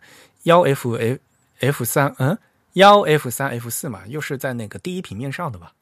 [0.45, 1.19] 幺 F F
[1.61, 2.39] F 三，嗯，
[2.73, 5.73] 幺 F 三 F 四嘛，又是在那个第一平面上的吧，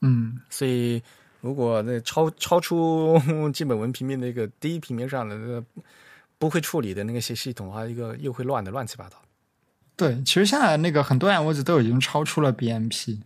[0.00, 1.02] 嗯，所以
[1.40, 3.20] 如果那超超出
[3.52, 5.64] 基本文平面那个第一平面上的那个
[6.38, 9.16] 不会处理的那个些系统的话，一个又会乱的乱七八糟。
[9.94, 13.20] 对，其实现在那个很多 emoji 都已经超出了 BMP。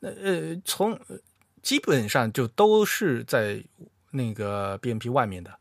[0.00, 1.16] 那呃，从呃
[1.62, 3.62] 基本上就都是在
[4.10, 5.54] 那个 BMP 外面的，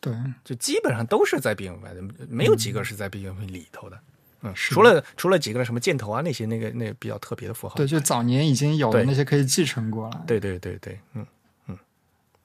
[0.00, 0.12] 对，
[0.44, 3.98] 就基本上都是在 BMP 外的，没有几个是在 BMP 里头的。
[4.42, 7.76] 嗯，是除了除了几个什么箭头啊那些那个那个比较特别的符号。
[7.76, 10.20] 对，就早年已经有的那些可以继承过来。
[10.26, 11.26] 对对对对，嗯
[11.68, 11.78] 嗯，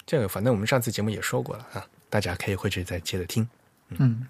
[0.06, 3.46] 这个反正我们上次节目也说过了啊，大家可以回去再接着听。
[3.90, 4.26] 嗯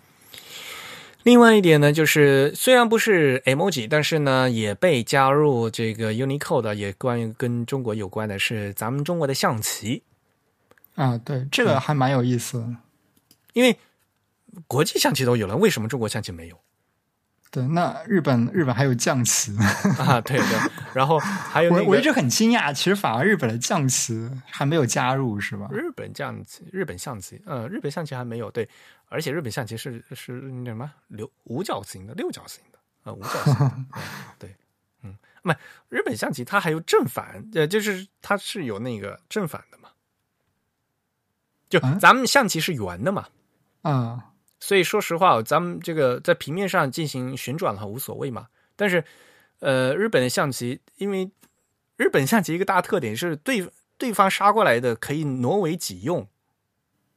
[1.23, 10.01] 另外一点呢，就是虽然不是 emoji，但是呢也被加入这个 Unicode 的，也关于跟中国有关的是咱们中国的象棋。
[10.95, 12.67] 啊，对，这个还蛮有意思的。
[13.53, 13.77] 因为
[14.67, 16.57] 国际象棋都有了，为什么中国象棋没有？
[17.51, 19.57] 对，那日本日本还有将棋
[19.97, 25.67] 啊，对对，然后还有、那个、我我一直很惊讶，其实反而日本的将棋还没有加入，是吧？
[25.71, 28.69] 日本象棋，日本象棋，呃，日本象棋还没有对，
[29.09, 33.85] 而且日本象棋是是那什么六五角形的，六角形的，呃，五角形的，
[34.39, 34.55] 对，
[35.03, 35.51] 嗯，不，
[35.89, 39.89] 日本象棋它还有正反，呃，就是它是有那个正反的嘛，
[41.69, 43.27] 就咱们象棋是圆的嘛，
[43.81, 44.25] 啊。
[44.61, 48.49] 所以说实话，咱们这个在平面上进行旋转的话无所谓嘛。
[48.75, 49.05] 但是，
[49.59, 51.31] 呃，日本的象棋，因为
[51.95, 56.27] 日本象棋一个大特点是对对方杀过来的可以挪为己用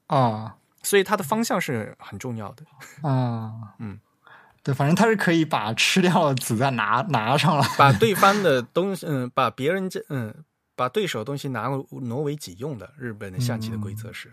[0.07, 2.65] 啊，所以它的方向是很重要的
[3.03, 3.75] 啊。
[3.81, 3.99] 嗯，
[4.63, 10.35] 对，反正它是可以把吃掉的子弹拿拿上来，把对方的 东西，嗯，把别人这，嗯，
[10.75, 12.93] 把对手东西拿挪为己用的。
[12.99, 14.33] 日本的象棋的规则是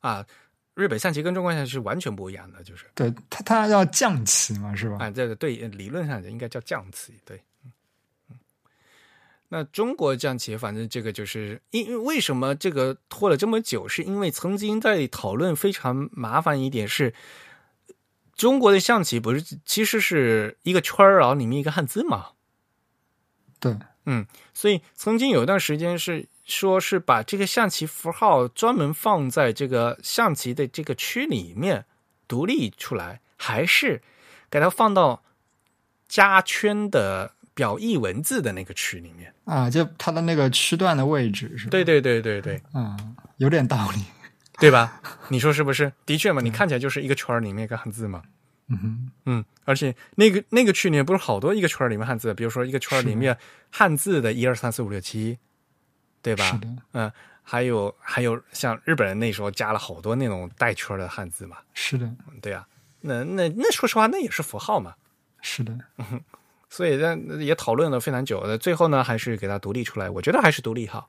[0.00, 0.26] 啊。
[0.74, 4.96] 日本象棋跟中国象棋是完全不一样的，就是对它它要将棋嘛，是吧？
[5.04, 7.38] 啊，这个对，理论上应该叫将棋，对。
[9.52, 17.12] 那中国象棋，反正这个就是因为为什么这个拖了这么久，是因为曾经在讨论非常麻烦一点是，
[18.34, 22.30] 中国的象棋不是其实是一个圈儿，然后里面一个汉字嘛？
[23.60, 23.76] 对，
[24.06, 26.26] 嗯，所以曾经有一段时间是。
[26.44, 31.86] 说是把这个象棋符号专门放在这个象棋的这个区里面
[32.26, 34.02] 独立出来，还是
[34.50, 35.22] 给它放到
[36.08, 39.68] 加圈的表意文字的那个区里面啊？
[39.68, 41.68] 就它的那个区段的位置是？
[41.68, 44.04] 对对对对对，嗯，有点道理，
[44.58, 45.00] 对吧？
[45.28, 45.92] 你说是不是？
[46.06, 48.22] 的确嘛，你看起来就是一个圈里面一个汉字嘛。
[48.68, 53.36] 嗯哼，嗯，而且那个那个区里面不是好多一个圈里面汉字，比如说一个圈里面
[53.70, 55.38] 汉字的一二三四五六七。
[56.24, 56.60] 对吧？
[56.92, 57.10] 嗯，
[57.42, 61.56] 还有还有，像日本人那时候加了好多那种带圈的汉字嘛。
[61.74, 62.08] 是的，
[62.40, 62.64] 对呀。
[63.00, 64.94] 那那那说实话，那也是符号嘛。
[65.40, 65.76] 是的。
[66.72, 70.08] 所以那也讨论了非常久，最后呢，还是给它独立出来。
[70.08, 71.06] 我觉得还是独立好。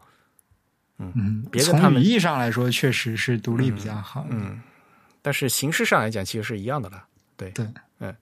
[0.98, 4.28] 嗯，别从语义上来说，确实是独立比较好。
[4.30, 4.62] 嗯，
[5.22, 7.06] 但是形式上来讲，其实是一样的了。
[7.38, 7.66] 对对，
[8.00, 8.14] 嗯。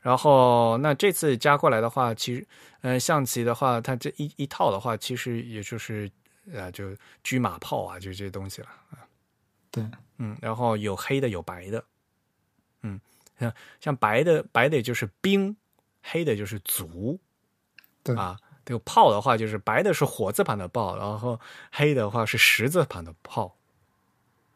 [0.00, 2.46] 然后那这次加过来的话，其实，
[2.80, 6.10] 嗯，象棋的话，它这一一套的话，其实也就是。
[6.56, 9.06] 啊，就车马炮啊，就这些东西了啊。
[9.70, 9.84] 对，
[10.16, 11.84] 嗯，然后有黑的，有白的，
[12.82, 12.98] 嗯，
[13.38, 15.54] 像像白的，白的就是兵，
[16.02, 17.18] 黑的就是卒，
[18.02, 18.38] 对啊。
[18.64, 21.40] 这个炮的话，就是白的是火字旁的炮，然后
[21.72, 23.56] 黑的话是十字旁的炮，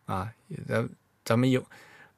[0.04, 0.32] 啊，
[0.68, 0.88] 咱
[1.24, 1.64] 咱们有，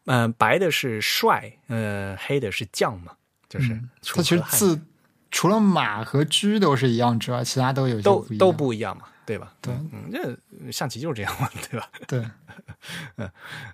[0.05, 3.17] 嗯，白的是帅，嗯，黑的是将嘛，
[3.49, 4.83] 就是它其实字
[5.31, 9.09] 除了马和车都是一样之外，其他都有都都不一样嘛。
[9.25, 9.53] 对吧？
[9.61, 11.91] 对，嗯，这象棋就是这样嘛，对吧？
[12.07, 12.25] 对，
[13.17, 13.31] 嗯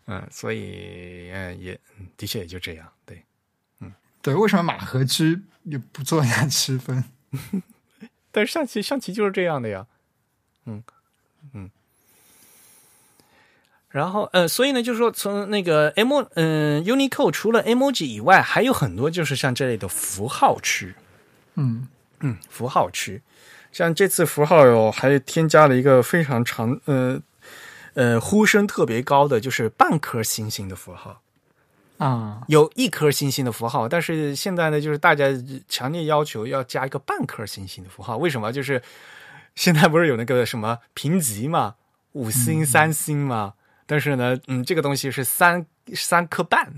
[0.07, 1.79] 嗯，所以嗯也
[2.17, 3.23] 的确也就这样，对，嗯，
[4.23, 4.35] 对。
[4.35, 5.25] 为什么马和车
[5.65, 7.05] 也不做一下区分？
[8.33, 9.87] 但是象棋象棋就是这样的呀，
[10.65, 10.83] 嗯
[11.53, 11.71] 嗯。
[13.91, 20.95] 然后呃，所以呢，就是说从那个 M 嗯 Unicode 除了 emoji 以外，还有很多就是像这类的符号区，
[21.57, 21.89] 嗯
[22.21, 23.21] 嗯，符号区。
[23.71, 27.21] 像这次符号有，还添加了一个非常长，呃，
[27.95, 31.22] 呃，呼声特别高的，就是半颗星星的符号
[32.03, 35.27] 啊，有一颗星星的符号，但是现在呢，就是大家
[35.69, 38.53] 强烈要求要加一个半颗星星的符号，为什么？
[38.53, 38.83] 就是
[39.55, 41.77] 现在不是有那个什么评级嘛，
[42.13, 43.55] 五星、三星嘛，
[43.87, 45.65] 但是呢，嗯，这个东西是三
[45.95, 46.73] 三颗半。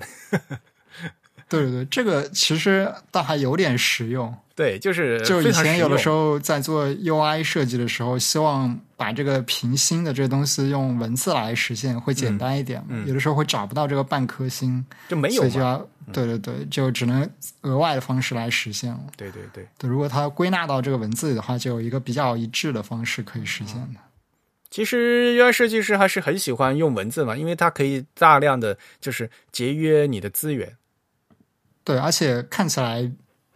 [1.49, 4.35] 对对对，这个其实倒还有点实用。
[4.57, 12.81] 对，就是就以前有的时候在做 UI 设计的时候，希望把这个平心的这个东西用文字来实现，会简单一点。
[13.05, 17.29] 有的时候会找不到这个半颗星，就没有，所以就要对对对，就只能
[17.63, 19.01] 额外的方式来实现了。
[19.17, 23.99] 对对对，对，如果它归纳到这个文字里的话，就有一个比较一致的方式可以实现的。
[24.71, 30.77] 其实 UI 设计师还是很喜欢用文字嘛，因为它可以大量的就是节约你的资源。
[31.85, 33.13] 对，而且看起来。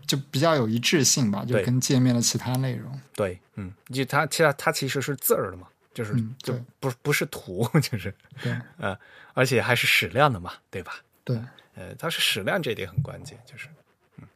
[0.06, 2.98] 就比较有一致性吧，就跟界面的其他内容。
[3.14, 8.98] 对，嗯，就它其实它其实是字儿的嘛，就是就不不是图， 就是对，呃，
[9.34, 10.98] 而且还是矢量的嘛，对吧？
[11.24, 11.36] 对，
[11.74, 13.68] 呃，它是矢量这一点很关键，就是
[14.16, 14.26] 嗯，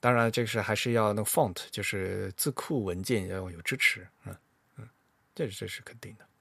[0.00, 4.34] 当然这个是还是要那个 font，就是字库文件要有支持，嗯
[4.78, 4.88] 嗯，
[5.34, 6.31] 这这是肯定的，嗯。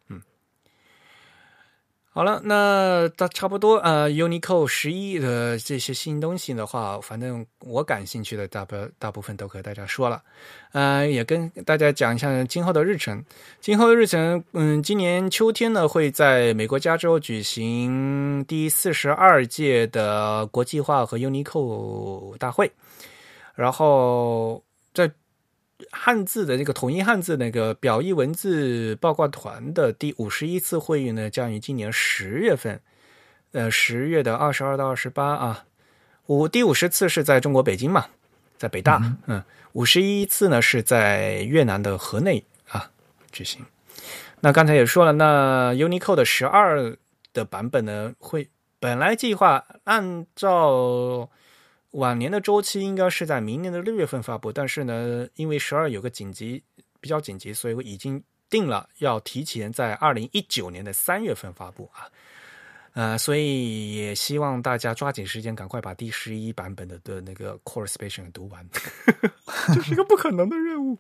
[2.14, 10.22] 好了，那大差不多呃，Uniqlo 十一的这些新东西的话，反正我感兴趣的大部大部分都和大家说了，
[10.74, 13.24] 呃，也跟大家讲一下今后的日程。
[13.62, 22.70] 今后的日程，嗯，今年秋天呢会在美国加州举行第四十二届的国际化和 Uniqlo 大会，
[23.56, 24.62] 然后。
[25.92, 32.82] 汉字的那个统一汉字那个表意文字报告团的第五十一次会议呢，将于今年十月份，
[33.52, 35.66] 呃，十月的二十二到二十八啊，
[36.28, 38.06] 五第五十次是在中国北京嘛，
[38.58, 39.44] 在北大，嗯，
[39.74, 42.92] 五十一次呢是在越南的河内啊
[43.32, 43.66] 举行。
[44.42, 46.98] 那刚才也说了，那 Unicode 的十二
[47.34, 48.50] 的版本呢，会
[48.80, 51.30] 本来计划按照。
[51.92, 56.64] 往年的周期应该是在明年的六月份发布，但是呢，因为十二有个紧急，
[57.00, 62.08] 比较紧急，所以我已经定了要提前在二零一九年的三月份发布啊，
[62.94, 68.66] 呃，所以也希望大家抓紧时间，赶快把第十一版本的的那个 Core Special 读完，
[69.76, 70.98] 这是一个不可能的任务。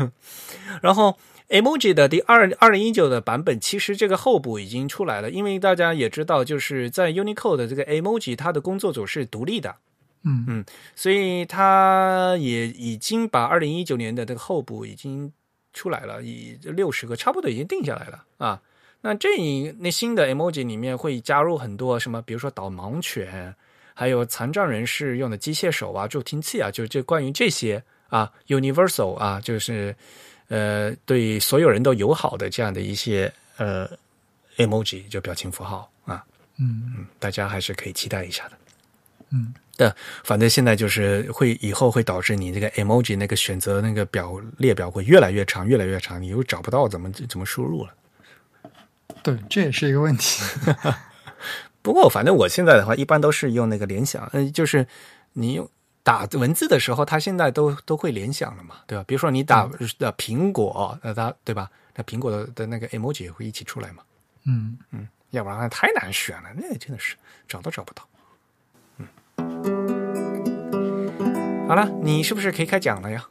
[0.82, 1.18] 然后
[1.48, 9.76] Emoji 的第二二零一九的版本，其实这个后补已经出来了，因为大家也知道，就是在 Unicode 的这个 Emoji，它的工作组是独立的。
[10.24, 10.64] 嗯嗯，
[10.96, 15.30] 所以他也已经把二零一九年的这个候补已经
[15.72, 18.60] 出来了，以六十个差不多已经定下来了啊。
[19.02, 23.54] 那这一那新的 emoji 里面会加入很多什么，比如说导盲犬，
[23.92, 29.94] 还有残障人士用的机械手啊、助听器啊，就这关于这些啊，universal 啊，就是
[30.48, 33.86] 呃对所有人都友好的这样的一些呃
[34.56, 36.24] emoji 就表情符号啊，
[36.58, 38.52] 嗯嗯，大家还是可以期待一下的，
[39.28, 39.52] 嗯。
[39.76, 47.94] 的，反正现在就是会以后会导致你这个 emoji 那个选择那个表列表会越来越长，越来越长，你又找不到怎么怎么输入了。
[49.22, 50.42] 对，这也是一个问题。
[51.82, 54.86] 不过反正我现在的话，一般都是用那个联想，嗯，就是
[55.34, 55.68] 你用
[56.02, 59.04] 打文字的时候，它现在都都会联想了嘛，对吧？
[59.06, 59.66] 比如说你打
[59.98, 61.70] 的苹果，那它对吧？
[61.94, 64.02] 那苹果的的那个 emoji 也会一起出来嘛。
[64.46, 67.16] 嗯嗯，要不然太难选了，那真的是
[67.48, 68.06] 找都找不到。
[71.66, 73.24] 好了，你是不是可以开讲了呀？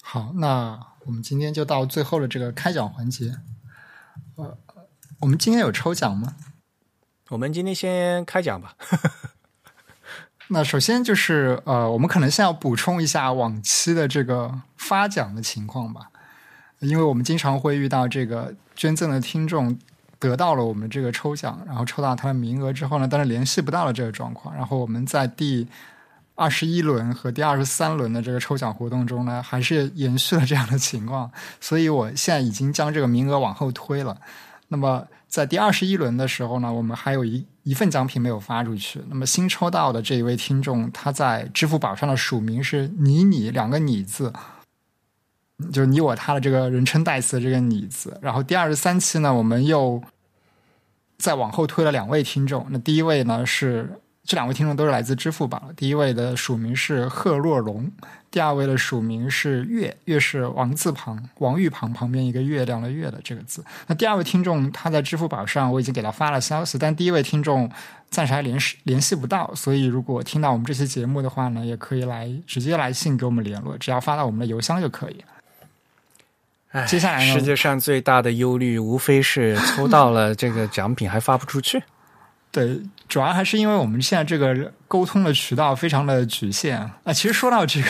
[0.00, 3.34] 好，那我们今天就到最后的这个开讲环节。
[4.36, 4.56] 呃，
[5.18, 6.36] 我们今天有抽奖吗？
[7.30, 8.76] 我们今天先开奖吧。
[10.48, 16.10] 那首先就是呃，我们可能先要补充一下往期的这个发奖的情况吧，
[16.78, 19.76] 因为我们经常会遇到这个捐赠的听众
[20.20, 25.66] 得到了我们这个抽奖，然后抽到他的名额之后呢，但是联系不到了这个状况，然后我们在第。
[26.36, 31.30] 二十一轮和第二十三轮的这个抽奖活动中呢，还是延续了这样的情况，
[31.60, 34.16] 所以我现在已经将这个名额往后推了。
[34.68, 39.02] 那么在第二十一轮的时候呢，我们还有一一份奖品没有发出去。
[39.08, 44.30] 那么新抽到的这一位听众，他在支付宝上的署名是“你你”两个“你”字，
[45.72, 48.18] 就你我他的这个人称代词这个“你”字。
[48.20, 50.02] 然后第二十三期呢，我们又
[51.16, 52.66] 再往后推了两位听众。
[52.68, 53.98] 那第一位呢是。
[54.26, 55.70] 这两位听众都是来自支付宝。
[55.76, 57.88] 第一位的署名是贺若龙，
[58.30, 63.64] 第二位的署名是月，月是王字旁，王玉旁旁边一个月亮的月的这个字。
[63.86, 67.70] 那第二位听众他在支付宝上，我已经给他发了消息，但第一位听众
[68.10, 69.54] 暂时还联系联系不到。
[69.54, 75.24] 所以如果听到我们这期节目的话呢，也可以来直接来信给我们联络，只要发到我们的邮箱就可以。
[76.88, 77.32] 接下来呢？
[77.32, 81.80] 世界上最大的忧虑无非是抽到了这个奖品还发不出去。
[82.56, 87.12] 对，主要还是因为我们现在这个沟通的渠道非常的局限啊。
[87.12, 87.88] 其实说到这个，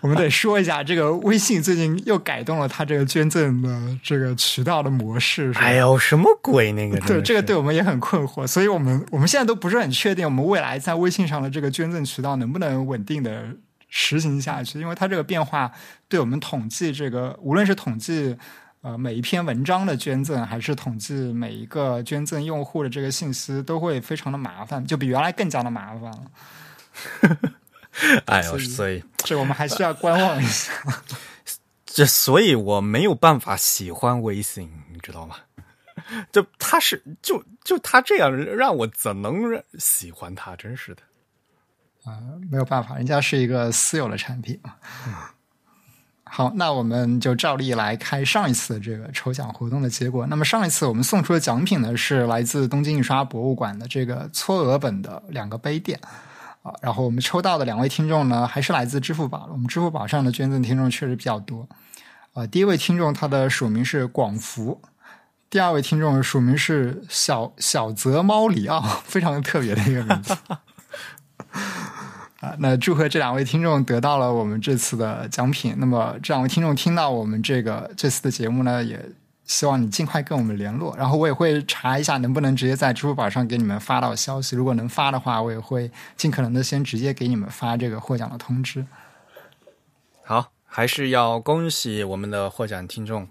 [0.00, 5.52] 我们得说一下，这个微信最近又改动了它这个捐赠的这个渠道的模式。
[5.56, 6.98] 哎呦，什么鬼那个？
[7.06, 13.44] 对，这个对我们也很困惑，所以我们我们现在都不是很确定，我们未来在微信上的这个捐赠渠道能不能稳定的
[13.90, 15.70] 实行下去，因为它这个变化
[16.08, 18.34] 对我们统计这个，无论是统计。
[18.82, 26.22] 呃，每一篇文章的捐赠，还是统计每一个捐赠用户的这个信息，都会非常的麻烦，就比原来更加的麻烦了。
[28.24, 30.72] 哎呦，所以这我们还是要观望一下。
[31.84, 35.36] 这，所以我没有办法喜欢微信，你知道吗？
[36.32, 40.56] 就他是，就就他这样让我怎能喜欢他？
[40.56, 41.02] 真是的。
[42.04, 42.16] 啊，
[42.50, 44.74] 没有办法，人家是一个私有的产品嘛。
[46.32, 50.24] 好，那我们就照例来开上一次这个抽奖活动的结果。
[50.28, 55.98] 那么上一次我们送出的奖品呢，是来自东京印刷博物馆的这个搓额本的两个杯垫
[56.62, 56.72] 啊。
[56.80, 59.48] 然后我们抽到的两位听众呢，还是来自支付宝。
[59.50, 61.68] 我们支付宝上的捐赠听众确实比较多
[62.32, 62.46] 啊。
[62.46, 64.80] 第一位听众他的署名是广福，
[65.50, 70.36] 第二位听众署名是小小泽猫里奥，非常特别的一个名字。
[72.40, 75.74] 啊，那祝贺这两位听众得到了我们这次的奖品。
[75.76, 78.98] 那么这两位听众听到我们这个这次的节目呢，也
[79.44, 80.96] 希望你尽快跟我们联络。
[80.96, 84.56] 然后我也会查一下能不能直接在支付宝上给你们发到消息。
[84.56, 88.86] 如果能发的话，我也会尽可能的先直接给你们发这个获奖的通知。
[90.24, 93.28] 好，还是要恭喜我们的获奖听众。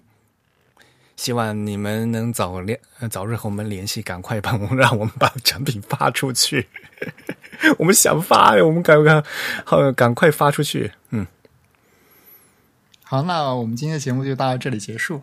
[1.20, 2.80] 希望你们能早联
[3.10, 6.66] 早日和我们联系，赶快帮我们让我们把产品发出去。
[7.76, 9.22] 我们想发，我们赶快
[9.66, 10.92] 好赶快发出去。
[11.10, 11.26] 嗯，
[13.02, 15.20] 好，那我们今天的节目就到这里结束。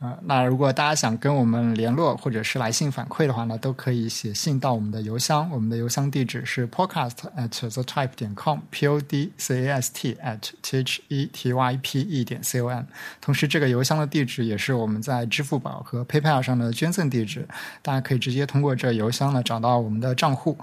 [0.00, 10.78] 呃，那如果大家想跟我们联络或者是来信反馈的话呢，都可以写信到我们的邮箱，我们的邮箱地址是 podcast at the type 点 com，p o d c a s t at t
[10.78, 12.84] h e t y p e 点 c o m。
[13.20, 17.48] 同时，这个邮箱的地址也是我们在支付宝和 PayPal 上的捐赠地址，
[17.82, 20.56] 大家可以直接通过这邮箱呢找到我们的账户。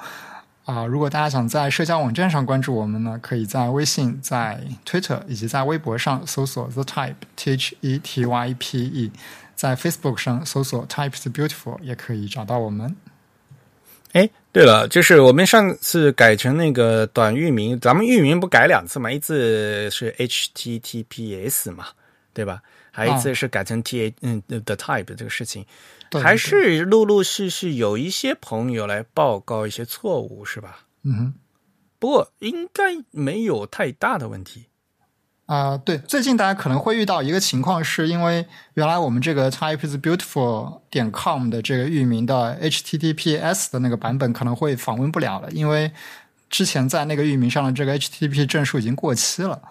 [0.66, 9.12] 啊，如果大家想在社交网站上关注我们呢，可以在微信、在 Twitter 以及在微博上搜索 The Type T H E T Y P E，
[9.54, 12.96] 在 Facebook 上搜索 Type is Beautiful 也可以找到我们。
[14.14, 19.12] 哎，对了，就是我们上次改成那个短域名，咱们域名不改两次嘛？
[19.12, 21.90] 一次是 HTTPS 嘛，
[22.34, 22.64] 对吧？
[22.92, 25.66] 还一次是改成 T A 嗯 The Type 这个事情。
[26.22, 30.86] 还是陆陆续续有一些朋友来报告一些错误，是吧？
[31.04, 31.34] 嗯哼，
[32.00, 34.68] 不过应该没有太大的问题。
[35.46, 45.92] 啊，对，最近大家可能会遇到一个情况，是因为原来我们这个 type is beautiful 点 com 的这个域名的 HTTPS 的那个版本可能会访问不了了，因为
[46.50, 49.62] 之前在那个域名上的这个 HTTP 证书已经过期了。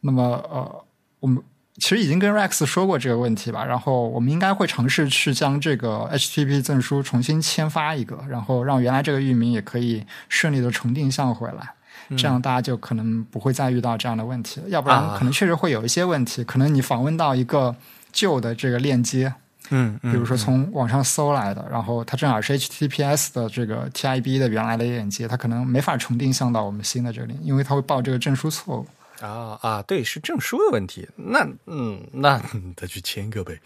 [0.00, 0.84] 那么，呃，
[1.20, 1.42] 我们。
[1.78, 14.68] 其实已经跟 Rex 说过这个问题吧，然后我们应该会尝试去将这个 HTTP 证书重新签发一个，然后让原来这个域名也可以顺利的重定向回来，这样大家就可能不会再遇到这样的问题了。
[14.68, 17.76] 要不然可能确实会有一些问题，可能你访问到一个
[18.10, 19.34] 旧的这个链接，
[19.68, 28.86] 嗯，比如说从网上搜来的，然后它正好是 HTTPS 的这个 TIB 的原来的链接，它可能没法重定向到我们新的这里，因为它会报这个证书错误。
[29.20, 31.08] 啊啊，对，是证书的问题。
[31.16, 32.40] 那嗯，那
[32.76, 33.60] 再去签个呗。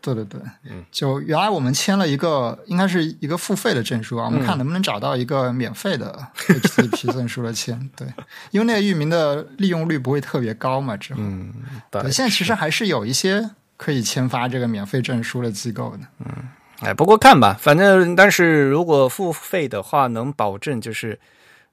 [0.00, 0.40] 对 对对，
[0.70, 4.24] 嗯，就原来我们签了一个，应该是一个付费的证书啊。
[4.24, 7.90] 我们看能不能找到一个免费的 HTTP 证书的签。
[7.94, 8.08] 对，
[8.50, 10.96] 因为那个域名的利用率不会特别高嘛。
[10.96, 11.52] 之后，嗯，
[11.90, 16.06] 对，现在其实还是有一些可以签发这个免费证书的机构的。
[16.20, 16.48] 嗯，
[16.80, 21.20] 哎，不过看吧，反正但是如果付费的话，能保证就是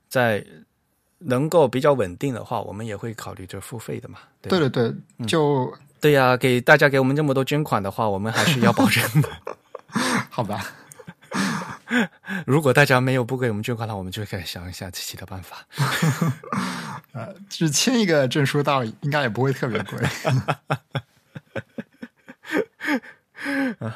[0.07, 0.45] 在。
[1.23, 4.19] 能够比较稳定的话，我们也会考虑这付费的嘛。
[4.41, 4.93] 对对对，
[5.27, 9.29] 就对呀，给大家给我们这么多捐款的话，我们还是要保证的。
[10.29, 10.65] 好吧，
[12.45, 15.65] 如果大家没有不给我们捐款的话，我们就可以想一下其他办法。
[17.13, 19.99] 呃，只签一个证书到，应该也不会特别贵。
[23.79, 23.95] 啊。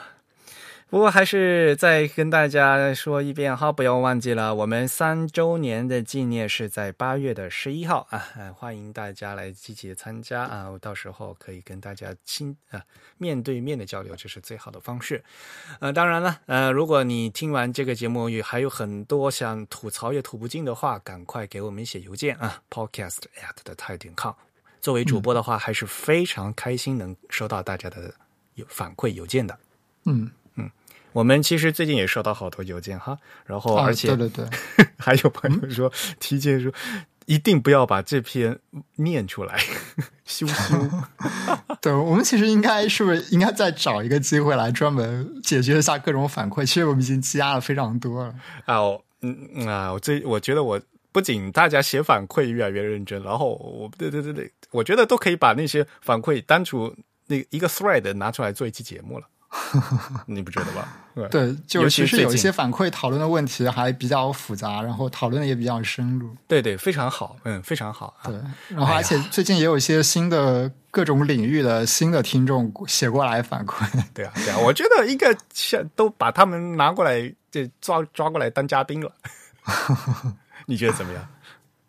[0.88, 8.24] 不过还是再跟大家说一遍哈，不要忘记了，我们三周年的纪念是在八月的十一号啊，
[8.56, 12.82] 欢迎大家来积极参加啊，我到时候可以跟大家亲啊
[13.18, 15.22] 面对面的交流，这是最好的方式。
[15.80, 24.34] 呃，当然了，呃，如果你听完这个节目也还有很多想吐槽也吐不尽的话，赶快给我们写邮件啊，podcast at 的泰点 com。
[24.80, 28.14] 作为主播的话，还是非常开心能收到大家的
[28.54, 29.58] 有反馈邮件的。
[30.06, 30.32] 嗯。
[31.16, 34.46] 我们其实最近也收到好多邮件哈，然后而且对对对，
[35.00, 35.90] 还有朋友说
[36.20, 36.70] 提前说
[37.26, 38.60] 一定不要把这篇
[38.98, 39.58] 念出来，
[40.26, 40.76] 羞羞。
[41.80, 46.66] 对我们其实应该是不是应该再找一个机会来专门解决一下各种反馈？
[46.66, 48.36] 其实我们已经积压了非常多了
[48.66, 48.82] 啊，
[49.22, 50.82] 嗯啊，我最我觉得我
[51.14, 56.94] 不仅大家写反馈越来越认真，然后我对对对对，我觉得都可以把那些反馈单独
[57.28, 59.26] 那一个 thread 拿出来做一期节目了。
[60.28, 60.88] 你不觉得吧？
[61.32, 66.36] 对，就其实有一些反馈讨论的问题还比较复杂，然后讨论的也比较深入。
[66.48, 68.14] 对对，非常好，嗯，非常好。
[68.24, 68.36] 对，
[68.70, 73.88] 然后而且最近也有一些新的各种领域的新的听众写过来反馈。
[74.14, 75.34] 对啊，对啊，我觉得应该
[75.96, 79.12] 都把他们拿过来，就抓抓过来当嘉宾了。
[80.68, 81.28] 你觉得怎么样？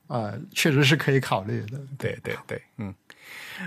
[0.07, 1.79] 啊，确实是可以考虑的。
[1.99, 2.95] 对对对，嗯。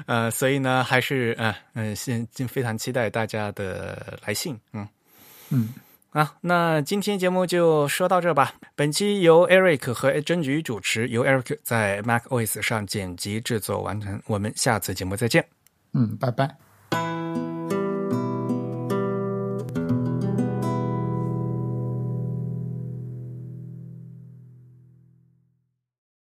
[0.06, 4.88] 呃，所以呢，还是嗯嗯，现非常期待大家的来信，嗯
[5.50, 5.70] 嗯，
[6.12, 8.54] 啊，那今天节目就说到这吧。
[8.76, 14.22] 本期由 Eric 和真菊主持，由 Eric 在 Mac OS 上剪辑制作完成。
[14.28, 15.46] 我们下次节目再见，
[15.94, 16.69] 嗯，拜拜。